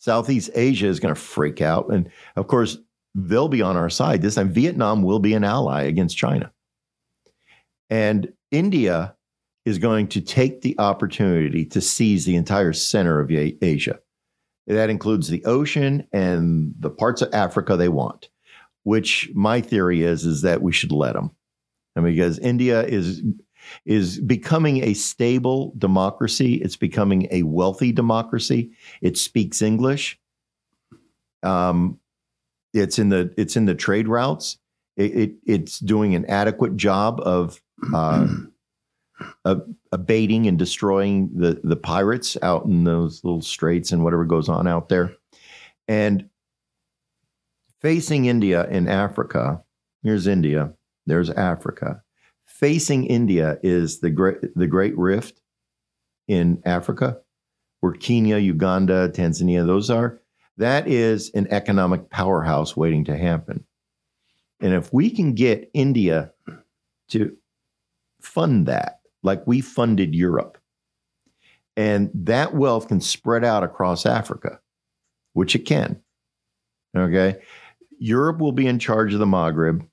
Southeast 0.00 0.50
Asia 0.52 0.88
is 0.88 0.98
going 0.98 1.14
to 1.14 1.20
freak 1.20 1.60
out. 1.60 1.92
And 1.92 2.10
of 2.34 2.48
course, 2.48 2.76
they'll 3.14 3.46
be 3.46 3.62
on 3.62 3.76
our 3.76 3.88
side. 3.88 4.20
This 4.20 4.34
time, 4.34 4.52
Vietnam 4.52 5.04
will 5.04 5.20
be 5.20 5.34
an 5.34 5.44
ally 5.44 5.82
against 5.82 6.16
China. 6.16 6.50
And 7.88 8.32
India 8.50 9.14
is 9.64 9.78
going 9.78 10.08
to 10.08 10.20
take 10.20 10.62
the 10.62 10.78
opportunity 10.78 11.64
to 11.66 11.80
seize 11.80 12.24
the 12.24 12.36
entire 12.36 12.72
center 12.72 13.20
of 13.20 13.30
Asia. 13.30 13.98
That 14.66 14.90
includes 14.90 15.28
the 15.28 15.44
ocean 15.44 16.06
and 16.12 16.74
the 16.78 16.90
parts 16.90 17.22
of 17.22 17.34
Africa 17.34 17.76
they 17.76 17.88
want, 17.88 18.28
which 18.84 19.30
my 19.34 19.60
theory 19.60 20.02
is, 20.02 20.24
is 20.24 20.42
that 20.42 20.62
we 20.62 20.72
should 20.72 20.92
let 20.92 21.14
them. 21.14 21.32
I 21.96 22.00
mean, 22.00 22.14
because 22.14 22.38
India 22.38 22.82
is 22.82 23.22
is 23.84 24.18
becoming 24.20 24.82
a 24.82 24.94
stable 24.94 25.74
democracy. 25.76 26.54
It's 26.54 26.76
becoming 26.76 27.28
a 27.30 27.42
wealthy 27.42 27.92
democracy. 27.92 28.72
It 29.02 29.18
speaks 29.18 29.60
English. 29.60 30.18
Um, 31.42 31.98
it's 32.72 32.98
in 32.98 33.08
the 33.08 33.34
it's 33.36 33.56
in 33.56 33.66
the 33.66 33.74
trade 33.74 34.08
routes. 34.08 34.58
It, 34.96 35.16
it 35.16 35.32
it's 35.46 35.78
doing 35.78 36.14
an 36.14 36.26
adequate 36.26 36.76
job 36.76 37.20
of 37.20 37.60
uh, 37.94 38.28
abating 39.92 40.46
and 40.46 40.58
destroying 40.58 41.30
the 41.34 41.60
the 41.62 41.76
pirates 41.76 42.36
out 42.42 42.64
in 42.64 42.84
those 42.84 43.22
little 43.24 43.42
straits 43.42 43.92
and 43.92 44.04
whatever 44.04 44.24
goes 44.24 44.48
on 44.48 44.66
out 44.66 44.88
there. 44.88 45.12
And 45.88 46.28
facing 47.80 48.26
India 48.26 48.66
in 48.68 48.88
Africa, 48.88 49.62
here's 50.02 50.26
India. 50.26 50.72
There's 51.06 51.30
Africa 51.30 52.02
facing 52.60 53.06
India 53.06 53.58
is 53.62 54.00
the 54.00 54.10
great 54.10 54.54
the 54.54 54.66
Great 54.66 54.96
Rift 54.98 55.40
in 56.28 56.62
Africa, 56.66 57.18
where 57.80 57.92
Kenya, 57.92 58.36
Uganda, 58.36 59.08
Tanzania, 59.08 59.66
those 59.66 59.88
are. 59.88 60.20
That 60.58 60.86
is 60.86 61.30
an 61.30 61.48
economic 61.50 62.10
powerhouse 62.10 62.76
waiting 62.76 63.04
to 63.06 63.16
happen. 63.16 63.64
And 64.60 64.74
if 64.74 64.92
we 64.92 65.08
can 65.08 65.34
get 65.34 65.70
India 65.72 66.32
to 67.08 67.34
fund 68.20 68.66
that, 68.66 68.99
like 69.22 69.46
we 69.46 69.60
funded 69.60 70.14
Europe, 70.14 70.58
and 71.76 72.10
that 72.14 72.54
wealth 72.54 72.88
can 72.88 73.00
spread 73.00 73.44
out 73.44 73.62
across 73.62 74.06
Africa, 74.06 74.60
which 75.32 75.54
it 75.54 75.60
can. 75.60 76.00
Okay. 76.96 77.40
Europe 77.98 78.38
will 78.38 78.52
be 78.52 78.66
in 78.66 78.78
charge 78.78 79.12
of 79.12 79.20
the 79.20 79.26
Maghreb, 79.26 79.86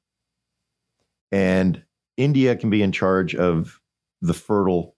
and 1.31 1.83
India 2.15 2.55
can 2.55 2.69
be 2.69 2.81
in 2.81 2.91
charge 2.91 3.35
of 3.35 3.79
the 4.21 4.33
fertile 4.33 4.95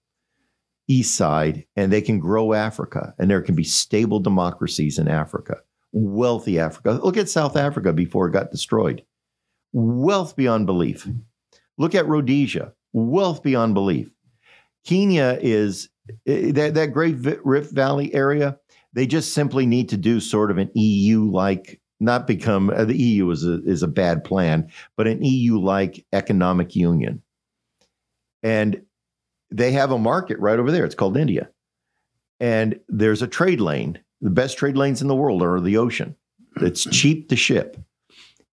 east 0.90 1.14
side 1.14 1.64
and 1.76 1.92
they 1.92 2.00
can 2.00 2.18
grow 2.18 2.52
Africa 2.52 3.14
and 3.18 3.30
there 3.30 3.42
can 3.42 3.54
be 3.54 3.62
stable 3.62 4.18
democracies 4.18 4.98
in 4.98 5.06
Africa, 5.06 5.58
wealthy 5.92 6.58
Africa. 6.58 6.98
Look 7.02 7.16
at 7.16 7.28
South 7.28 7.56
Africa 7.56 7.92
before 7.92 8.26
it 8.26 8.32
got 8.32 8.50
destroyed. 8.50 9.04
Wealth 9.72 10.34
beyond 10.34 10.66
belief. 10.66 11.06
Look 11.78 11.94
at 11.94 12.08
Rhodesia, 12.08 12.72
wealth 12.92 13.42
beyond 13.42 13.74
belief. 13.74 14.10
Kenya 14.84 15.38
is 15.40 15.88
eh, 16.26 16.52
that, 16.52 16.74
that 16.74 16.92
Great 16.92 17.16
Rift 17.44 17.72
Valley 17.72 18.12
area. 18.14 18.58
They 18.92 19.06
just 19.06 19.34
simply 19.34 19.66
need 19.66 19.88
to 19.90 19.96
do 19.96 20.20
sort 20.20 20.50
of 20.50 20.58
an 20.58 20.70
EU 20.74 21.30
like 21.30 21.80
not 22.00 22.26
become 22.26 22.70
uh, 22.70 22.84
the 22.84 22.96
EU 22.96 23.30
is 23.30 23.44
a 23.46 23.62
is 23.64 23.82
a 23.82 23.88
bad 23.88 24.24
plan, 24.24 24.70
but 24.96 25.06
an 25.06 25.22
EU 25.22 25.58
like 25.58 26.04
economic 26.12 26.74
union. 26.74 27.22
And 28.42 28.82
they 29.50 29.72
have 29.72 29.92
a 29.92 29.98
market 29.98 30.38
right 30.38 30.58
over 30.58 30.72
there. 30.72 30.84
It's 30.84 30.94
called 30.94 31.16
India. 31.16 31.50
And 32.38 32.80
there's 32.88 33.22
a 33.22 33.26
trade 33.26 33.60
lane. 33.60 33.98
The 34.22 34.30
best 34.30 34.56
trade 34.56 34.76
lanes 34.76 35.02
in 35.02 35.08
the 35.08 35.14
world 35.14 35.42
are 35.42 35.60
the 35.60 35.76
ocean. 35.76 36.16
It's 36.56 36.84
cheap 36.84 37.28
to 37.28 37.36
ship. 37.36 37.76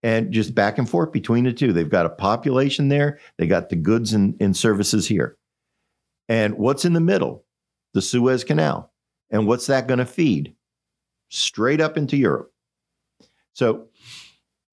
And 0.04 0.32
just 0.32 0.54
back 0.54 0.78
and 0.78 0.90
forth 0.90 1.12
between 1.12 1.46
the 1.46 1.54
two. 1.54 1.74
They've 1.74 1.90
got 1.90 2.06
a 2.06 2.10
population 2.10 2.90
there, 2.90 3.20
they 3.38 3.48
got 3.48 3.70
the 3.70 3.76
goods 3.76 4.14
and, 4.14 4.36
and 4.42 4.56
services 4.56 5.08
here. 5.08 5.38
And 6.30 6.58
what's 6.58 6.86
in 6.86 6.94
the 6.94 7.00
middle? 7.00 7.46
The 7.94 8.02
Suez 8.02 8.44
Canal. 8.44 8.92
And 9.30 9.48
what's 9.48 9.68
that 9.68 9.88
going 9.88 10.00
to 10.00 10.06
feed? 10.06 10.56
Straight 11.30 11.82
up 11.82 11.98
into 11.98 12.18
Europe. 12.18 12.52
So 13.54 13.88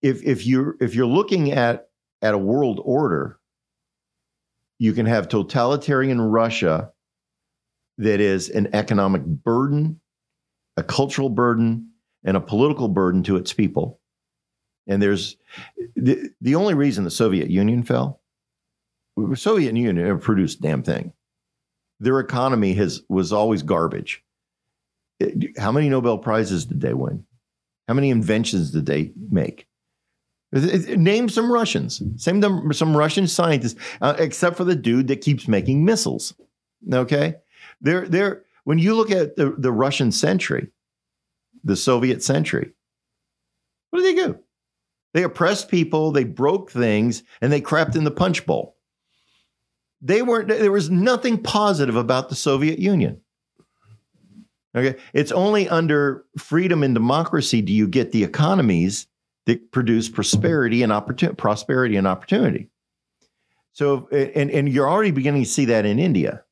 if 0.03 0.23
if 0.23 0.47
you're 0.47 0.77
if 0.81 0.95
you're 0.95 1.07
looking 1.07 1.53
at 1.53 1.89
at 2.23 2.35
a 2.35 2.39
world 2.39 2.81
order, 2.85 3.39
you 4.79 4.93
can 4.93 5.07
have 5.07 5.29
totalitarian 5.29 6.21
Russia 6.21 6.93
that 7.99 8.21
is 8.21 8.51
an 8.51 8.69
economic 8.75 9.25
burden, 9.25 10.01
a 10.77 10.83
cultural 10.83 11.29
burden, 11.29 11.91
and 12.25 12.37
a 12.37 12.41
political 12.41 12.89
burden 12.89 13.23
to 13.25 13.37
its 13.37 13.53
people. 13.53 14.01
And 14.87 15.01
there's 15.01 15.37
the, 15.97 16.31
the 16.41 16.55
only 16.55 16.75
reason 16.75 17.05
the 17.05 17.11
Soviet 17.11 17.49
Union 17.49 17.83
fell, 17.83 18.21
the 19.17 19.37
Soviet 19.37 19.75
Union 19.75 20.19
produced 20.19 20.61
damn 20.61 20.83
thing. 20.83 21.13
Their 22.01 22.21
economy 22.21 22.75
has 22.75 23.03
was 23.09 23.33
always 23.33 23.63
garbage. 23.63 24.23
How 25.59 25.73
many 25.73 25.89
Nobel 25.89 26.19
Prizes 26.19 26.65
did 26.65 26.81
they 26.81 26.95
win? 26.95 27.25
How 27.89 27.95
many 27.95 28.11
inventions 28.11 28.71
did 28.71 28.87
they 28.87 29.13
make? 29.31 29.67
Name 30.53 31.29
some 31.29 31.51
Russians. 31.51 32.03
Same 32.17 32.73
some 32.73 32.97
Russian 32.97 33.27
scientists, 33.27 33.81
uh, 34.01 34.15
except 34.19 34.57
for 34.57 34.65
the 34.65 34.77
dude 34.77 35.09
that 35.09 35.21
keeps 35.21 35.49
making 35.49 35.85
missiles. 35.85 36.35
Okay, 36.93 37.35
they're 37.81 38.07
they're 38.07 38.45
when 38.65 38.79
you 38.79 38.95
look 38.95 39.11
at 39.11 39.37
the, 39.37 39.55
the 39.59 39.73
Russian 39.73 40.13
century, 40.13 40.69
the 41.65 41.77
Soviet 41.77 42.23
century, 42.23 42.73
what 43.91 44.03
did 44.03 44.17
they 44.17 44.23
do? 44.23 44.39
They 45.13 45.23
oppressed 45.23 45.69
people, 45.69 46.11
they 46.11 46.25
broke 46.25 46.71
things, 46.71 47.23
and 47.41 47.53
they 47.53 47.61
crapped 47.61 47.95
in 47.95 48.05
the 48.05 48.11
punch 48.11 48.45
bowl. 48.47 48.74
They 50.05 50.23
weren't, 50.23 50.49
there 50.49 50.71
was 50.71 50.91
nothing 50.91 51.43
positive 51.43 51.97
about 51.97 52.29
the 52.29 52.35
Soviet 52.37 52.79
Union. 52.79 53.21
Okay. 54.77 54.99
It's 55.15 55.33
only 55.33 55.69
under 55.69 56.25
freedom 56.37 56.83
and 56.83 56.95
democracy 56.95 57.63
do 57.63 57.73
you 57.73 57.89
get 57.89 58.13
the 58.13 58.23
economies 58.23 59.07
that 59.47 59.73
produce 59.73 60.09
prosperity 60.09 60.83
and 60.83 60.93
opportunity, 60.93 61.37
prosperity 61.37 61.97
and 61.97 62.07
opportunity. 62.07 62.69
So, 63.73 64.09
and, 64.09 64.51
and 64.51 64.69
you're 64.69 64.89
already 64.89 65.11
beginning 65.11 65.45
to 65.45 65.49
see 65.49 65.65
that 65.67 65.87
in 65.87 65.99
India. 65.99 66.45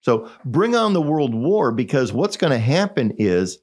So 0.00 0.30
bring 0.44 0.74
on 0.74 0.92
the 0.92 1.02
world 1.02 1.34
war 1.34 1.70
because 1.70 2.12
what's 2.12 2.36
going 2.36 2.52
to 2.52 2.58
happen 2.58 3.12
is 3.18 3.58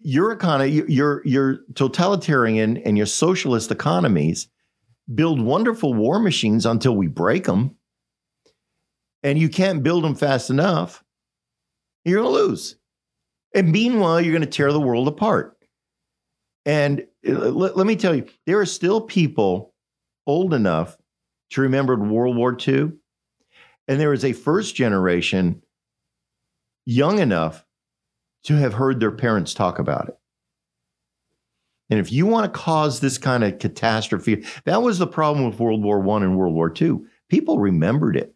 your 0.00 0.32
economy, 0.32 0.70
your 0.88 1.22
your 1.24 1.58
totalitarian 1.74 2.78
and 2.78 2.96
your 2.96 3.06
socialist 3.06 3.70
economies 3.70 4.48
build 5.14 5.40
wonderful 5.40 5.94
war 5.94 6.18
machines 6.18 6.66
until 6.66 6.96
we 6.96 7.06
break 7.06 7.44
them, 7.44 7.76
and 9.22 9.38
you 9.38 9.48
can't 9.48 9.82
build 9.82 10.04
them 10.04 10.14
fast 10.14 10.50
enough. 10.50 11.02
You're 12.04 12.22
going 12.22 12.34
to 12.34 12.42
lose, 12.42 12.76
and 13.54 13.70
meanwhile, 13.70 14.20
you're 14.20 14.32
going 14.32 14.42
to 14.42 14.48
tear 14.48 14.72
the 14.72 14.80
world 14.80 15.08
apart. 15.08 15.56
And 16.64 17.06
uh, 17.26 17.32
let, 17.32 17.76
let 17.76 17.86
me 17.86 17.96
tell 17.96 18.14
you, 18.14 18.26
there 18.46 18.60
are 18.60 18.66
still 18.66 19.00
people 19.00 19.74
old 20.26 20.54
enough 20.54 20.96
to 21.50 21.60
remember 21.60 21.96
World 21.96 22.36
War 22.36 22.56
II, 22.66 22.92
and 23.88 24.00
there 24.00 24.12
is 24.12 24.24
a 24.24 24.32
first 24.32 24.74
generation 24.74 25.62
young 26.86 27.18
enough 27.18 27.64
to 28.44 28.54
have 28.54 28.74
heard 28.74 29.00
their 29.00 29.12
parents 29.12 29.54
talk 29.54 29.78
about 29.78 30.08
it. 30.08 30.16
And 31.92 32.00
if 32.00 32.10
you 32.10 32.24
want 32.24 32.50
to 32.50 32.58
cause 32.58 33.00
this 33.00 33.18
kind 33.18 33.44
of 33.44 33.58
catastrophe, 33.58 34.46
that 34.64 34.80
was 34.80 34.98
the 34.98 35.06
problem 35.06 35.44
with 35.46 35.60
World 35.60 35.82
War 35.82 36.00
One 36.00 36.22
and 36.22 36.38
World 36.38 36.54
War 36.54 36.70
Two. 36.70 37.06
People 37.28 37.58
remembered 37.58 38.16
it. 38.16 38.34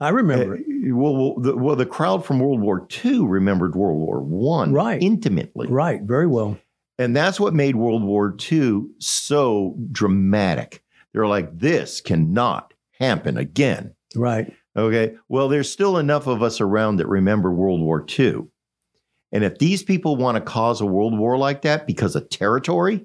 I 0.00 0.08
remember 0.08 0.56
it. 0.56 0.62
Uh, 0.62 0.96
well, 0.96 1.14
well, 1.16 1.34
the, 1.38 1.56
well, 1.56 1.76
the 1.76 1.86
crowd 1.86 2.26
from 2.26 2.40
World 2.40 2.60
War 2.60 2.88
II 3.04 3.20
remembered 3.20 3.76
World 3.76 3.98
War 3.98 4.20
One 4.20 4.72
Right. 4.72 5.00
intimately, 5.00 5.68
Right, 5.68 6.02
very 6.02 6.26
well. 6.26 6.58
and 6.98 7.14
that's 7.14 7.38
what 7.38 7.54
made 7.54 7.76
World 7.76 8.02
War 8.02 8.34
II 8.50 8.86
so 8.98 9.76
dramatic. 9.92 10.82
They're 11.12 11.28
like, 11.28 11.56
"This 11.56 12.00
cannot 12.00 12.74
happen 12.98 13.38
again." 13.38 13.94
Right. 14.16 14.52
Okay. 14.76 15.14
Well, 15.28 15.48
there's 15.48 15.70
still 15.70 15.98
enough 15.98 16.26
of 16.26 16.42
us 16.42 16.60
around 16.60 16.96
that 16.96 17.06
remember 17.06 17.52
World 17.52 17.80
War 17.80 18.04
II. 18.18 18.48
And 19.32 19.44
if 19.44 19.58
these 19.58 19.82
people 19.82 20.16
want 20.16 20.36
to 20.36 20.40
cause 20.40 20.80
a 20.80 20.86
world 20.86 21.16
war 21.18 21.36
like 21.36 21.62
that 21.62 21.86
because 21.86 22.16
of 22.16 22.28
territory, 22.30 23.04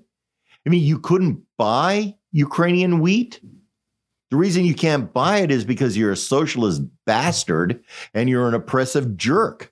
I 0.65 0.69
mean, 0.69 0.84
you 0.84 0.99
couldn't 0.99 1.41
buy 1.57 2.15
Ukrainian 2.32 2.99
wheat. 3.01 3.41
The 4.32 4.38
reason 4.38 4.63
you 4.65 4.74
can't 4.74 5.11
buy 5.13 5.39
it 5.39 5.51
is 5.51 5.65
because 5.65 5.97
you're 5.97 6.11
a 6.11 6.17
socialist 6.17 6.82
bastard 7.05 7.84
and 8.13 8.30
you're 8.30 8.47
an 8.47 8.53
oppressive 8.53 9.17
jerk. 9.17 9.71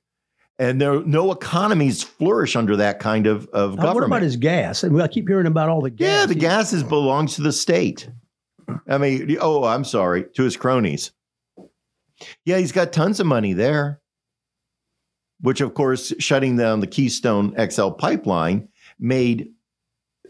And 0.60 0.80
there 0.80 1.02
no 1.04 1.32
economies 1.32 2.04
flourish 2.04 2.56
under 2.56 2.76
that 2.76 3.00
kind 3.00 3.26
of, 3.26 3.48
of 3.48 3.74
Uh, 3.74 3.76
government. 3.78 3.96
what 3.96 4.04
about 4.18 4.22
his 4.22 4.36
gas? 4.36 4.84
And 4.84 5.02
I 5.02 5.08
keep 5.08 5.28
hearing 5.28 5.48
about 5.48 5.70
all 5.70 5.82
the 5.82 5.90
gas. 5.90 6.06
Yeah, 6.08 6.26
the 6.28 6.34
He- 6.36 6.40
gas 6.40 6.74
is 6.74 6.84
belongs 6.84 7.36
to 7.36 7.42
the 7.42 7.52
state. 7.54 8.08
I 8.88 8.98
mean, 9.00 9.38
oh, 9.42 9.64
I'm 9.64 9.84
sorry, 9.84 10.26
to 10.36 10.44
his 10.44 10.56
cronies. 10.58 11.12
Yeah, 12.46 12.58
he's 12.58 12.72
got 12.72 12.94
tons 12.94 13.20
of 13.20 13.26
money 13.26 13.54
there. 13.54 14.01
Which, 15.42 15.62
of 15.62 15.74
course, 15.74 16.14
shutting 16.20 16.58
down 16.58 16.80
the 16.80 16.88
Keystone 16.88 17.56
XL 17.70 17.90
pipeline 17.90 18.70
made 19.00 19.50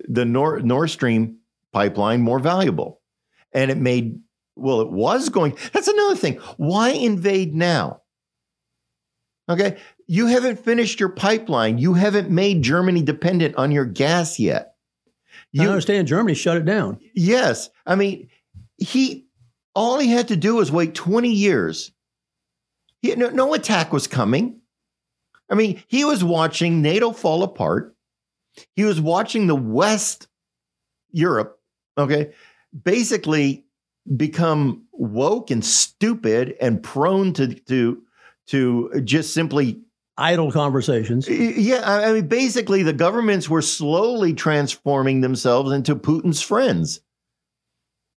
the 0.08 0.26
Nord, 0.26 0.66
Nord 0.66 0.90
Stream 0.90 1.38
pipeline 1.74 2.22
more 2.22 2.40
valuable. 2.40 3.02
And 3.54 3.70
it 3.70 3.78
made, 3.78 4.20
well, 4.56 4.82
it 4.82 4.92
was 4.92 5.30
going. 5.30 5.58
That's 5.74 5.88
another 5.90 6.16
thing. 6.16 6.36
Why 6.58 6.90
invade 6.92 7.54
now? 7.54 8.02
Okay. 9.50 9.78
You 10.08 10.28
haven't 10.28 10.64
finished 10.64 11.00
your 11.00 11.10
pipeline. 11.10 11.78
You 11.78 11.94
haven't 11.94 12.30
made 12.30 12.62
Germany 12.62 13.02
dependent 13.02 13.56
on 13.56 13.72
your 13.72 13.86
gas 13.86 14.40
yet. 14.40 14.76
I 15.58 15.64
You, 15.64 15.70
understand 15.70 16.08
Germany 16.08 16.34
shut 16.34 16.58
it 16.58 16.66
down. 16.66 17.00
Yes. 17.14 17.70
I 17.86 17.96
mean, 17.96 18.30
he 18.78 19.26
all 19.76 20.00
he 20.00 20.10
had 20.10 20.30
to 20.30 20.36
do 20.36 20.56
was 20.56 20.72
wait 20.72 20.96
20 20.96 21.30
years. 21.30 21.92
He, 23.02 23.16
no, 23.16 23.30
no 23.30 23.54
attack 23.54 23.92
was 23.92 24.08
coming. 24.08 24.61
I 25.52 25.56
mean, 25.56 25.84
he 25.88 26.06
was 26.06 26.24
watching 26.24 26.82
NATO 26.82 27.12
fall 27.12 27.44
apart. 27.44 27.96
He 28.76 28.84
was 28.84 29.00
watching 29.00 29.48
the 29.48 29.56
West, 29.56 30.28
Europe, 31.12 31.60
okay, 31.98 32.34
basically 32.84 33.66
become 34.16 34.86
woke 34.94 35.52
and 35.52 35.64
stupid 35.64 36.56
and 36.60 36.82
prone 36.82 37.34
to 37.34 37.54
to 37.54 38.02
to 38.48 39.02
just 39.04 39.34
simply 39.34 39.82
Idle 40.18 40.52
conversations. 40.52 41.28
yeah, 41.28 41.82
I 41.84 42.10
I 42.10 42.14
mean, 42.14 42.28
basically, 42.28 42.84
the 42.84 42.94
governments 42.94 43.50
were 43.50 43.62
slowly 43.62 44.34
transforming 44.34 45.22
themselves 45.22 45.72
into 45.72 45.96
Putin's 45.96 46.42
friends. 46.42 47.02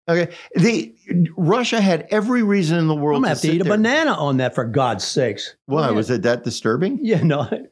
Okay, 0.09 0.33
the 0.55 0.93
Russia 1.37 1.79
had 1.79 2.07
every 2.11 2.43
reason 2.43 2.77
in 2.77 2.87
the 2.87 2.95
world 2.95 3.17
I'm 3.17 3.21
gonna 3.23 3.35
to 3.35 3.47
have 3.47 3.51
to 3.51 3.55
eat 3.55 3.61
a 3.61 3.63
there- 3.63 3.77
banana 3.77 4.11
on 4.11 4.37
that 4.37 4.53
for 4.53 4.65
God's 4.65 5.05
sakes. 5.05 5.55
Why 5.65 5.91
was 5.91 6.09
it 6.09 6.23
that 6.23 6.43
disturbing? 6.43 6.99
Yeah, 7.01 7.21
no. 7.23 7.47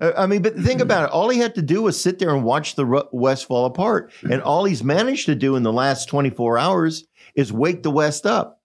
Uh, 0.00 0.12
I 0.16 0.26
mean, 0.26 0.40
but 0.40 0.56
think 0.56 0.80
about 0.80 1.04
it. 1.04 1.10
All 1.10 1.28
he 1.28 1.38
had 1.38 1.54
to 1.56 1.62
do 1.62 1.82
was 1.82 2.00
sit 2.00 2.18
there 2.18 2.34
and 2.34 2.44
watch 2.44 2.76
the 2.76 3.06
West 3.12 3.46
fall 3.46 3.66
apart, 3.66 4.10
and 4.22 4.40
all 4.40 4.64
he's 4.64 4.82
managed 4.82 5.26
to 5.26 5.34
do 5.34 5.54
in 5.54 5.64
the 5.64 5.72
last 5.72 6.08
24 6.08 6.56
hours 6.56 7.04
is 7.34 7.52
wake 7.52 7.82
the 7.82 7.90
West 7.90 8.24
up. 8.24 8.62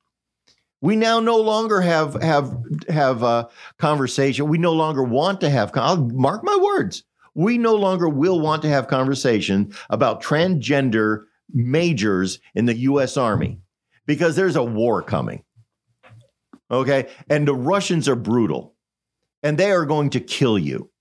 We 0.80 0.96
now 0.96 1.20
no 1.20 1.36
longer 1.38 1.82
have 1.82 2.14
have 2.24 2.56
have 2.88 3.24
a 3.24 3.50
conversation. 3.78 4.48
We 4.48 4.58
no 4.58 4.72
longer 4.72 5.04
want 5.04 5.42
to 5.42 5.50
have. 5.50 5.72
I'll 5.76 5.98
mark 5.98 6.44
my 6.46 6.56
words. 6.56 7.04
We 7.36 7.58
no 7.58 7.76
longer 7.76 8.08
will 8.08 8.40
want 8.40 8.62
to 8.62 8.70
have 8.70 8.88
conversation 8.88 9.74
about 9.90 10.24
transgender 10.24 11.24
majors 11.54 12.40
in 12.56 12.66
the 12.66 12.76
U.S. 12.78 13.18
Army 13.18 13.60
because 14.06 14.36
there's 14.36 14.56
a 14.56 14.64
war 14.64 15.02
coming. 15.02 15.44
Okay, 16.70 17.10
and 17.30 17.48
the 17.48 17.56
Russians 17.56 18.08
are 18.08 18.16
brutal, 18.16 18.76
and 19.44 19.58
they 19.58 19.72
are 19.72 19.86
going 19.86 20.12
to 20.12 20.20
kill 20.22 20.58
you 20.58 20.92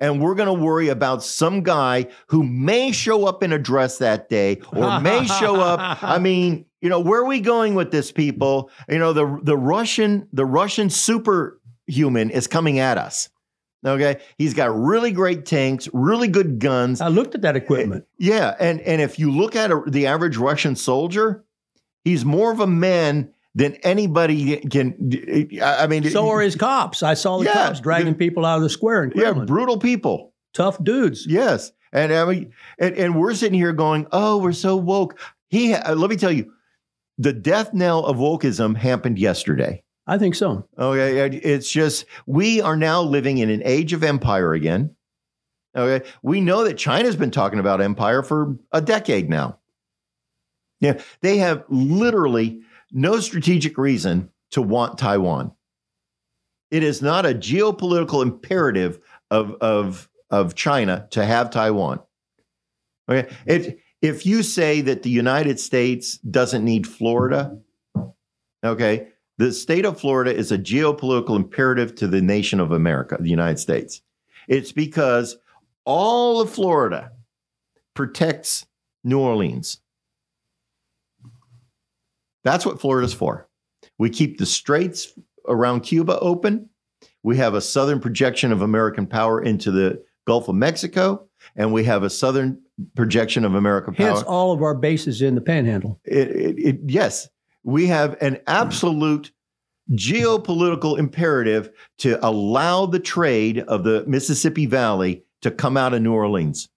and 0.00 0.20
we're 0.20 0.34
going 0.34 0.46
to 0.46 0.64
worry 0.64 0.88
about 0.88 1.22
some 1.22 1.62
guy 1.62 2.06
who 2.28 2.42
may 2.42 2.90
show 2.90 3.26
up 3.26 3.42
in 3.42 3.52
a 3.52 3.58
dress 3.58 3.98
that 3.98 4.28
day 4.28 4.60
or 4.72 4.98
may 5.00 5.26
show 5.26 5.60
up 5.60 6.02
i 6.02 6.18
mean 6.20 6.64
you 6.80 6.88
know 6.88 6.98
where 6.98 7.20
are 7.20 7.26
we 7.26 7.40
going 7.40 7.74
with 7.74 7.90
this 7.90 8.10
people 8.10 8.70
you 8.88 8.98
know 8.98 9.12
the 9.12 9.38
the 9.42 9.56
russian 9.56 10.26
the 10.32 10.46
russian 10.46 10.90
superhuman 10.90 12.30
is 12.30 12.46
coming 12.46 12.78
at 12.78 12.98
us 12.98 13.28
okay 13.84 14.20
he's 14.38 14.54
got 14.54 14.74
really 14.76 15.10
great 15.12 15.44
tanks 15.46 15.88
really 15.92 16.28
good 16.28 16.58
guns 16.58 17.00
I 17.00 17.08
looked 17.08 17.34
at 17.34 17.42
that 17.42 17.54
eh, 17.56 17.58
equipment. 17.58 18.04
yeah 18.18 18.54
and 18.60 18.80
and 18.82 19.00
if 19.00 19.18
you 19.18 19.30
look 19.30 19.56
at 19.56 19.70
a, 19.70 19.82
the 19.86 20.06
average 20.06 20.36
russian 20.36 20.76
soldier 20.76 21.44
he's 22.04 22.24
more 22.24 22.52
of 22.52 22.60
a 22.60 22.66
man 22.66 23.30
than 23.54 23.74
anybody 23.76 24.56
can 24.58 24.94
eh, 25.28 25.60
i 25.62 25.84
I 25.84 25.86
mean 25.86 26.04
So 26.10 26.26
eh, 26.26 26.30
are 26.32 26.40
his 26.40 26.56
cops. 26.56 27.02
I 27.02 27.14
saw 27.14 27.38
the 27.38 27.46
Yeah, 27.46 27.52
cops 27.68 27.80
dragging 27.80 28.12
the- 28.12 28.18
people 28.18 28.44
out 28.46 28.56
of 28.56 28.62
the 28.62 28.70
square 28.70 29.04
in 29.04 29.12
yeah 29.14 29.32
brutal 29.32 29.78
people 29.78 30.32
Tough 30.52 30.82
dudes. 30.82 31.26
Yes, 31.28 31.70
and 31.92 32.12
I 32.12 32.24
mean, 32.24 32.52
and, 32.80 32.92
and 32.96 33.14
we're 33.14 33.34
sitting 33.34 33.56
here 33.56 33.72
going, 33.72 34.08
"Oh, 34.10 34.38
we're 34.38 34.50
so 34.52 34.74
woke." 34.76 35.16
He, 35.48 35.76
let 35.76 36.10
me 36.10 36.16
tell 36.16 36.32
you, 36.32 36.52
the 37.18 37.32
death 37.32 37.72
knell 37.72 38.04
of 38.04 38.16
wokeism 38.16 38.76
happened 38.76 39.16
yesterday. 39.16 39.84
I 40.10 40.18
think 40.18 40.34
so. 40.34 40.66
Okay, 40.76 41.38
it's 41.38 41.70
just 41.70 42.04
we 42.26 42.60
are 42.60 42.76
now 42.76 43.00
living 43.00 43.38
in 43.38 43.48
an 43.48 43.62
age 43.64 43.92
of 43.92 44.02
empire 44.02 44.54
again. 44.54 44.96
Okay, 45.76 46.04
we 46.20 46.40
know 46.40 46.64
that 46.64 46.76
China's 46.76 47.14
been 47.14 47.30
talking 47.30 47.60
about 47.60 47.80
empire 47.80 48.24
for 48.24 48.56
a 48.72 48.80
decade 48.80 49.30
now. 49.30 49.60
Yeah, 50.80 51.00
they 51.20 51.36
have 51.36 51.64
literally 51.68 52.60
no 52.90 53.20
strategic 53.20 53.78
reason 53.78 54.30
to 54.50 54.60
want 54.60 54.98
Taiwan. 54.98 55.52
It 56.72 56.82
is 56.82 57.00
not 57.00 57.24
a 57.24 57.28
geopolitical 57.28 58.20
imperative 58.20 58.98
of 59.30 59.54
of 59.60 60.08
of 60.28 60.56
China 60.56 61.06
to 61.10 61.24
have 61.24 61.50
Taiwan. 61.50 62.00
Okay, 63.08 63.32
if 63.46 63.76
if 64.02 64.26
you 64.26 64.42
say 64.42 64.80
that 64.80 65.04
the 65.04 65.10
United 65.10 65.60
States 65.60 66.18
doesn't 66.18 66.64
need 66.64 66.88
Florida, 66.88 67.60
okay, 68.64 69.09
the 69.40 69.52
state 69.52 69.86
of 69.86 69.98
Florida 69.98 70.36
is 70.36 70.52
a 70.52 70.58
geopolitical 70.58 71.34
imperative 71.34 71.94
to 71.94 72.06
the 72.06 72.20
nation 72.20 72.60
of 72.60 72.72
America, 72.72 73.16
the 73.18 73.30
United 73.30 73.58
States. 73.58 74.02
It's 74.48 74.70
because 74.70 75.38
all 75.86 76.42
of 76.42 76.50
Florida 76.50 77.12
protects 77.94 78.66
New 79.02 79.18
Orleans. 79.18 79.80
That's 82.44 82.66
what 82.66 82.82
Florida's 82.82 83.14
for. 83.14 83.48
We 83.96 84.10
keep 84.10 84.36
the 84.36 84.44
straits 84.44 85.14
around 85.48 85.80
Cuba 85.80 86.18
open. 86.18 86.68
We 87.22 87.38
have 87.38 87.54
a 87.54 87.62
southern 87.62 87.98
projection 87.98 88.52
of 88.52 88.60
American 88.60 89.06
power 89.06 89.40
into 89.42 89.70
the 89.70 90.04
Gulf 90.26 90.48
of 90.48 90.54
Mexico, 90.54 91.28
and 91.56 91.72
we 91.72 91.84
have 91.84 92.02
a 92.02 92.10
southern 92.10 92.60
projection 92.94 93.46
of 93.46 93.54
American 93.54 93.94
power. 93.94 94.16
Hence, 94.16 94.22
all 94.22 94.52
of 94.52 94.60
our 94.62 94.74
bases 94.74 95.22
in 95.22 95.34
the 95.34 95.40
Panhandle. 95.40 95.98
It, 96.04 96.28
it, 96.28 96.58
it, 96.58 96.80
yes, 96.84 97.26
we 97.62 97.86
have 97.86 98.16
an 98.20 98.40
absolute 98.46 99.32
geopolitical 99.92 100.98
imperative 100.98 101.70
to 101.98 102.24
allow 102.24 102.86
the 102.86 103.00
trade 103.00 103.60
of 103.60 103.84
the 103.84 104.04
Mississippi 104.06 104.66
Valley 104.66 105.24
to 105.42 105.50
come 105.50 105.76
out 105.76 105.94
of 105.94 106.02
New 106.02 106.12
Orleans. 106.12 106.68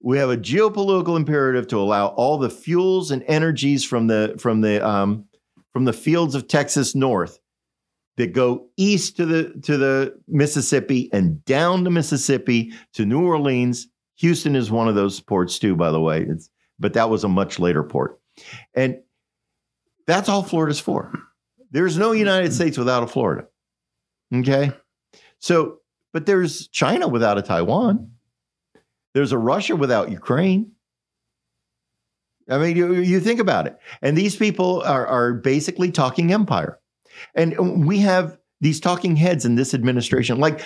We 0.00 0.18
have 0.18 0.30
a 0.30 0.36
geopolitical 0.36 1.16
imperative 1.16 1.66
to 1.68 1.78
allow 1.78 2.08
all 2.08 2.38
the 2.38 2.50
fuels 2.50 3.10
and 3.10 3.24
energies 3.26 3.84
from 3.84 4.06
the 4.06 4.36
from 4.38 4.60
the 4.60 4.86
um, 4.86 5.24
from 5.72 5.84
the 5.84 5.92
fields 5.92 6.34
of 6.34 6.46
Texas 6.46 6.94
north 6.94 7.40
that 8.16 8.32
go 8.32 8.68
east 8.76 9.16
to 9.16 9.26
the 9.26 9.60
to 9.62 9.76
the 9.76 10.16
Mississippi 10.28 11.10
and 11.12 11.44
down 11.44 11.82
the 11.82 11.90
Mississippi 11.90 12.72
to 12.94 13.04
New 13.04 13.26
Orleans. 13.26 13.88
Houston 14.16 14.54
is 14.54 14.70
one 14.70 14.88
of 14.88 14.94
those 14.94 15.20
ports 15.20 15.58
too, 15.58 15.74
by 15.74 15.90
the 15.90 16.00
way. 16.00 16.22
It's, 16.22 16.48
but 16.78 16.92
that 16.92 17.10
was 17.10 17.24
a 17.24 17.28
much 17.28 17.58
later 17.58 17.82
port, 17.82 18.20
and 18.74 18.98
that's 20.08 20.28
all 20.28 20.42
Florida's 20.42 20.80
for. 20.80 21.12
There's 21.70 21.98
no 21.98 22.12
United 22.12 22.46
mm-hmm. 22.46 22.54
States 22.54 22.78
without 22.78 23.02
a 23.02 23.06
Florida. 23.06 23.46
Okay. 24.34 24.72
So, 25.38 25.80
but 26.14 26.24
there's 26.24 26.66
China 26.68 27.06
without 27.06 27.36
a 27.36 27.42
Taiwan. 27.42 28.12
There's 29.12 29.32
a 29.32 29.38
Russia 29.38 29.76
without 29.76 30.10
Ukraine. 30.10 30.72
I 32.48 32.56
mean, 32.56 32.74
you, 32.76 32.94
you 32.94 33.20
think 33.20 33.38
about 33.38 33.66
it. 33.66 33.78
And 34.00 34.16
these 34.16 34.34
people 34.34 34.80
are, 34.82 35.06
are 35.06 35.34
basically 35.34 35.92
talking 35.92 36.32
empire. 36.32 36.80
And 37.34 37.86
we 37.86 37.98
have 37.98 38.38
these 38.62 38.80
talking 38.80 39.16
heads 39.16 39.44
in 39.44 39.56
this 39.56 39.74
administration, 39.74 40.38
like 40.38 40.62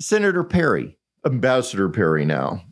Senator 0.00 0.42
Kerry, 0.42 0.98
Ambassador 1.24 1.88
Kerry 1.88 2.24
now. 2.24 2.62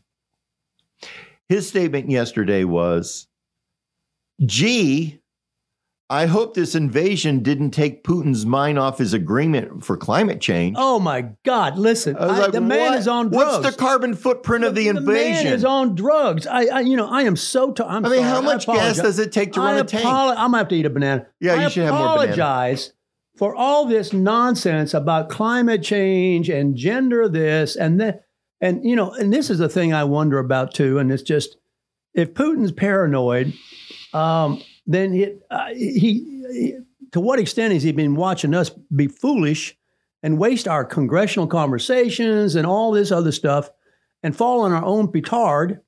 His 1.49 1.69
statement 1.69 2.11
yesterday 2.11 2.65
was 2.65 3.29
gee, 4.45 5.22
I 6.13 6.27
hope 6.27 6.53
this 6.53 6.75
invasion 6.75 7.43
didn't 7.43 7.71
take 7.71 8.05
Putin's 8.05 8.45
mind 8.45 8.79
off 8.79 8.99
his 8.99 9.15
agreement 9.15 9.83
for 9.83 9.97
climate 9.97 10.43
change. 10.43 10.77
Oh 10.79 10.99
my 11.01 11.29
God! 11.43 11.79
Listen, 11.79 12.17
I 12.17 12.25
I- 12.25 12.39
like, 12.39 12.53
the 12.53 12.61
man 12.61 12.91
what? 12.91 12.99
is 12.99 13.09
on 13.09 13.31
drugs. 13.31 13.63
What's 13.63 13.75
the 13.77 13.81
carbon 13.81 14.15
footprint 14.15 14.65
of 14.65 14.75
the, 14.75 14.93
man 14.93 14.99
invasion? 14.99 15.47
is 15.55 15.65
on 15.65 15.95
drugs. 15.95 16.47
I, 16.47 16.65
I 16.67 16.81
you 16.81 16.99
know, 16.99 17.09
I 17.09 17.23
am 17.23 17.35
so. 17.35 17.73
T- 17.73 17.83
I'm 17.83 18.05
I 18.05 18.11
mean, 18.11 18.19
sorry. 18.19 18.31
how 18.31 18.43
much 18.43 18.67
gas 18.67 18.99
does 18.99 19.19
it 19.19 19.33
take 19.33 19.55
to 19.55 19.61
run 19.61 19.79
a 19.79 19.85
tank? 19.85 20.05
apolo- 20.05 20.33
I'm 20.33 20.49
gonna 20.49 20.59
have 20.59 20.69
to 20.69 20.75
eat 20.75 20.85
a 20.85 20.91
banana. 20.91 21.27
Yeah, 21.41 21.63
you 21.63 21.71
should 21.71 21.85
have 21.85 21.95
more 21.95 22.19
banana. 22.19 22.33
apologize 22.33 22.93
for 23.39 23.57
all 23.57 23.87
this 23.87 24.13
nonsense 24.13 24.93
about 24.93 25.31
climate 25.31 25.83
change 25.83 26.51
and 26.51 26.77
gender 26.77 27.27
this 27.27 27.75
and 27.75 27.99
that. 28.03 28.27
And 28.61 28.85
you 28.85 28.97
know, 28.97 29.13
and 29.15 29.33
this 29.33 29.49
is 29.49 29.59
the 29.59 29.69
thing 29.71 29.95
I 29.95 30.05
wonder 30.05 30.39
about 30.39 30.75
too. 30.75 30.99
And 30.99 31.11
it's 31.11 31.23
just 31.23 31.57
if 32.13 32.35
Putin's 32.35 32.71
paranoid, 32.71 33.55
um, 34.13 34.63
then 34.87 35.15
it, 35.15 35.43
uh, 35.51 35.69
he, 35.69 36.45
he 36.53 36.75
to 37.13 37.21
what 37.21 37.39
extent 37.39 37.73
has 37.73 37.83
he 37.83 37.93
been 37.93 38.17
watching 38.17 38.55
us 38.55 38.71
be 38.95 39.07
foolish 39.07 39.77
and 40.23 40.39
waste 40.39 40.67
our 40.67 40.85
congressional 40.85 41.47
conversations 41.47 42.55
and 42.55 42.67
all 42.67 42.93
this 42.93 43.13
other 43.13 43.33
stuff 43.33 43.71
and 44.23 44.37
fall 44.37 44.61
on 44.63 44.73
our 44.73 44.85
own 44.85 45.11
petard? 45.11 45.81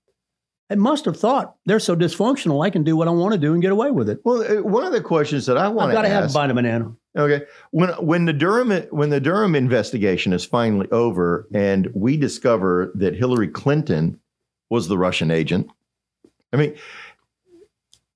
It 0.71 0.79
must 0.79 1.05
have 1.05 1.19
thought 1.19 1.57
they're 1.67 1.79
so 1.79 1.95
dysfunctional. 1.95 2.65
I 2.65 2.71
can 2.71 2.85
do 2.85 2.97
what 2.97 3.07
I 3.07 3.11
want 3.11 3.33
to 3.33 3.39
do 3.39 3.53
and 3.53 3.61
get 3.61 3.71
away 3.71 3.91
with 3.91 4.09
it. 4.09 4.21
well, 4.25 4.43
uh, 4.43 4.63
one 4.63 4.85
of 4.85 4.93
the 4.93 5.01
questions 5.01 5.47
that 5.47 5.59
I 5.59 5.69
want 5.69 5.89
I've 5.89 5.91
to 5.91 5.95
got 5.95 6.03
to 6.03 6.09
have 6.09 6.23
a 6.23 6.27
ask. 6.27 6.35
bite 6.35 6.51
of 6.51 6.57
banana. 6.57 6.95
Okay, 7.17 7.45
when 7.71 7.91
when 8.05 8.25
the 8.25 8.33
Durham 8.33 8.73
when 8.91 9.11
the 9.11 9.21
Durham 9.21 9.55
investigation 9.55 10.33
is 10.33 10.45
finally 10.45 10.89
over, 10.91 11.47
and 11.55 11.89
we 11.95 12.17
discover 12.17 12.91
that 12.97 13.15
Hillary 13.15 13.47
Clinton 13.47 14.19
was 14.71 14.89
the 14.89 14.99
Russian 14.99 15.31
agent. 15.31 15.69
I 16.53 16.57
mean, 16.57 16.75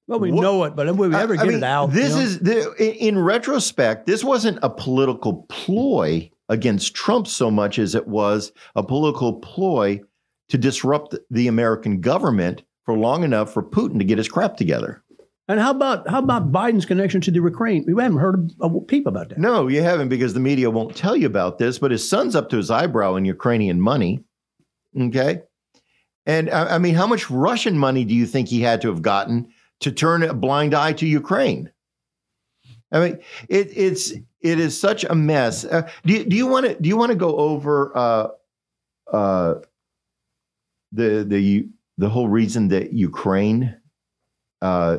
Well, 0.08 0.20
we 0.20 0.32
What- 0.32 0.40
know 0.42 0.64
it, 0.64 0.74
but 0.74 0.92
we 0.96 1.14
ever 1.14 1.34
I- 1.34 1.36
get 1.36 1.44
I 1.44 1.48
mean, 1.48 1.56
it 1.58 1.62
out, 1.62 1.92
This 1.92 2.10
you 2.10 2.16
know? 2.16 2.22
is 2.22 2.38
the, 2.40 3.06
in, 3.06 3.18
retrospect, 3.18 4.06
this 4.06 4.24
wasn't 4.24 4.58
a 4.62 4.70
political 4.70 5.44
ploy 5.50 6.30
against 6.48 6.94
Trump 6.94 7.26
so 7.28 7.50
much 7.50 7.78
as 7.78 7.94
it 7.94 8.08
was 8.08 8.50
a 8.74 8.82
political 8.82 9.34
ploy 9.34 10.00
to 10.48 10.56
disrupt 10.56 11.14
the 11.30 11.46
American 11.46 12.00
government 12.00 12.62
for 12.86 12.96
long 12.96 13.22
enough 13.22 13.52
for 13.52 13.62
Putin 13.62 13.98
to 13.98 14.04
get 14.04 14.16
his 14.16 14.28
crap 14.28 14.56
together. 14.56 15.02
And 15.46 15.60
how 15.60 15.70
about 15.72 16.08
how 16.08 16.18
about 16.20 16.52
Biden's 16.52 16.86
connection 16.86 17.20
to 17.22 17.30
the 17.30 17.40
Ukraine? 17.40 17.84
We 17.86 18.02
haven't 18.02 18.18
heard 18.18 18.50
a, 18.62 18.66
a 18.66 18.80
peep 18.80 19.06
about 19.06 19.28
that. 19.28 19.38
No, 19.38 19.68
you 19.68 19.82
haven't 19.82 20.08
because 20.08 20.32
the 20.32 20.40
media 20.40 20.70
won't 20.70 20.96
tell 20.96 21.16
you 21.16 21.26
about 21.26 21.58
this, 21.58 21.78
but 21.78 21.90
his 21.90 22.08
son's 22.08 22.34
up 22.34 22.48
to 22.50 22.56
his 22.56 22.70
eyebrow 22.70 23.14
in 23.16 23.26
Ukrainian 23.26 23.78
money. 23.80 24.24
Okay. 24.98 25.42
And 26.24 26.50
I, 26.50 26.76
I 26.76 26.78
mean, 26.78 26.94
how 26.94 27.06
much 27.06 27.30
Russian 27.30 27.78
money 27.78 28.04
do 28.04 28.14
you 28.14 28.26
think 28.26 28.48
he 28.48 28.60
had 28.60 28.80
to 28.82 28.88
have 28.88 29.00
gotten 29.02 29.48
to 29.80 29.92
turn 29.92 30.22
a 30.22 30.34
blind 30.34 30.74
eye 30.74 30.92
to 30.94 31.06
Ukraine? 31.06 31.70
I 32.90 33.00
mean, 33.00 33.18
it, 33.48 33.68
it's 33.76 34.12
it 34.40 34.58
is 34.60 34.78
such 34.78 35.04
a 35.04 35.14
mess. 35.14 35.64
Uh, 35.64 35.88
do 36.04 36.14
you, 36.14 36.24
do 36.24 36.36
you 36.36 36.46
want 36.46 36.66
to 36.66 36.80
do 36.80 36.88
you 36.88 36.96
want 36.96 37.10
to 37.10 37.16
go 37.16 37.36
over 37.36 37.96
uh, 37.96 38.28
uh, 39.12 39.54
the 40.92 41.24
the 41.28 41.68
the 41.98 42.08
whole 42.08 42.28
reason 42.28 42.68
that 42.68 42.92
Ukraine 42.92 43.76
uh, 44.62 44.98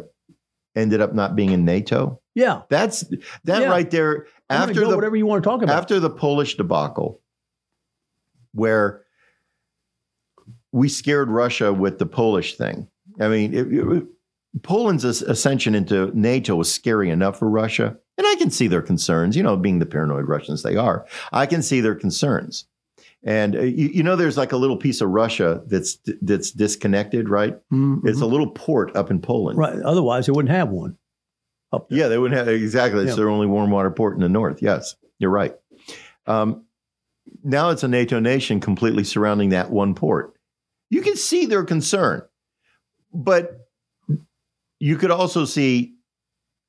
ended 0.76 1.02
up 1.02 1.14
not 1.14 1.36
being 1.36 1.52
in 1.52 1.66
NATO? 1.66 2.22
Yeah, 2.36 2.62
That's 2.70 3.02
that 3.46 3.64
Yeah. 3.64 3.70
right 3.70 3.90
there. 3.90 4.28
After 4.50 4.88
the 4.88 4.96
whatever 4.96 5.16
you 5.16 5.26
want 5.26 5.44
to 5.44 5.50
talk 5.50 5.62
about. 5.62 5.76
after 5.76 6.00
the 6.00 6.10
Polish 6.10 6.56
debacle, 6.58 7.22
where 8.54 9.02
we 10.72 10.88
scared 10.90 11.30
Russia 11.30 11.74
with 11.74 11.98
the 12.00 12.06
Polish 12.06 12.56
thing. 12.56 12.88
I 13.20 13.28
mean, 13.28 13.54
it, 13.54 13.68
it- 13.74 14.08
Poland's 14.64 15.04
ascension 15.06 15.76
into 15.76 16.12
NATO 16.18 16.56
was 16.56 16.72
scary 16.74 17.10
enough 17.10 17.38
for 17.40 17.50
Russia, 17.50 17.98
and 18.18 18.26
I 18.28 18.36
can 18.36 18.50
see 18.50 18.68
their 18.68 18.82
concerns. 18.82 19.36
You 19.36 19.44
know, 19.44 19.56
being 19.56 19.80
the 19.80 19.86
paranoid 19.86 20.28
Russians 20.28 20.64
they 20.64 20.76
are, 20.76 21.06
I 21.32 21.46
can 21.46 21.62
see 21.62 21.82
their 21.82 21.96
concerns. 21.96 22.66
And 23.24 23.56
uh, 23.56 23.62
you, 23.62 23.88
you 23.90 24.04
know, 24.04 24.16
there's 24.16 24.38
like 24.38 24.52
a 24.54 24.58
little 24.58 24.78
piece 24.78 25.02
of 25.02 25.10
Russia 25.10 25.62
that's 25.68 26.00
that's 26.22 26.52
disconnected, 26.52 27.30
right? 27.30 27.58
Mhm. 27.72 28.02
It's 28.06 28.22
a 28.22 28.26
little 28.26 28.50
port 28.52 28.96
up 28.96 29.12
in 29.12 29.20
Poland. 29.22 29.58
right. 29.60 29.80
Otherwise, 29.82 30.26
they 30.26 30.32
wouldn't 30.32 30.54
have 30.56 30.70
one. 30.70 30.98
Up 31.72 31.90
there. 31.90 32.00
Yeah, 32.00 32.08
they 32.08 32.18
wouldn't 32.18 32.38
have 32.38 32.48
exactly. 32.48 33.02
It's 33.04 33.12
Yeah. 33.12 33.16
their 33.18 33.30
only 33.30 33.46
warm 33.46 33.70
water 33.70 33.92
port 33.92 34.16
in 34.16 34.22
the 34.22 34.30
north. 34.30 34.62
Yes, 34.62 34.96
you're 35.20 35.30
right. 35.30 35.56
Um, 36.26 36.64
now 37.44 37.70
it's 37.70 37.84
a 37.84 37.88
NATO 37.88 38.20
nation 38.20 38.60
completely 38.60 39.04
surrounding 39.04 39.50
that 39.50 39.70
one 39.70 39.94
port. 39.94 40.34
You 40.90 41.02
can 41.02 41.16
see 41.16 41.46
their 41.46 41.64
concern, 41.64 42.24
but 43.14 43.69
you 44.80 44.98
could 44.98 45.12
also 45.12 45.46
see 45.46 45.96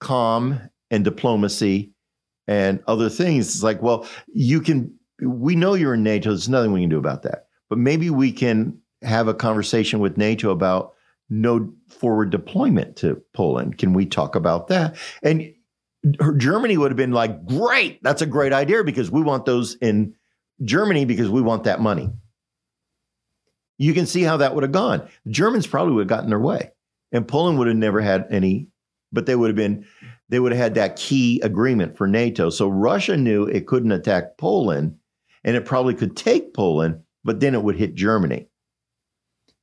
calm 0.00 0.60
and 0.90 1.04
diplomacy 1.04 1.92
and 2.46 2.82
other 2.86 3.08
things. 3.08 3.54
It's 3.54 3.62
like, 3.62 3.80
well, 3.80 4.06
you 4.32 4.60
can. 4.60 4.94
We 5.22 5.54
know 5.54 5.74
you're 5.74 5.94
in 5.94 6.02
NATO. 6.02 6.30
There's 6.30 6.48
nothing 6.48 6.72
we 6.72 6.80
can 6.80 6.88
do 6.88 6.98
about 6.98 7.22
that. 7.22 7.46
But 7.68 7.78
maybe 7.78 8.10
we 8.10 8.32
can 8.32 8.78
have 9.02 9.28
a 9.28 9.34
conversation 9.34 10.00
with 10.00 10.16
NATO 10.16 10.50
about 10.50 10.94
no 11.28 11.72
forward 11.88 12.30
deployment 12.30 12.96
to 12.96 13.22
Poland. 13.34 13.78
Can 13.78 13.92
we 13.92 14.06
talk 14.06 14.34
about 14.34 14.68
that? 14.68 14.96
And 15.22 15.54
Germany 16.38 16.76
would 16.76 16.90
have 16.90 16.96
been 16.96 17.12
like, 17.12 17.44
great, 17.46 18.02
that's 18.02 18.22
a 18.22 18.26
great 18.26 18.52
idea 18.52 18.82
because 18.82 19.10
we 19.10 19.22
want 19.22 19.44
those 19.44 19.74
in 19.76 20.14
Germany 20.64 21.04
because 21.04 21.28
we 21.28 21.42
want 21.42 21.64
that 21.64 21.80
money. 21.80 22.10
You 23.78 23.94
can 23.94 24.06
see 24.06 24.22
how 24.22 24.38
that 24.38 24.54
would 24.54 24.64
have 24.64 24.72
gone. 24.72 25.08
Germans 25.28 25.66
probably 25.66 25.94
would 25.94 26.02
have 26.02 26.08
gotten 26.08 26.30
their 26.30 26.40
way, 26.40 26.72
and 27.12 27.26
Poland 27.26 27.58
would 27.58 27.68
have 27.68 27.76
never 27.76 28.00
had 28.00 28.26
any, 28.30 28.68
but 29.12 29.26
they 29.26 29.36
would 29.36 29.48
have 29.48 29.56
been, 29.56 29.84
they 30.28 30.38
would 30.40 30.52
have 30.52 30.60
had 30.60 30.74
that 30.74 30.96
key 30.96 31.40
agreement 31.42 31.96
for 31.96 32.06
NATO. 32.06 32.50
So 32.50 32.68
Russia 32.68 33.16
knew 33.16 33.44
it 33.46 33.66
couldn't 33.66 33.92
attack 33.92 34.38
Poland, 34.38 34.96
and 35.44 35.56
it 35.56 35.64
probably 35.64 35.94
could 35.94 36.16
take 36.16 36.54
Poland, 36.54 37.00
but 37.24 37.40
then 37.40 37.54
it 37.54 37.62
would 37.62 37.76
hit 37.76 37.94
Germany 37.94 38.50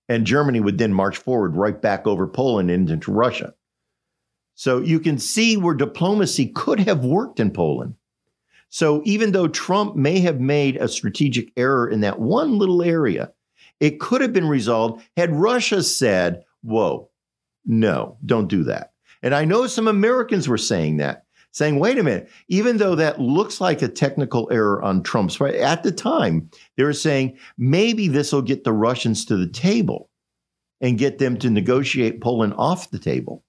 and 0.10 0.26
Germany 0.26 0.60
would 0.60 0.78
then 0.78 0.94
march 0.94 1.18
forward 1.18 1.56
right 1.56 1.82
back 1.82 2.08
over 2.08 2.28
Poland 2.28 2.72
and 2.72 2.90
into 2.90 3.12
Russia. 3.12 3.54
So 4.56 4.80
you 4.80 5.00
can 5.00 5.20
see 5.20 5.58
where 5.58 5.76
diplomacy 5.76 6.48
could 6.48 6.80
have 6.80 7.06
worked 7.06 7.40
in 7.40 7.52
Poland. 7.52 7.96
So 8.70 9.02
even 9.06 9.32
though 9.32 9.48
Trump 9.48 9.96
may 9.96 10.20
have 10.20 10.40
made 10.40 10.78
a 10.78 10.88
strategic 10.88 11.52
error 11.56 11.88
in 11.88 12.02
that 12.02 12.20
one 12.20 12.58
little 12.58 12.82
area, 12.82 13.32
it 13.80 14.00
could 14.00 14.22
have 14.22 14.34
been 14.34 14.48
resolved 14.48 15.04
had 15.16 15.36
Russia 15.36 15.84
said, 15.84 16.44
Whoa, 16.64 17.10
no, 17.68 18.18
don't 18.26 18.48
do 18.48 18.64
that. 18.64 18.94
And 19.22 19.36
I 19.36 19.46
know 19.46 19.68
some 19.68 19.88
Americans 19.88 20.48
were 20.48 20.58
saying 20.58 20.98
that, 20.98 21.26
saying, 21.52 21.80
wait 21.80 21.98
a 21.98 22.04
minute, 22.04 22.30
even 22.48 22.78
though 22.78 22.96
that 22.96 23.20
looks 23.20 23.60
like 23.60 23.82
a 23.82 23.88
technical 23.88 24.48
error 24.52 24.82
on 24.82 25.04
Trump's 25.04 25.38
part, 25.38 25.54
at 25.56 25.84
the 25.84 25.92
time, 25.92 26.50
they 26.78 26.84
were 26.84 26.94
saying 26.94 27.38
maybe 27.58 28.08
this 28.08 28.32
will 28.32 28.42
get 28.42 28.64
the 28.64 28.74
Russians 28.74 29.26
to 29.26 29.36
the 29.36 29.48
table 29.48 30.10
and 30.80 30.98
get 30.98 31.18
them 31.18 31.38
to 31.38 31.50
negotiate 31.50 32.22
Poland 32.22 32.54
off 32.58 32.90
the 32.90 33.00
table. 33.00 33.44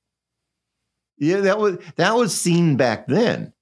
Yeah, 1.18 1.40
that 1.40 1.58
was 1.58 1.78
that 1.96 2.16
was 2.16 2.34
seen 2.34 2.76
back 2.76 3.06
then. 3.06 3.52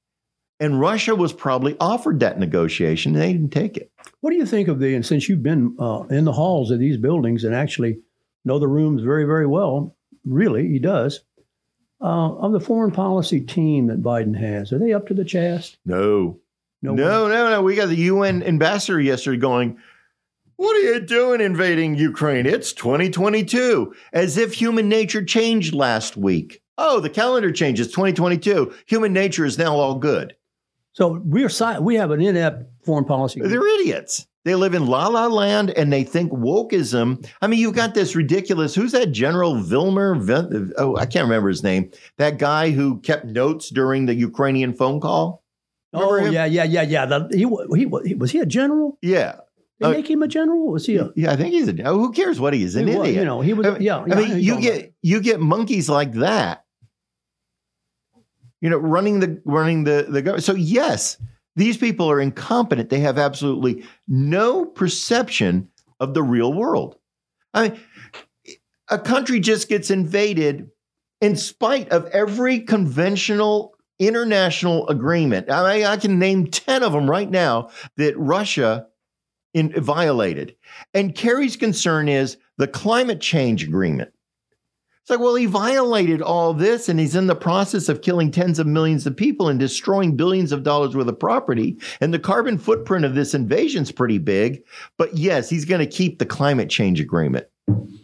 And 0.59 0.81
Russia 0.81 1.15
was 1.15 1.33
probably 1.33 1.77
offered 1.81 2.21
that 2.21 2.39
negotiation 2.39 3.15
and 3.15 3.23
they 3.23 3.33
didn't 3.33 3.53
take 3.53 3.77
it. 3.77 3.91
What 4.21 4.31
do 4.31 4.37
you 4.37 4.47
think 4.47 4.69
of 4.69 4.79
the? 4.79 4.95
And 4.95 5.05
since 5.05 5.29
you've 5.29 5.43
been 5.43 5.77
uh, 5.79 6.05
in 6.09 6.25
the 6.25 6.33
halls 6.33 6.71
of 6.71 6.79
these 6.79 6.97
buildings 6.97 7.45
and 7.45 7.55
actually 7.55 7.99
know 8.47 8.59
the 8.59 8.69
rooms 8.69 9.03
very, 9.03 9.25
very 9.25 9.47
well. 9.47 9.97
Really, 10.27 10.69
he 10.69 10.79
does. 10.79 11.21
Uh, 12.01 12.35
of 12.37 12.53
the 12.53 12.61
foreign 12.61 12.91
policy 12.91 13.41
team 13.41 13.87
that 13.87 14.03
Biden 14.03 14.39
has, 14.39 14.73
are 14.73 14.79
they 14.79 14.93
up 14.93 15.07
to 15.07 15.15
the 15.15 15.25
chest? 15.25 15.79
No. 15.87 16.41
No, 16.83 16.93
No, 16.93 17.29
no, 17.29 17.51
no. 17.51 17.63
We 17.63 17.75
got 17.75 17.89
the 17.89 17.97
UN 17.97 18.43
ambassador 18.43 19.01
yesterday 19.01 19.39
going, 19.39 19.79
What 20.57 20.77
are 20.77 20.81
you 20.81 21.01
doing 21.01 21.41
invading 21.41 21.95
Ukraine? 21.95 22.45
It's 22.45 22.75
2022. 22.75 23.95
As 24.13 24.37
if 24.37 24.53
human 24.53 24.89
nature 24.89 25.25
changed 25.25 25.75
last 25.75 26.17
week. 26.19 26.63
Oh, 26.77 27.01
the 27.01 27.09
calendar 27.09 27.51
changes 27.51 27.87
2022. 27.89 28.75
Human 28.87 29.15
nature 29.15 29.47
is 29.47 29.57
now 29.57 29.75
all 29.75 29.95
good. 29.95 30.37
So 30.93 31.21
we're 31.25 31.51
we 31.81 31.95
have 31.97 32.11
an 32.11 32.21
inept 32.21 32.65
foreign 32.85 33.05
policy. 33.05 33.41
They're 33.41 33.81
idiots. 33.81 34.27
They 34.47 34.55
live 34.55 34.75
in 34.75 34.87
la 34.87 35.09
la 35.09 35.27
land 35.27 35.71
and 35.71 35.93
they 35.93 36.05
think 36.05 36.31
wokeism. 36.31 37.29
I 37.43 37.49
mean, 37.49 37.59
you've 37.59 37.75
got 37.75 37.95
this 37.95 38.15
ridiculous. 38.15 38.77
Who's 38.77 38.93
that 38.93 39.11
General 39.11 39.57
Vilmer? 39.57 40.73
Oh, 40.79 40.95
I 40.97 41.05
can't 41.05 41.25
remember 41.25 41.49
his 41.49 41.65
name. 41.65 41.91
That 42.19 42.39
guy 42.39 42.71
who 42.71 43.01
kept 43.01 43.25
notes 43.25 43.71
during 43.71 44.07
the 44.07 44.15
Ukrainian 44.15 44.73
phone 44.73 45.01
call. 45.01 45.43
oh 45.93 46.15
him? 46.15 46.33
yeah, 46.33 46.45
yeah, 46.45 46.63
yeah, 46.63 46.83
yeah. 46.83 47.07
The, 47.07 47.29
he, 47.33 47.39
he, 47.39 47.87
wa- 47.87 48.03
he 48.05 48.15
was 48.15 48.31
he 48.31 48.39
a 48.39 48.47
general? 48.47 48.99
Yeah. 49.03 49.41
They 49.81 49.87
Uh, 49.89 49.91
make 49.91 50.09
him 50.09 50.23
a 50.23 50.29
general? 50.29 50.71
Was 50.71 50.87
he 50.87 50.95
a? 50.97 51.11
Yeah, 51.17 51.33
I 51.33 51.37
think 51.37 51.53
he's 51.53 51.67
a. 51.69 51.83
oh, 51.83 51.99
Who 51.99 52.13
cares 52.13 52.39
what 52.39 52.55
he 52.55 52.63
is? 52.63 52.77
An 52.77 52.87
he 52.87 52.95
was, 52.97 53.09
idiot. 53.09 53.23
you 53.23 53.25
know, 53.27 53.41
he 53.41 53.53
was. 53.53 53.67
I 53.67 53.79
yeah, 53.79 53.99
I 53.99 54.15
mean, 54.15 54.39
you 54.39 54.61
get 54.61 54.75
talking 54.77 54.93
you 55.03 55.21
get 55.23 55.41
monkeys 55.41 55.89
like 55.89 56.13
that. 56.13 56.65
You 58.61 58.71
know, 58.71 58.79
running 58.79 59.19
the 59.19 59.43
running 59.45 59.83
the 59.83 60.07
the 60.09 60.23
government. 60.23 60.45
So 60.45 60.55
yes, 60.55 61.19
these 61.57 61.77
people 61.77 62.11
are 62.11 62.21
incompetent. 62.21 62.91
They 62.91 63.01
have 63.01 63.19
absolutely 63.19 63.85
no 64.07 64.65
perception 64.65 65.69
of 65.99 66.15
the 66.15 66.23
real 66.23 66.53
world. 66.53 66.97
I 67.55 67.69
mean, 67.69 67.81
a 68.89 68.99
country 68.99 69.41
just 69.41 69.69
gets 69.69 69.91
invaded 69.91 70.71
in 71.21 71.37
spite 71.37 71.89
of 71.89 72.07
every 72.07 72.61
conventional 72.61 73.75
international 73.99 74.87
agreement. 74.89 75.51
I 75.51 75.79
mean, 75.79 75.87
I 75.87 75.97
can 75.97 76.19
name 76.19 76.49
10 76.49 76.83
of 76.83 76.93
them 76.93 77.11
right 77.11 77.31
now 77.31 77.71
that 77.97 78.17
Russia 78.19 78.87
in, 79.55 79.73
violated. 79.73 80.55
And 80.93 81.15
Kerry's 81.15 81.57
concern 81.57 82.09
is 82.09 82.37
the 82.59 82.69
climate 82.69 83.23
change 83.23 83.65
agreement. 83.65 84.13
It's 85.07 85.11
like, 85.13 85.21
well, 85.21 85.37
he 85.37 85.47
violated 85.47 86.21
all 86.21 86.53
this 86.53 86.89
and 86.89 86.99
he's 86.99 87.15
in 87.15 87.29
the 87.29 87.37
process 87.37 87.89
of 87.89 88.03
killing 88.03 88.33
tens 88.33 88.59
of 88.59 88.67
millions 88.67 89.07
of 89.07 89.17
people 89.17 89.49
and 89.49 89.57
destroying 89.57 90.17
billions 90.17 90.51
of 90.51 90.65
dollars 90.65 90.97
worth 90.97 91.07
of 91.07 91.21
property. 91.21 91.79
And 92.01 92.13
the 92.13 92.19
carbon 92.19 92.59
footprint 92.59 93.05
of 93.05 93.15
this 93.15 93.33
invasion 93.33 93.85
is 93.85 93.93
pretty 93.93 94.19
big. 94.19 94.65
But 94.97 95.17
yes, 95.17 95.49
he's 95.49 95.65
going 95.65 95.79
to 95.79 95.87
keep 95.87 96.19
the 96.19 96.27
climate 96.27 96.69
change 96.69 96.99
agreement. 96.99 97.47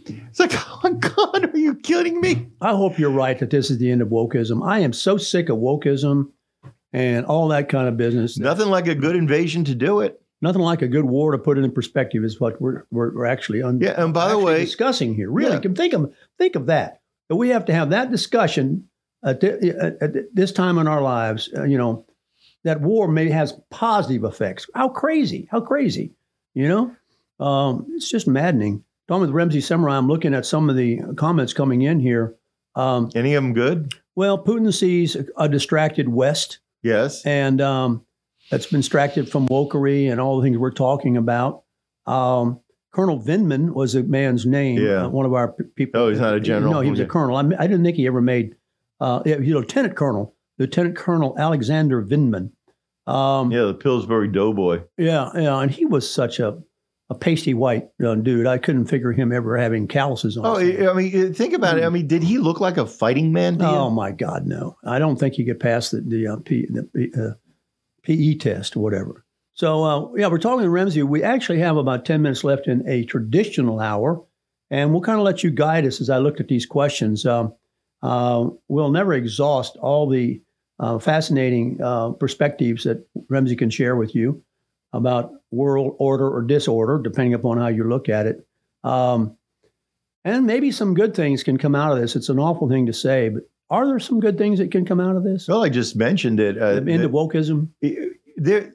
It's 0.07 0.39
like, 0.39 0.53
oh 0.85 0.95
God, 0.95 1.53
are 1.53 1.59
you 1.59 1.75
kidding 1.75 2.21
me? 2.21 2.47
I 2.61 2.71
hope 2.71 3.01
you're 3.01 3.11
right 3.11 3.37
that 3.41 3.51
this 3.51 3.69
is 3.69 3.79
the 3.79 3.91
end 3.91 4.01
of 4.01 4.07
wokeism. 4.07 4.65
I 4.65 4.79
am 4.79 4.93
so 4.93 5.17
sick 5.17 5.49
of 5.49 5.59
wokeism 5.59 6.31
and 6.93 7.27
all 7.27 7.49
that 7.49 7.69
kind 7.69 7.89
of 7.89 7.97
business. 7.97 8.39
Nothing 8.39 8.69
like 8.69 8.87
a 8.87 8.95
good 8.95 9.17
invasion 9.17 9.65
to 9.65 9.75
do 9.75 10.03
it. 10.03 10.22
Nothing 10.43 10.63
like 10.63 10.83
a 10.83 10.89
good 10.89 11.05
war 11.05 11.33
to 11.33 11.39
put 11.39 11.57
it 11.57 11.65
in 11.65 11.71
perspective 11.73 12.25
is 12.25 12.41
what 12.41 12.61
we're 12.61 12.85
we're, 12.91 13.15
we're 13.15 13.25
actually 13.27 13.63
un- 13.63 13.81
Yeah, 13.81 14.03
and 14.03 14.13
by 14.13 14.29
the 14.29 14.39
way- 14.39 14.61
discussing 14.65 15.15
here. 15.15 15.31
Really, 15.31 15.53
Yeah. 15.53 15.61
can 15.61 15.75
think 15.75 15.93
of 15.95 16.13
think 16.39 16.57
of 16.57 16.67
that. 16.67 17.01
That 17.29 17.37
we 17.37 17.49
have 17.51 17.65
to 17.67 17.73
have 17.73 17.91
that 17.91 18.11
discussion 18.11 18.89
at, 19.25 19.43
at, 19.45 20.35
this 20.35 20.51
time 20.53 20.79
in 20.79 20.89
our 20.89 21.01
lives. 21.01 21.49
Uh, 21.57 21.63
you 21.63 21.79
know, 21.79 22.05
that 22.65 22.81
war 22.81 23.07
may 23.09 23.29
has 23.31 23.55
positive 23.71 24.25
effects. 24.25 24.67
How 24.75 24.89
crazy! 24.89 25.49
How 25.51 25.61
crazy! 25.61 26.13
You 26.55 26.69
know, 26.69 26.97
um, 27.45 27.87
it's 27.95 28.11
just 28.11 28.27
maddening. 28.27 28.85
Talking 29.09 29.23
with 29.23 29.31
Ramsey 29.31 29.61
Samurai, 29.61 29.97
I'm 29.97 30.09
looking 30.09 30.35
at 30.35 30.45
some 30.47 30.69
of 30.69 30.77
the 30.77 31.01
comments 31.17 31.53
coming 31.53 31.83
in 31.83 32.01
here. 32.01 32.35
Um, 32.75 33.11
Any 33.15 33.35
of 33.35 33.43
them 33.45 33.53
good? 33.53 33.95
well, 34.17 34.43
Putin 34.43 34.73
sees 34.75 35.17
a 35.37 35.49
distracted 35.49 36.09
West 36.09 36.59
Yes. 36.83 37.25
and 37.27 37.61
um, 37.61 38.05
that's 38.53 38.67
been 38.67 38.81
extracted 38.81 39.31
from 39.31 39.49
wokery 39.49 40.13
and 40.13 40.21
all 40.21 40.37
the 40.37 40.43
things 40.45 40.59
we're 40.59 40.71
talking 40.71 41.17
about. 41.17 41.63
Um, 42.07 42.61
Colonel 42.93 43.19
Vindman 43.19 43.73
was 43.73 43.95
a 43.95 44.03
man's 44.03 44.45
name. 44.45 44.79
Yeah. 44.79 45.07
uh, 45.07 45.09
one 45.09 45.25
of 45.25 45.33
our 45.33 45.55
people. 45.75 45.99
Oh, 45.99 46.11
he's 46.11 46.21
not 46.21 46.35
a 46.35 46.41
general? 46.41 46.75
No, 46.75 46.81
he 46.81 46.91
was 46.91 47.01
a 47.01 47.07
colonel. 47.07 47.35
I, 47.35 47.41
I 47.59 47.67
didn't 47.67 47.83
think 47.83 47.97
he 47.97 48.07
ever 48.07 48.21
made. 48.21 48.55
Uh, 49.01 49.23
a 49.25 49.39
lieutenant 49.39 49.97
colonel. 49.97 50.37
Lieutenant 50.59 50.97
Colonel 50.97 51.35
Alexander 51.39 52.05
Vindman. 52.05 52.53
Um, 53.07 53.51
yeah. 53.51 53.63
The 53.63 53.75
Pillsbury 53.75 54.29
Doughboy. 54.29 54.83
yeah, 54.99 55.31
yeah, 55.35 55.59
and 55.59 55.71
he 55.71 55.87
was 55.87 56.09
such 56.09 56.39
a 56.39 56.63
a 57.11 57.15
pasty 57.15 57.53
white 57.53 57.89
uh, 58.05 58.15
dude. 58.15 58.47
I 58.47 58.59
couldn't 58.59 58.87
figure 58.87 59.13
him 59.13 59.33
ever 59.33 59.57
having 59.57 59.89
calluses 59.89 60.37
on. 60.37 60.47
Oh. 60.47 60.91
I 60.91 60.93
mean, 60.95 61.35
think 61.35 61.53
about 61.53 61.79
it. 61.79 61.85
I 61.85 61.89
mean, 61.89 62.07
did 62.07 62.23
he 62.23 62.39
look 62.39 62.61
like 62.61 62.77
a 62.79 62.87
fighting 62.87 63.33
man? 63.33 63.59
to 63.59 63.65
you? 63.65 63.71
Oh 63.71 63.91
my 63.91 64.13
God, 64.13 64.47
no! 64.47 64.77
I 64.85 64.99
don't 64.99 65.19
think 65.19 65.37
you 65.37 65.45
could 65.45 65.61
pass 65.61 65.91
the 65.91 66.01
the, 66.01 66.27
uh, 66.27 66.37
P, 66.37 66.67
the 66.71 67.11
uh, 67.17 67.35
PE 68.03 68.35
test 68.35 68.77
or 68.77 68.81
whatever. 68.81 69.25
So 69.55 69.85
uh, 69.85 70.09
yeah, 70.17 70.29
we're 70.29 70.39
talking 70.39 70.65
to 70.65 70.71
Ramsey. 70.71 71.03
We 71.03 71.23
actually 71.23 71.59
have 71.59 71.77
about 71.77 72.05
ten 72.05 72.23
minutes 72.23 72.45
left 72.45 72.67
in 72.69 72.89
a 72.89 73.05
traditional 73.05 73.81
hour, 73.81 74.23
and 74.71 74.93
we'll 74.93 75.03
kind 75.03 75.19
of 75.19 75.25
let 75.25 75.43
you 75.43 75.51
guide 75.51 75.87
us 75.87 76.01
as 76.01 76.11
I 76.11 76.19
looked 76.19 76.41
at 76.41 76.49
these 76.49 76.67
questions. 76.67 77.27
Um, 77.27 77.55
uh, 78.03 78.49
we'll 78.69 78.91
never 78.91 79.13
exhaust 79.13 79.77
all 79.77 80.09
the 80.09 80.43
uh, 80.81 80.99
fascinating 80.99 81.79
uh, 81.83 82.11
perspectives 82.11 82.85
that 82.85 83.07
Ramsey 83.29 83.57
can 83.57 83.71
share 83.71 83.95
with 83.95 84.15
you 84.15 84.43
about 84.93 85.33
world 85.51 85.97
order 85.99 86.29
or 86.29 86.43
disorder, 86.43 86.99
depending 87.03 87.35
upon 87.35 87.59
how 87.59 87.69
you 87.69 87.85
look 87.85 88.09
at 88.09 88.27
it. 88.27 88.47
Um, 88.83 89.37
and 90.25 90.47
maybe 90.47 90.71
some 90.71 90.95
good 90.95 91.15
things 91.15 91.43
can 91.43 91.59
come 91.59 91.75
out 91.75 91.93
of 91.93 92.01
this. 92.01 92.17
It's 92.17 92.29
an 92.29 92.39
awful 92.39 92.69
thing 92.69 92.87
to 92.87 92.93
say, 92.93 93.29
but 93.29 93.45
are 93.73 93.87
there 93.87 93.99
some 93.99 94.21
good 94.21 94.37
things 94.39 94.59
that 94.59 94.71
can 94.71 94.85
come 94.85 95.01
out 95.01 95.17
of 95.17 95.25
this? 95.25 95.49
Well, 95.49 95.65
I 95.65 95.69
just 95.69 95.97
mentioned 95.97 96.39
it. 96.39 96.59
Uh, 96.59 96.81
the 96.81 96.93
end 96.93 97.05
of 97.05 97.11
wokeism. 97.11 97.69
there, 98.37 98.75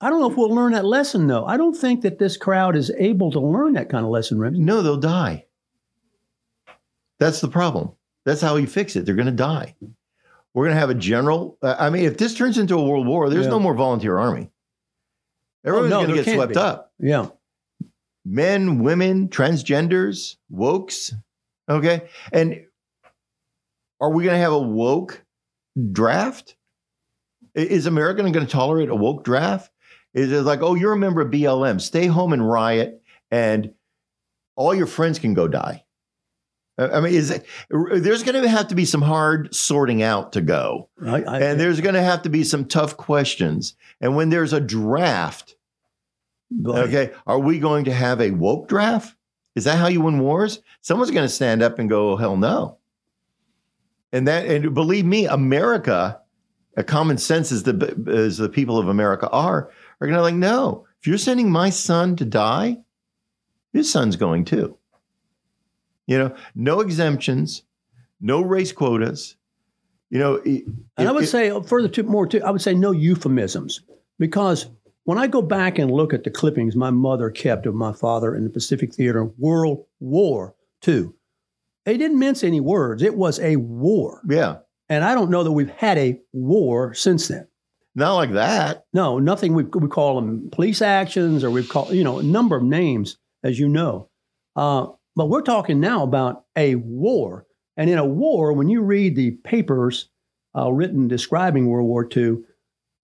I 0.00 0.08
don't 0.08 0.20
know 0.20 0.30
if 0.30 0.36
we'll 0.36 0.54
learn 0.54 0.72
that 0.72 0.84
lesson, 0.84 1.26
though. 1.26 1.44
I 1.44 1.56
don't 1.56 1.76
think 1.76 2.02
that 2.02 2.18
this 2.18 2.36
crowd 2.36 2.76
is 2.76 2.90
able 2.96 3.30
to 3.32 3.40
learn 3.40 3.72
that 3.74 3.90
kind 3.90 4.04
of 4.04 4.10
lesson, 4.10 4.38
Ramsey. 4.38 4.60
no, 4.60 4.80
they'll 4.80 4.96
die. 4.96 5.44
That's 7.18 7.40
the 7.40 7.48
problem. 7.48 7.90
That's 8.24 8.40
how 8.40 8.56
you 8.56 8.66
fix 8.66 8.96
it. 8.96 9.04
They're 9.04 9.14
going 9.14 9.26
to 9.26 9.32
die. 9.32 9.74
We're 10.54 10.64
going 10.64 10.74
to 10.74 10.80
have 10.80 10.90
a 10.90 10.94
general. 10.94 11.58
Uh, 11.62 11.76
I 11.78 11.90
mean, 11.90 12.04
if 12.04 12.16
this 12.16 12.34
turns 12.34 12.58
into 12.58 12.76
a 12.78 12.82
world 12.82 13.06
war, 13.06 13.28
there's 13.28 13.44
Yeah. 13.46 13.50
no 13.50 13.60
more 13.60 13.74
volunteer 13.74 14.18
army. 14.18 14.50
Everyone's 15.64 15.90
no, 15.90 16.02
going 16.06 16.16
to 16.16 16.22
get 16.24 16.34
swept 16.34 16.54
be. 16.54 16.58
up. 16.58 16.92
Yeah. 16.98 17.26
men, 18.24 18.78
women, 18.82 19.28
transgenders, 19.28 20.36
wokes. 20.52 21.12
Okay. 21.68 22.08
And 22.32 22.64
are 24.00 24.10
we 24.10 24.24
going 24.24 24.34
to 24.34 24.42
have 24.42 24.52
a 24.52 24.58
woke 24.58 25.24
draft? 25.92 26.56
Is 27.54 27.86
America 27.86 28.22
going 28.22 28.32
to 28.32 28.46
tolerate 28.46 28.88
a 28.88 28.94
woke 28.94 29.24
draft? 29.24 29.70
Is 30.14 30.32
it 30.32 30.42
like, 30.42 30.62
oh, 30.62 30.74
you're 30.74 30.92
a 30.92 30.98
member 30.98 31.20
of 31.20 31.30
BLM, 31.30 31.80
stay 31.80 32.06
home 32.06 32.32
and 32.32 32.48
riot, 32.48 33.02
and 33.30 33.74
all 34.56 34.74
your 34.74 34.86
friends 34.86 35.18
can 35.18 35.34
go 35.34 35.46
die? 35.46 35.84
I 36.78 37.00
mean, 37.00 37.12
is 37.12 37.30
it, 37.30 37.44
there's 37.68 38.22
going 38.22 38.40
to 38.42 38.48
have 38.48 38.68
to 38.68 38.74
be 38.74 38.86
some 38.86 39.02
hard 39.02 39.54
sorting 39.54 40.02
out 40.02 40.32
to 40.32 40.40
go. 40.40 40.88
I, 41.04 41.22
I, 41.22 41.40
And 41.40 41.60
there's 41.60 41.80
going 41.80 41.94
to 41.94 42.02
have 42.02 42.22
to 42.22 42.30
be 42.30 42.42
some 42.42 42.64
tough 42.64 42.96
questions. 42.96 43.74
And 44.00 44.16
when 44.16 44.30
there's 44.30 44.54
a 44.54 44.60
draft, 44.60 45.56
Okay. 46.66 47.12
Are 47.26 47.38
we 47.38 47.58
going 47.58 47.84
to 47.84 47.92
have 47.92 48.20
a 48.20 48.32
woke 48.32 48.68
draft? 48.68 49.14
Is 49.54 49.64
that 49.64 49.78
how 49.78 49.88
you 49.88 50.00
win 50.00 50.20
wars? 50.20 50.60
Someone's 50.80 51.10
going 51.10 51.26
to 51.26 51.32
stand 51.32 51.62
up 51.62 51.78
and 51.78 51.88
go, 51.88 52.16
hell 52.16 52.36
no. 52.36 52.78
And 54.12 54.26
that, 54.28 54.46
and 54.46 54.74
believe 54.74 55.04
me, 55.04 55.26
America, 55.26 56.20
a 56.76 56.82
common 56.84 57.18
sense 57.18 57.52
as 57.52 57.62
the 57.62 58.04
as 58.08 58.38
the 58.38 58.48
people 58.48 58.78
of 58.78 58.88
America 58.88 59.28
are, 59.30 59.70
are 60.00 60.06
going 60.06 60.16
to 60.16 60.22
like, 60.22 60.34
no. 60.34 60.86
If 61.00 61.06
you're 61.06 61.18
sending 61.18 61.50
my 61.50 61.70
son 61.70 62.16
to 62.16 62.24
die, 62.24 62.78
his 63.72 63.90
son's 63.90 64.16
going 64.16 64.44
too. 64.44 64.76
You 66.06 66.18
know, 66.18 66.34
no 66.54 66.80
exemptions, 66.80 67.62
no 68.20 68.40
race 68.42 68.72
quotas. 68.72 69.36
You 70.10 70.18
know, 70.18 70.34
it- 70.44 70.64
And 70.96 71.08
I 71.08 71.12
would 71.12 71.24
it- 71.24 71.28
say 71.28 71.50
uh, 71.50 71.60
further 71.60 71.88
to 71.88 72.02
more 72.02 72.26
to 72.26 72.40
I 72.40 72.50
would 72.50 72.60
say 72.62 72.74
no 72.74 72.90
euphemisms 72.90 73.82
because 74.18 74.66
when 75.04 75.18
I 75.18 75.28
go 75.28 75.40
back 75.40 75.78
and 75.78 75.90
look 75.90 76.12
at 76.12 76.24
the 76.24 76.30
clippings 76.30 76.74
my 76.76 76.90
mother 76.90 77.30
kept 77.30 77.64
of 77.66 77.74
my 77.74 77.92
father 77.92 78.34
in 78.34 78.42
the 78.44 78.50
Pacific 78.50 78.92
Theater 78.92 79.24
World 79.38 79.86
War 80.00 80.54
II, 80.86 81.10
they 81.90 81.96
didn't 81.96 82.20
mince 82.20 82.44
any 82.44 82.60
words. 82.60 83.02
It 83.02 83.16
was 83.16 83.40
a 83.40 83.56
war, 83.56 84.22
yeah, 84.28 84.58
and 84.88 85.02
I 85.02 85.12
don't 85.16 85.28
know 85.28 85.42
that 85.42 85.50
we've 85.50 85.70
had 85.70 85.98
a 85.98 86.20
war 86.32 86.94
since 86.94 87.26
then. 87.26 87.48
not 87.96 88.14
like 88.14 88.32
that. 88.34 88.84
No, 88.92 89.18
nothing. 89.18 89.54
We 89.54 89.64
we 89.64 89.88
call 89.88 90.14
them 90.14 90.50
police 90.52 90.82
actions, 90.82 91.42
or 91.42 91.50
we've 91.50 91.68
called 91.68 91.92
you 91.92 92.04
know 92.04 92.20
a 92.20 92.22
number 92.22 92.54
of 92.56 92.62
names, 92.62 93.18
as 93.42 93.58
you 93.58 93.68
know. 93.68 94.08
Uh, 94.54 94.86
but 95.16 95.28
we're 95.28 95.42
talking 95.42 95.80
now 95.80 96.04
about 96.04 96.44
a 96.54 96.76
war, 96.76 97.44
and 97.76 97.90
in 97.90 97.98
a 97.98 98.04
war, 98.04 98.52
when 98.52 98.68
you 98.68 98.82
read 98.82 99.16
the 99.16 99.32
papers 99.42 100.08
uh, 100.56 100.70
written 100.72 101.08
describing 101.08 101.66
World 101.66 101.88
War 101.88 102.08
II, 102.16 102.36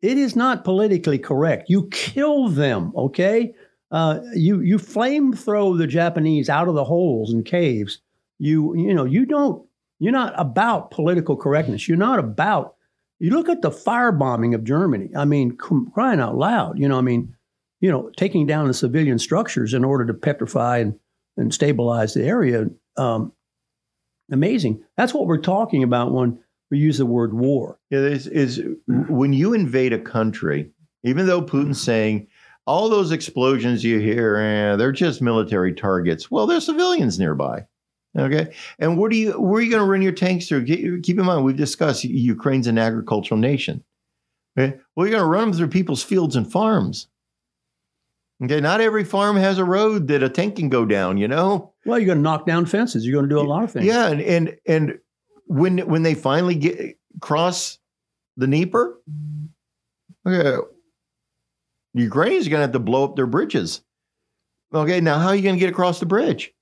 it 0.01 0.17
is 0.17 0.37
not 0.37 0.63
politically 0.63 1.19
correct. 1.19 1.69
You 1.69 1.89
kill 1.89 2.49
them, 2.51 2.93
okay? 2.97 3.53
Uh, 3.91 4.21
you 4.35 4.61
you 4.61 4.79
flamethrow 4.79 5.77
the 5.77 5.89
Japanese 5.89 6.49
out 6.49 6.69
of 6.69 6.75
the 6.77 6.85
holes 6.85 7.33
and 7.33 7.45
caves. 7.45 8.01
You 8.39 8.77
you 8.77 8.95
know 8.95 9.05
you 9.05 9.27
don't. 9.27 9.67
You're 9.99 10.13
not 10.13 10.35
about 10.37 10.91
political 10.91 11.37
correctness. 11.37 11.89
You're 11.89 11.97
not 11.97 12.19
about. 12.19 12.75
You 13.19 13.31
look 13.31 13.49
at 13.49 13.63
the 13.63 13.71
firebombing 13.71 14.55
of 14.55 14.63
Germany. 14.63 15.09
I 15.17 15.25
mean, 15.25 15.57
crying 15.57 16.21
out 16.21 16.37
loud. 16.37 16.79
You 16.79 16.87
know, 16.87 16.99
I 16.99 17.01
mean, 17.01 17.35
you 17.81 17.91
know, 17.91 18.11
taking 18.17 18.47
down 18.47 18.67
the 18.67 18.75
civilian 18.75 19.19
structures 19.19 19.73
in 19.73 19.85
order 19.85 20.05
to 20.07 20.15
petrify 20.15 20.79
and, 20.79 20.99
and 21.39 21.53
stabilize 21.53 22.13
the 22.13 22.25
area. 22.25 22.67
Um, 22.99 23.33
amazing. 24.31 24.85
That's 24.99 25.15
what 25.15 25.27
we're 25.27 25.41
talking 25.41 25.83
about 25.83 26.13
when 26.13 26.39
we 26.71 26.79
use 26.79 26.99
the 26.99 27.07
word 27.07 27.33
war. 27.33 27.79
Yeah, 27.91 28.01
is 28.01 28.27
is 28.27 28.63
when 28.87 29.33
you 29.33 29.55
invade 29.55 29.93
a 29.93 29.99
country, 29.99 30.71
even 31.05 31.27
though 31.27 31.43
Putin's 31.43 31.81
saying 31.81 32.29
all 32.67 32.89
those 32.89 33.13
explosions 33.13 33.85
you 33.85 33.99
hear, 34.01 34.37
eh, 34.37 34.77
they're 34.77 34.93
just 34.93 35.23
military 35.23 35.73
targets. 35.73 36.31
Well, 36.31 36.47
there's 36.47 36.67
civilians 36.67 37.19
nearby. 37.19 37.65
Okay, 38.19 38.55
and 38.79 38.99
where 38.99 39.11
do 39.11 39.17
you 39.17 39.33
where 39.33 39.61
are 39.61 39.63
you 39.63 39.71
going 39.71 39.83
to 39.83 39.91
run 39.91 40.03
your 40.03 40.13
tanks 40.13 40.49
through? 40.49 40.65
Keep 40.65 41.19
in 41.19 41.25
mind, 41.25 41.45
we've 41.45 41.57
discussed 41.57 42.05
Ukraine's 42.05 42.67
an 42.67 42.79
agricultural 42.79 43.39
nation. 43.39 43.85
Okay, 44.59 44.79
well, 44.95 45.07
you're 45.07 45.19
going 45.19 45.23
to 45.23 45.29
run 45.29 45.51
them 45.51 45.59
through 45.59 45.69
people's 45.69 46.03
fields 46.03 46.35
and 46.35 46.51
farms. 46.51 47.09
Okay, 48.43 48.61
not 48.61 48.81
every 48.81 49.05
farm 49.05 49.37
has 49.37 49.59
a 49.59 49.65
road 49.65 50.09
that 50.09 50.23
a 50.23 50.29
tank 50.29 50.57
can 50.57 50.69
go 50.69 50.85
down. 50.85 51.19
You 51.19 51.29
know. 51.29 51.75
Well, 51.85 51.99
you're 51.99 52.07
going 52.07 52.19
to 52.19 52.23
knock 52.23 52.47
down 52.47 52.67
fences. 52.67 53.07
You're 53.07 53.15
going 53.15 53.29
to 53.29 53.35
do 53.35 53.41
a 53.41 53.43
lot 53.43 53.65
of 53.65 53.71
things. 53.71 53.87
Yeah, 53.87 54.09
and 54.09 54.21
and 54.21 54.57
and 54.67 54.99
when 55.47 55.79
when 55.87 56.03
they 56.03 56.15
finally 56.15 56.55
get 56.55 56.99
cross 57.21 57.79
the 58.37 58.47
Dnieper, 58.47 58.99
okay, 60.27 60.57
Ukrainians 61.95 62.47
are 62.47 62.51
going 62.51 62.61
to 62.61 62.65
have 62.65 62.73
to 62.73 62.79
blow 62.79 63.05
up 63.05 63.17
their 63.17 63.27
bridges. 63.27 63.83
Okay, 64.75 65.01
now 65.01 65.19
how 65.19 65.29
are 65.29 65.37
you 65.37 65.43
going 65.43 65.55
to 65.55 65.61
get 65.61 65.71
across 65.71 66.01
the 66.01 66.07
bridge? 66.07 66.53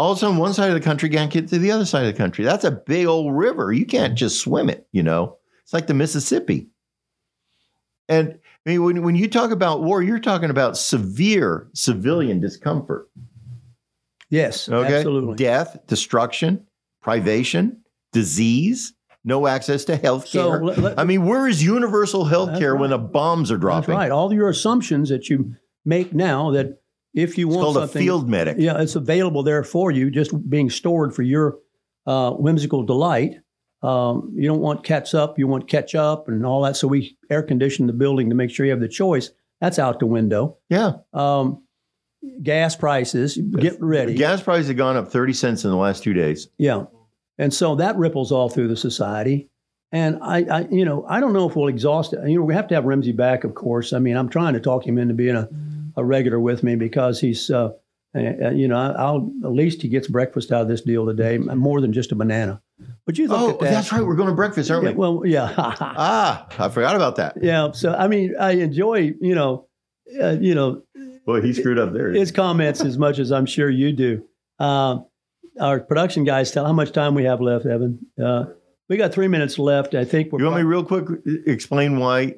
All 0.00 0.12
of 0.12 0.16
a 0.16 0.20
sudden 0.20 0.38
one 0.38 0.54
side 0.54 0.68
of 0.68 0.74
the 0.74 0.80
country 0.80 1.10
can't 1.10 1.30
get 1.30 1.46
to 1.48 1.58
the 1.58 1.70
other 1.70 1.84
side 1.84 2.06
of 2.06 2.12
the 2.12 2.16
country. 2.16 2.42
That's 2.42 2.64
a 2.64 2.70
big 2.70 3.06
old 3.06 3.36
river. 3.36 3.70
You 3.70 3.84
can't 3.84 4.16
just 4.16 4.40
swim 4.40 4.70
it, 4.70 4.88
you 4.92 5.02
know. 5.02 5.36
It's 5.62 5.74
like 5.74 5.88
the 5.88 5.94
Mississippi. 5.94 6.68
And 8.08 8.38
I 8.66 8.70
mean, 8.70 8.82
when, 8.82 9.02
when 9.02 9.14
you 9.14 9.28
talk 9.28 9.50
about 9.50 9.82
war, 9.82 10.02
you're 10.02 10.18
talking 10.18 10.48
about 10.48 10.78
severe 10.78 11.68
civilian 11.74 12.40
discomfort. 12.40 13.10
Yes, 14.30 14.70
okay? 14.70 14.96
absolutely. 14.96 15.36
Death, 15.36 15.78
destruction, 15.86 16.66
privation, 17.02 17.82
disease, 18.14 18.94
no 19.22 19.46
access 19.46 19.84
to 19.84 19.96
health 19.96 20.24
care. 20.24 20.74
So, 20.74 20.94
I 20.96 21.04
mean, 21.04 21.26
where 21.26 21.46
is 21.46 21.62
universal 21.62 22.24
health 22.24 22.58
care 22.58 22.72
right. 22.72 22.80
when 22.80 22.90
the 22.90 22.98
bombs 22.98 23.50
are 23.50 23.58
dropping? 23.58 23.90
That's 23.90 23.98
right. 23.98 24.10
All 24.10 24.32
your 24.32 24.48
assumptions 24.48 25.10
that 25.10 25.28
you 25.28 25.56
make 25.84 26.14
now 26.14 26.52
that 26.52 26.79
if 27.14 27.38
you 27.38 27.48
it's 27.48 27.56
want 27.56 27.64
called 27.64 27.76
something, 27.76 28.02
a 28.02 28.04
field 28.04 28.28
medic. 28.28 28.56
Yeah, 28.58 28.80
it's 28.80 28.96
available 28.96 29.42
there 29.42 29.64
for 29.64 29.90
you, 29.90 30.10
just 30.10 30.48
being 30.48 30.70
stored 30.70 31.14
for 31.14 31.22
your 31.22 31.58
uh, 32.06 32.32
whimsical 32.32 32.82
delight. 32.82 33.36
Um, 33.82 34.32
you 34.36 34.46
don't 34.46 34.60
want 34.60 34.84
catsup, 34.84 35.38
you 35.38 35.46
want 35.46 35.68
ketchup 35.68 36.28
and 36.28 36.44
all 36.44 36.62
that. 36.62 36.76
So 36.76 36.86
we 36.86 37.16
air 37.30 37.42
condition 37.42 37.86
the 37.86 37.92
building 37.92 38.28
to 38.28 38.34
make 38.34 38.50
sure 38.50 38.66
you 38.66 38.72
have 38.72 38.80
the 38.80 38.88
choice. 38.88 39.30
That's 39.60 39.78
out 39.78 40.00
the 40.00 40.06
window. 40.06 40.58
Yeah. 40.68 40.92
Um, 41.12 41.62
gas 42.42 42.76
prices, 42.76 43.36
get 43.36 43.80
ready. 43.80 44.14
Gas 44.14 44.42
prices 44.42 44.68
have 44.68 44.76
gone 44.76 44.96
up 44.96 45.10
30 45.10 45.32
cents 45.32 45.64
in 45.64 45.70
the 45.70 45.76
last 45.76 46.02
two 46.02 46.12
days. 46.12 46.48
Yeah. 46.58 46.84
And 47.38 47.52
so 47.54 47.74
that 47.76 47.96
ripples 47.96 48.32
all 48.32 48.50
through 48.50 48.68
the 48.68 48.76
society. 48.76 49.48
And 49.92 50.18
I, 50.22 50.42
I, 50.42 50.60
you 50.70 50.84
know, 50.84 51.04
I 51.08 51.18
don't 51.20 51.32
know 51.32 51.48
if 51.48 51.56
we'll 51.56 51.68
exhaust 51.68 52.12
it. 52.12 52.20
You 52.28 52.38
know, 52.38 52.44
we 52.44 52.54
have 52.54 52.68
to 52.68 52.74
have 52.74 52.84
Ramsey 52.84 53.12
back, 53.12 53.44
of 53.44 53.54
course. 53.54 53.92
I 53.92 53.98
mean, 53.98 54.16
I'm 54.16 54.28
trying 54.28 54.54
to 54.54 54.60
talk 54.60 54.86
him 54.86 54.98
into 54.98 55.14
being 55.14 55.36
a 55.36 55.48
a 56.00 56.04
regular 56.04 56.40
with 56.40 56.62
me 56.62 56.76
because 56.76 57.20
he's, 57.20 57.50
uh, 57.50 57.70
you 58.14 58.66
know, 58.66 58.76
I'll 58.76 59.30
at 59.44 59.52
least 59.52 59.82
he 59.82 59.88
gets 59.88 60.08
breakfast 60.08 60.50
out 60.50 60.62
of 60.62 60.68
this 60.68 60.80
deal 60.80 61.06
today, 61.06 61.38
more 61.38 61.80
than 61.80 61.92
just 61.92 62.10
a 62.12 62.16
banana. 62.16 62.60
But 63.06 63.18
you 63.18 63.28
look 63.28 63.40
oh, 63.40 63.50
at 63.50 63.60
that. 63.60 63.70
that's 63.70 63.92
right. 63.92 64.04
We're 64.04 64.16
going 64.16 64.28
to 64.28 64.34
breakfast, 64.34 64.70
aren't 64.70 64.84
yeah, 64.84 64.90
we? 64.90 64.96
Well, 64.96 65.22
yeah. 65.24 65.54
ah, 65.58 66.46
I 66.58 66.68
forgot 66.68 66.96
about 66.96 67.16
that. 67.16 67.36
Yeah. 67.42 67.72
So 67.72 67.94
I 67.94 68.08
mean, 68.08 68.34
I 68.38 68.52
enjoy, 68.52 69.12
you 69.20 69.34
know, 69.34 69.68
uh, 70.20 70.36
you 70.40 70.54
know. 70.54 70.82
Boy, 71.26 71.42
he 71.42 71.52
screwed 71.52 71.78
up 71.78 71.92
there. 71.92 72.10
His 72.10 72.32
comments 72.32 72.80
as 72.80 72.98
much 72.98 73.18
as 73.18 73.30
I'm 73.30 73.46
sure 73.46 73.70
you 73.70 73.92
do. 73.92 74.24
Uh, 74.58 75.00
our 75.60 75.80
production 75.80 76.24
guys 76.24 76.50
tell 76.50 76.64
how 76.64 76.72
much 76.72 76.92
time 76.92 77.14
we 77.14 77.24
have 77.24 77.40
left, 77.40 77.66
Evan. 77.66 78.06
Uh, 78.22 78.46
we 78.88 78.96
got 78.96 79.12
three 79.12 79.28
minutes 79.28 79.58
left. 79.58 79.94
I 79.94 80.04
think 80.04 80.32
we're. 80.32 80.40
You 80.40 80.46
want 80.46 80.56
me 80.56 80.62
real 80.64 80.84
quick 80.84 81.06
explain 81.46 81.98
why 81.98 82.34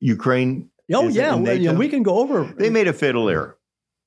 Ukraine 0.00 0.70
Oh 0.92 1.08
yeah, 1.08 1.34
well, 1.34 1.56
yeah, 1.56 1.72
we 1.72 1.88
can 1.88 2.02
go 2.02 2.18
over. 2.18 2.44
They 2.58 2.70
made 2.70 2.88
a 2.88 2.92
fatal 2.92 3.28
error. 3.28 3.58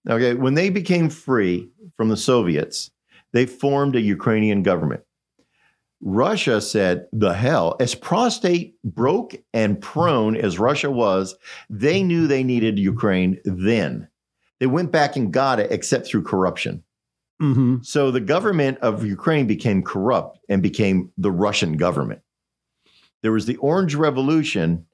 Okay, 0.09 0.33
when 0.35 0.53
they 0.53 0.69
became 0.69 1.09
free 1.09 1.69
from 1.95 2.09
the 2.09 2.17
Soviets, 2.17 2.91
they 3.33 3.45
formed 3.45 3.95
a 3.95 4.01
Ukrainian 4.01 4.63
government. 4.63 5.01
Russia 6.01 6.61
said, 6.61 7.07
"The 7.11 7.33
hell!" 7.33 7.75
As 7.79 7.95
prostate 7.95 8.75
broke 8.83 9.35
and 9.53 9.81
prone 9.81 10.35
as 10.35 10.59
Russia 10.59 10.91
was, 10.91 11.35
they 11.69 12.03
knew 12.03 12.27
they 12.27 12.43
needed 12.43 12.77
Ukraine. 12.77 13.39
Then 13.43 14.07
they 14.59 14.67
went 14.67 14.91
back 14.91 15.15
and 15.15 15.33
got 15.33 15.59
it, 15.59 15.71
except 15.71 16.07
through 16.07 16.23
corruption. 16.23 16.83
Mm-hmm. 17.41 17.77
So 17.83 18.09
the 18.09 18.19
government 18.19 18.79
of 18.79 19.05
Ukraine 19.05 19.45
became 19.45 19.83
corrupt 19.83 20.39
and 20.49 20.61
became 20.63 21.11
the 21.17 21.31
Russian 21.31 21.77
government. 21.77 22.21
There 23.21 23.31
was 23.31 23.45
the 23.45 23.57
Orange 23.57 23.93
Revolution, 23.95 24.86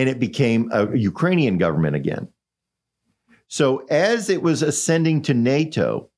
and 0.00 0.08
it 0.08 0.18
became 0.18 0.70
a 0.72 0.96
Ukrainian 0.96 1.58
government 1.58 1.94
again. 1.94 2.26
So 3.48 3.84
as 3.90 4.30
it 4.30 4.40
was 4.40 4.62
ascending 4.62 5.20
to 5.22 5.34
NATO, 5.34 6.08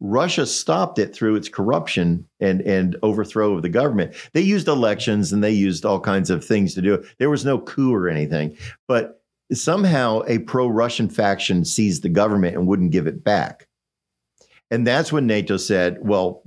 Russia 0.00 0.44
stopped 0.44 0.98
it 0.98 1.14
through 1.14 1.36
its 1.36 1.48
corruption 1.48 2.28
and, 2.40 2.60
and 2.60 2.96
overthrow 3.02 3.54
of 3.54 3.62
the 3.62 3.70
government. 3.70 4.14
They 4.34 4.42
used 4.42 4.68
elections 4.68 5.32
and 5.32 5.42
they 5.42 5.50
used 5.50 5.86
all 5.86 5.98
kinds 5.98 6.28
of 6.28 6.44
things 6.44 6.74
to 6.74 6.82
do 6.82 6.92
it. 6.92 7.06
There 7.16 7.30
was 7.30 7.46
no 7.46 7.58
coup 7.58 7.94
or 7.94 8.06
anything, 8.06 8.58
but 8.86 9.22
somehow 9.50 10.20
a 10.26 10.40
pro 10.40 10.68
Russian 10.68 11.08
faction 11.08 11.64
seized 11.64 12.02
the 12.02 12.10
government 12.10 12.54
and 12.54 12.66
wouldn't 12.66 12.92
give 12.92 13.06
it 13.06 13.24
back. 13.24 13.66
And 14.70 14.86
that's 14.86 15.10
when 15.10 15.26
NATO 15.26 15.56
said, 15.56 15.96
well, 16.02 16.42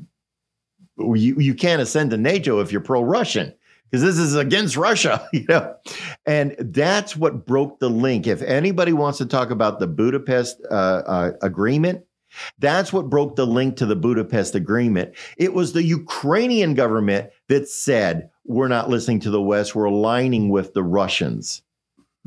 you, 1.00 1.36
you 1.40 1.56
can't 1.56 1.82
ascend 1.82 2.12
to 2.12 2.18
NATO 2.18 2.60
if 2.60 2.72
you're 2.72 2.80
pro 2.80 3.02
Russian 3.02 3.56
because 3.94 4.04
this 4.04 4.18
is 4.18 4.36
against 4.36 4.76
Russia, 4.76 5.30
you 5.34 5.46
know. 5.48 5.76
And 6.26 6.56
that's 6.58 7.16
what 7.16 7.46
broke 7.46 7.78
the 7.80 7.92
link. 7.92 8.26
If 8.26 8.42
anybody 8.42 8.92
wants 8.92 9.20
to 9.20 9.28
talk 9.28 9.52
about 9.52 9.78
the 9.80 9.86
Budapest 9.86 10.60
uh, 10.72 10.74
uh, 11.06 11.32
agreement, 11.44 12.04
that's 12.58 12.92
what 12.92 13.12
broke 13.12 13.36
the 13.36 13.46
link 13.46 13.78
to 13.78 13.86
the 13.86 13.96
Budapest 13.96 14.56
agreement. 14.56 15.14
It 15.38 15.54
was 15.54 15.74
the 15.74 15.84
Ukrainian 15.84 16.74
government 16.74 17.30
that 17.50 17.70
said, 17.70 18.32
we're 18.46 18.68
not 18.68 18.90
listening 18.90 19.20
to 19.22 19.30
the 19.30 19.42
West, 19.42 19.76
we're 19.76 19.86
aligning 19.86 20.50
with 20.50 20.74
the 20.74 20.84
Russians. 20.84 21.62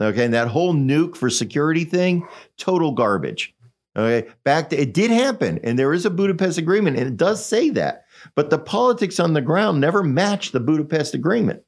Okay, 0.00 0.24
and 0.24 0.34
that 0.34 0.48
whole 0.48 0.72
nuke 0.72 1.16
for 1.16 1.30
security 1.30 1.84
thing, 1.84 2.28
total 2.58 2.92
garbage. 2.92 3.56
Okay, 3.96 4.28
back 4.44 4.70
to 4.70 4.80
it 4.80 4.94
did 4.94 5.10
happen, 5.10 5.58
and 5.64 5.76
there 5.76 5.92
is 5.92 6.06
a 6.06 6.10
Budapest 6.10 6.58
agreement, 6.58 6.96
and 6.96 7.08
it 7.08 7.16
does 7.16 7.44
say 7.44 7.70
that. 7.70 8.04
But 8.34 8.50
the 8.50 8.58
politics 8.58 9.20
on 9.20 9.32
the 9.32 9.40
ground 9.40 9.80
never 9.80 10.02
match 10.02 10.52
the 10.52 10.60
Budapest 10.60 11.14
Agreement. 11.14 11.62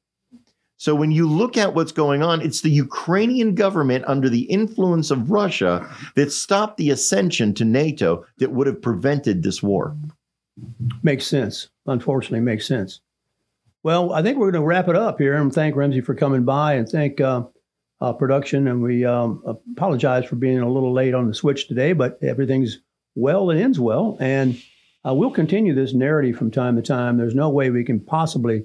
So 0.79 0.95
when 0.95 1.11
you 1.11 1.29
look 1.29 1.57
at 1.57 1.75
what's 1.75 1.91
going 1.91 2.23
on, 2.23 2.41
it's 2.41 2.61
the 2.61 2.71
Ukrainian 2.71 3.57
government 3.57 4.05
under 4.07 4.29
the 4.29 4.43
influence 4.43 5.11
of 5.11 5.31
Russia 5.31 5.89
that 6.15 6.31
stopped 6.31 6.77
the 6.77 6.91
ascension 6.91 7.53
to 7.55 7.65
NATO 7.65 8.25
that 8.39 8.53
would 8.53 8.69
have 8.69 8.81
prevented 8.81 9.43
this 9.43 9.61
war. 9.61 9.97
Makes 11.03 11.27
sense. 11.27 11.69
Unfortunately, 11.87 12.41
makes 12.41 12.67
sense. 12.67 13.01
Well, 13.83 14.13
I 14.13 14.23
think 14.23 14.39
we're 14.39 14.53
going 14.53 14.63
to 14.63 14.67
wrap 14.69 14.89
it 14.89 14.97
up 14.97 15.19
here 15.19 15.35
and 15.35 15.53
thank 15.53 15.75
Ramsey 15.75 16.01
for 16.01 16.15
coming 16.15 16.45
by 16.45 16.75
and 16.75 16.89
thank 16.89 17.21
uh, 17.21 17.45
uh, 18.01 18.13
production. 18.13 18.69
And 18.69 18.81
we 18.81 19.05
um, 19.05 19.43
apologize 19.73 20.27
for 20.27 20.37
being 20.37 20.61
a 20.61 20.71
little 20.71 20.93
late 20.93 21.15
on 21.15 21.27
the 21.27 21.35
switch 21.35 21.67
today, 21.67 21.93
but 21.93 22.19
everything's 22.23 22.79
well 23.17 23.51
and 23.51 23.61
ends 23.61 23.81
well. 23.81 24.17
And 24.21 24.61
uh, 25.09 25.15
we'll 25.15 25.31
continue 25.31 25.75
this 25.75 25.95
narrative 25.95 26.37
from 26.37 26.51
time 26.51 26.77
to 26.77 26.83
time. 26.83 27.17
There's 27.17 27.35
no 27.35 27.49
way 27.49 27.71
we 27.71 27.85
can 27.85 28.01
possibly 28.01 28.65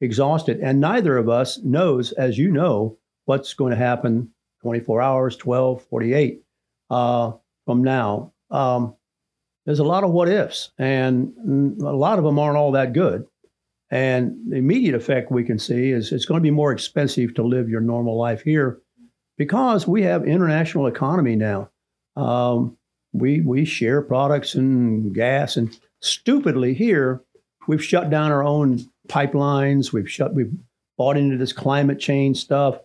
exhaust 0.00 0.48
it. 0.48 0.60
And 0.62 0.80
neither 0.80 1.16
of 1.16 1.28
us 1.28 1.58
knows, 1.58 2.12
as 2.12 2.38
you 2.38 2.50
know, 2.50 2.98
what's 3.24 3.54
going 3.54 3.70
to 3.70 3.76
happen 3.76 4.30
24 4.62 5.02
hours, 5.02 5.36
12, 5.36 5.82
48 5.84 6.42
uh, 6.90 7.32
from 7.66 7.82
now. 7.82 8.32
Um, 8.50 8.94
there's 9.66 9.80
a 9.80 9.84
lot 9.84 10.04
of 10.04 10.10
what 10.10 10.28
ifs, 10.28 10.72
and 10.78 11.32
a 11.80 11.92
lot 11.92 12.18
of 12.18 12.24
them 12.24 12.38
aren't 12.38 12.56
all 12.56 12.72
that 12.72 12.92
good. 12.92 13.26
And 13.90 14.36
the 14.48 14.56
immediate 14.56 14.94
effect 14.94 15.30
we 15.30 15.44
can 15.44 15.58
see 15.58 15.90
is 15.90 16.12
it's 16.12 16.24
going 16.24 16.38
to 16.38 16.42
be 16.42 16.50
more 16.50 16.72
expensive 16.72 17.34
to 17.34 17.42
live 17.42 17.68
your 17.68 17.80
normal 17.80 18.18
life 18.18 18.42
here 18.42 18.80
because 19.36 19.86
we 19.86 20.02
have 20.02 20.26
international 20.26 20.86
economy 20.86 21.36
now. 21.36 21.70
Um, 22.16 22.76
we 23.12 23.40
we 23.40 23.64
share 23.64 24.02
products 24.02 24.54
and 24.54 25.14
gas 25.14 25.56
and 25.56 25.78
stupidly 26.00 26.74
here 26.74 27.22
we've 27.68 27.84
shut 27.84 28.10
down 28.10 28.32
our 28.32 28.44
own 28.44 28.78
pipelines 29.08 29.92
we've 29.92 30.10
shut 30.10 30.34
we've 30.34 30.52
bought 30.96 31.16
into 31.16 31.36
this 31.36 31.52
climate 31.52 31.98
change 31.98 32.38
stuff 32.38 32.78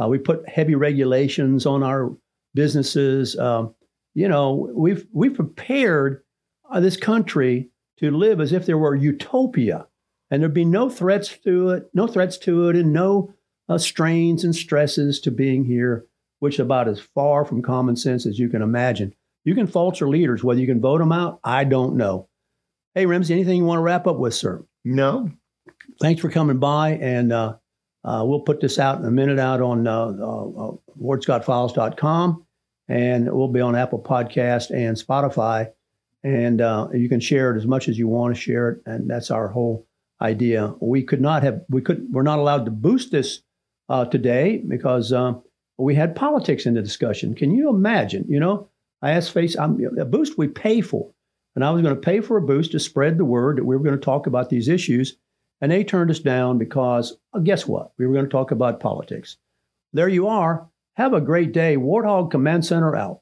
uh, 0.00 0.08
we 0.08 0.18
put 0.18 0.48
heavy 0.48 0.74
regulations 0.74 1.66
on 1.66 1.82
our 1.82 2.12
businesses. 2.54 3.38
Um, 3.38 3.74
you 4.14 4.28
know, 4.28 4.70
we've 4.74 5.06
we've 5.12 5.34
prepared 5.34 6.22
uh, 6.70 6.80
this 6.80 6.96
country 6.96 7.70
to 7.98 8.10
live 8.10 8.40
as 8.40 8.52
if 8.52 8.66
there 8.66 8.78
were 8.78 8.94
utopia, 8.94 9.86
and 10.30 10.42
there'd 10.42 10.54
be 10.54 10.64
no 10.64 10.88
threats 10.88 11.36
to 11.44 11.70
it, 11.70 11.90
no 11.94 12.06
threats 12.06 12.38
to 12.38 12.68
it, 12.68 12.76
and 12.76 12.92
no 12.92 13.34
uh, 13.68 13.78
strains 13.78 14.44
and 14.44 14.54
stresses 14.54 15.20
to 15.20 15.30
being 15.30 15.64
here, 15.64 16.06
which 16.38 16.58
about 16.58 16.88
as 16.88 17.00
far 17.00 17.44
from 17.44 17.62
common 17.62 17.96
sense 17.96 18.26
as 18.26 18.38
you 18.38 18.48
can 18.48 18.62
imagine. 18.62 19.14
You 19.44 19.54
can 19.54 19.66
fault 19.66 20.00
your 20.00 20.08
leaders, 20.08 20.42
whether 20.42 20.60
you 20.60 20.66
can 20.66 20.80
vote 20.80 20.98
them 20.98 21.12
out, 21.12 21.38
I 21.44 21.64
don't 21.64 21.96
know. 21.96 22.28
Hey, 22.94 23.06
Ramsey, 23.06 23.34
anything 23.34 23.58
you 23.58 23.64
want 23.64 23.78
to 23.78 23.82
wrap 23.82 24.06
up 24.06 24.16
with, 24.16 24.34
sir? 24.34 24.64
No. 24.84 25.30
Thanks 26.00 26.22
for 26.22 26.30
coming 26.30 26.58
by, 26.58 26.92
and 26.92 27.32
uh, 27.32 27.56
uh, 28.04 28.22
we'll 28.24 28.40
put 28.40 28.60
this 28.60 28.78
out 28.78 28.98
in 28.98 29.04
a 29.04 29.10
minute 29.10 29.38
out 29.38 29.60
on 29.60 29.86
uh, 29.86 30.06
uh, 30.06 30.72
wardscottfiles.com, 31.00 32.46
and 32.88 33.32
we'll 33.32 33.48
be 33.48 33.60
on 33.60 33.76
Apple 33.76 34.00
Podcast 34.00 34.70
and 34.70 34.96
Spotify. 34.96 35.70
And 36.22 36.62
uh, 36.62 36.88
you 36.94 37.10
can 37.10 37.20
share 37.20 37.54
it 37.54 37.58
as 37.58 37.66
much 37.66 37.88
as 37.88 37.98
you 37.98 38.08
want 38.08 38.34
to 38.34 38.40
share 38.40 38.70
it, 38.70 38.82
and 38.86 39.10
that's 39.10 39.30
our 39.30 39.48
whole 39.48 39.86
idea. 40.22 40.74
We 40.80 41.02
could 41.02 41.20
not 41.20 41.42
have, 41.42 41.60
we 41.68 41.82
could, 41.82 42.06
we're 42.10 42.22
not 42.22 42.38
allowed 42.38 42.64
to 42.64 42.70
boost 42.70 43.10
this 43.10 43.42
uh, 43.90 44.06
today 44.06 44.62
because 44.66 45.12
uh, 45.12 45.34
we 45.76 45.94
had 45.94 46.16
politics 46.16 46.64
in 46.64 46.74
the 46.74 46.82
discussion. 46.82 47.34
Can 47.34 47.50
you 47.50 47.68
imagine? 47.68 48.24
You 48.26 48.40
know, 48.40 48.70
I 49.04 49.10
asked 49.10 49.32
Face, 49.32 49.54
I'm, 49.54 49.78
a 49.98 50.04
boost 50.06 50.38
we 50.38 50.48
pay 50.48 50.80
for. 50.80 51.12
And 51.54 51.62
I 51.62 51.70
was 51.70 51.82
going 51.82 51.94
to 51.94 52.00
pay 52.00 52.20
for 52.20 52.38
a 52.38 52.42
boost 52.42 52.72
to 52.72 52.80
spread 52.80 53.18
the 53.18 53.24
word 53.26 53.58
that 53.58 53.64
we 53.64 53.76
were 53.76 53.82
going 53.82 53.98
to 53.98 54.04
talk 54.04 54.26
about 54.26 54.48
these 54.48 54.66
issues. 54.66 55.18
And 55.60 55.70
they 55.70 55.84
turned 55.84 56.10
us 56.10 56.20
down 56.20 56.56
because, 56.56 57.18
uh, 57.34 57.40
guess 57.40 57.66
what? 57.66 57.92
We 57.98 58.06
were 58.06 58.14
going 58.14 58.24
to 58.24 58.30
talk 58.30 58.50
about 58.50 58.80
politics. 58.80 59.36
There 59.92 60.08
you 60.08 60.26
are. 60.26 60.68
Have 60.94 61.12
a 61.12 61.20
great 61.20 61.52
day. 61.52 61.76
Warthog 61.76 62.30
Command 62.30 62.64
Center 62.64 62.96
out. 62.96 63.20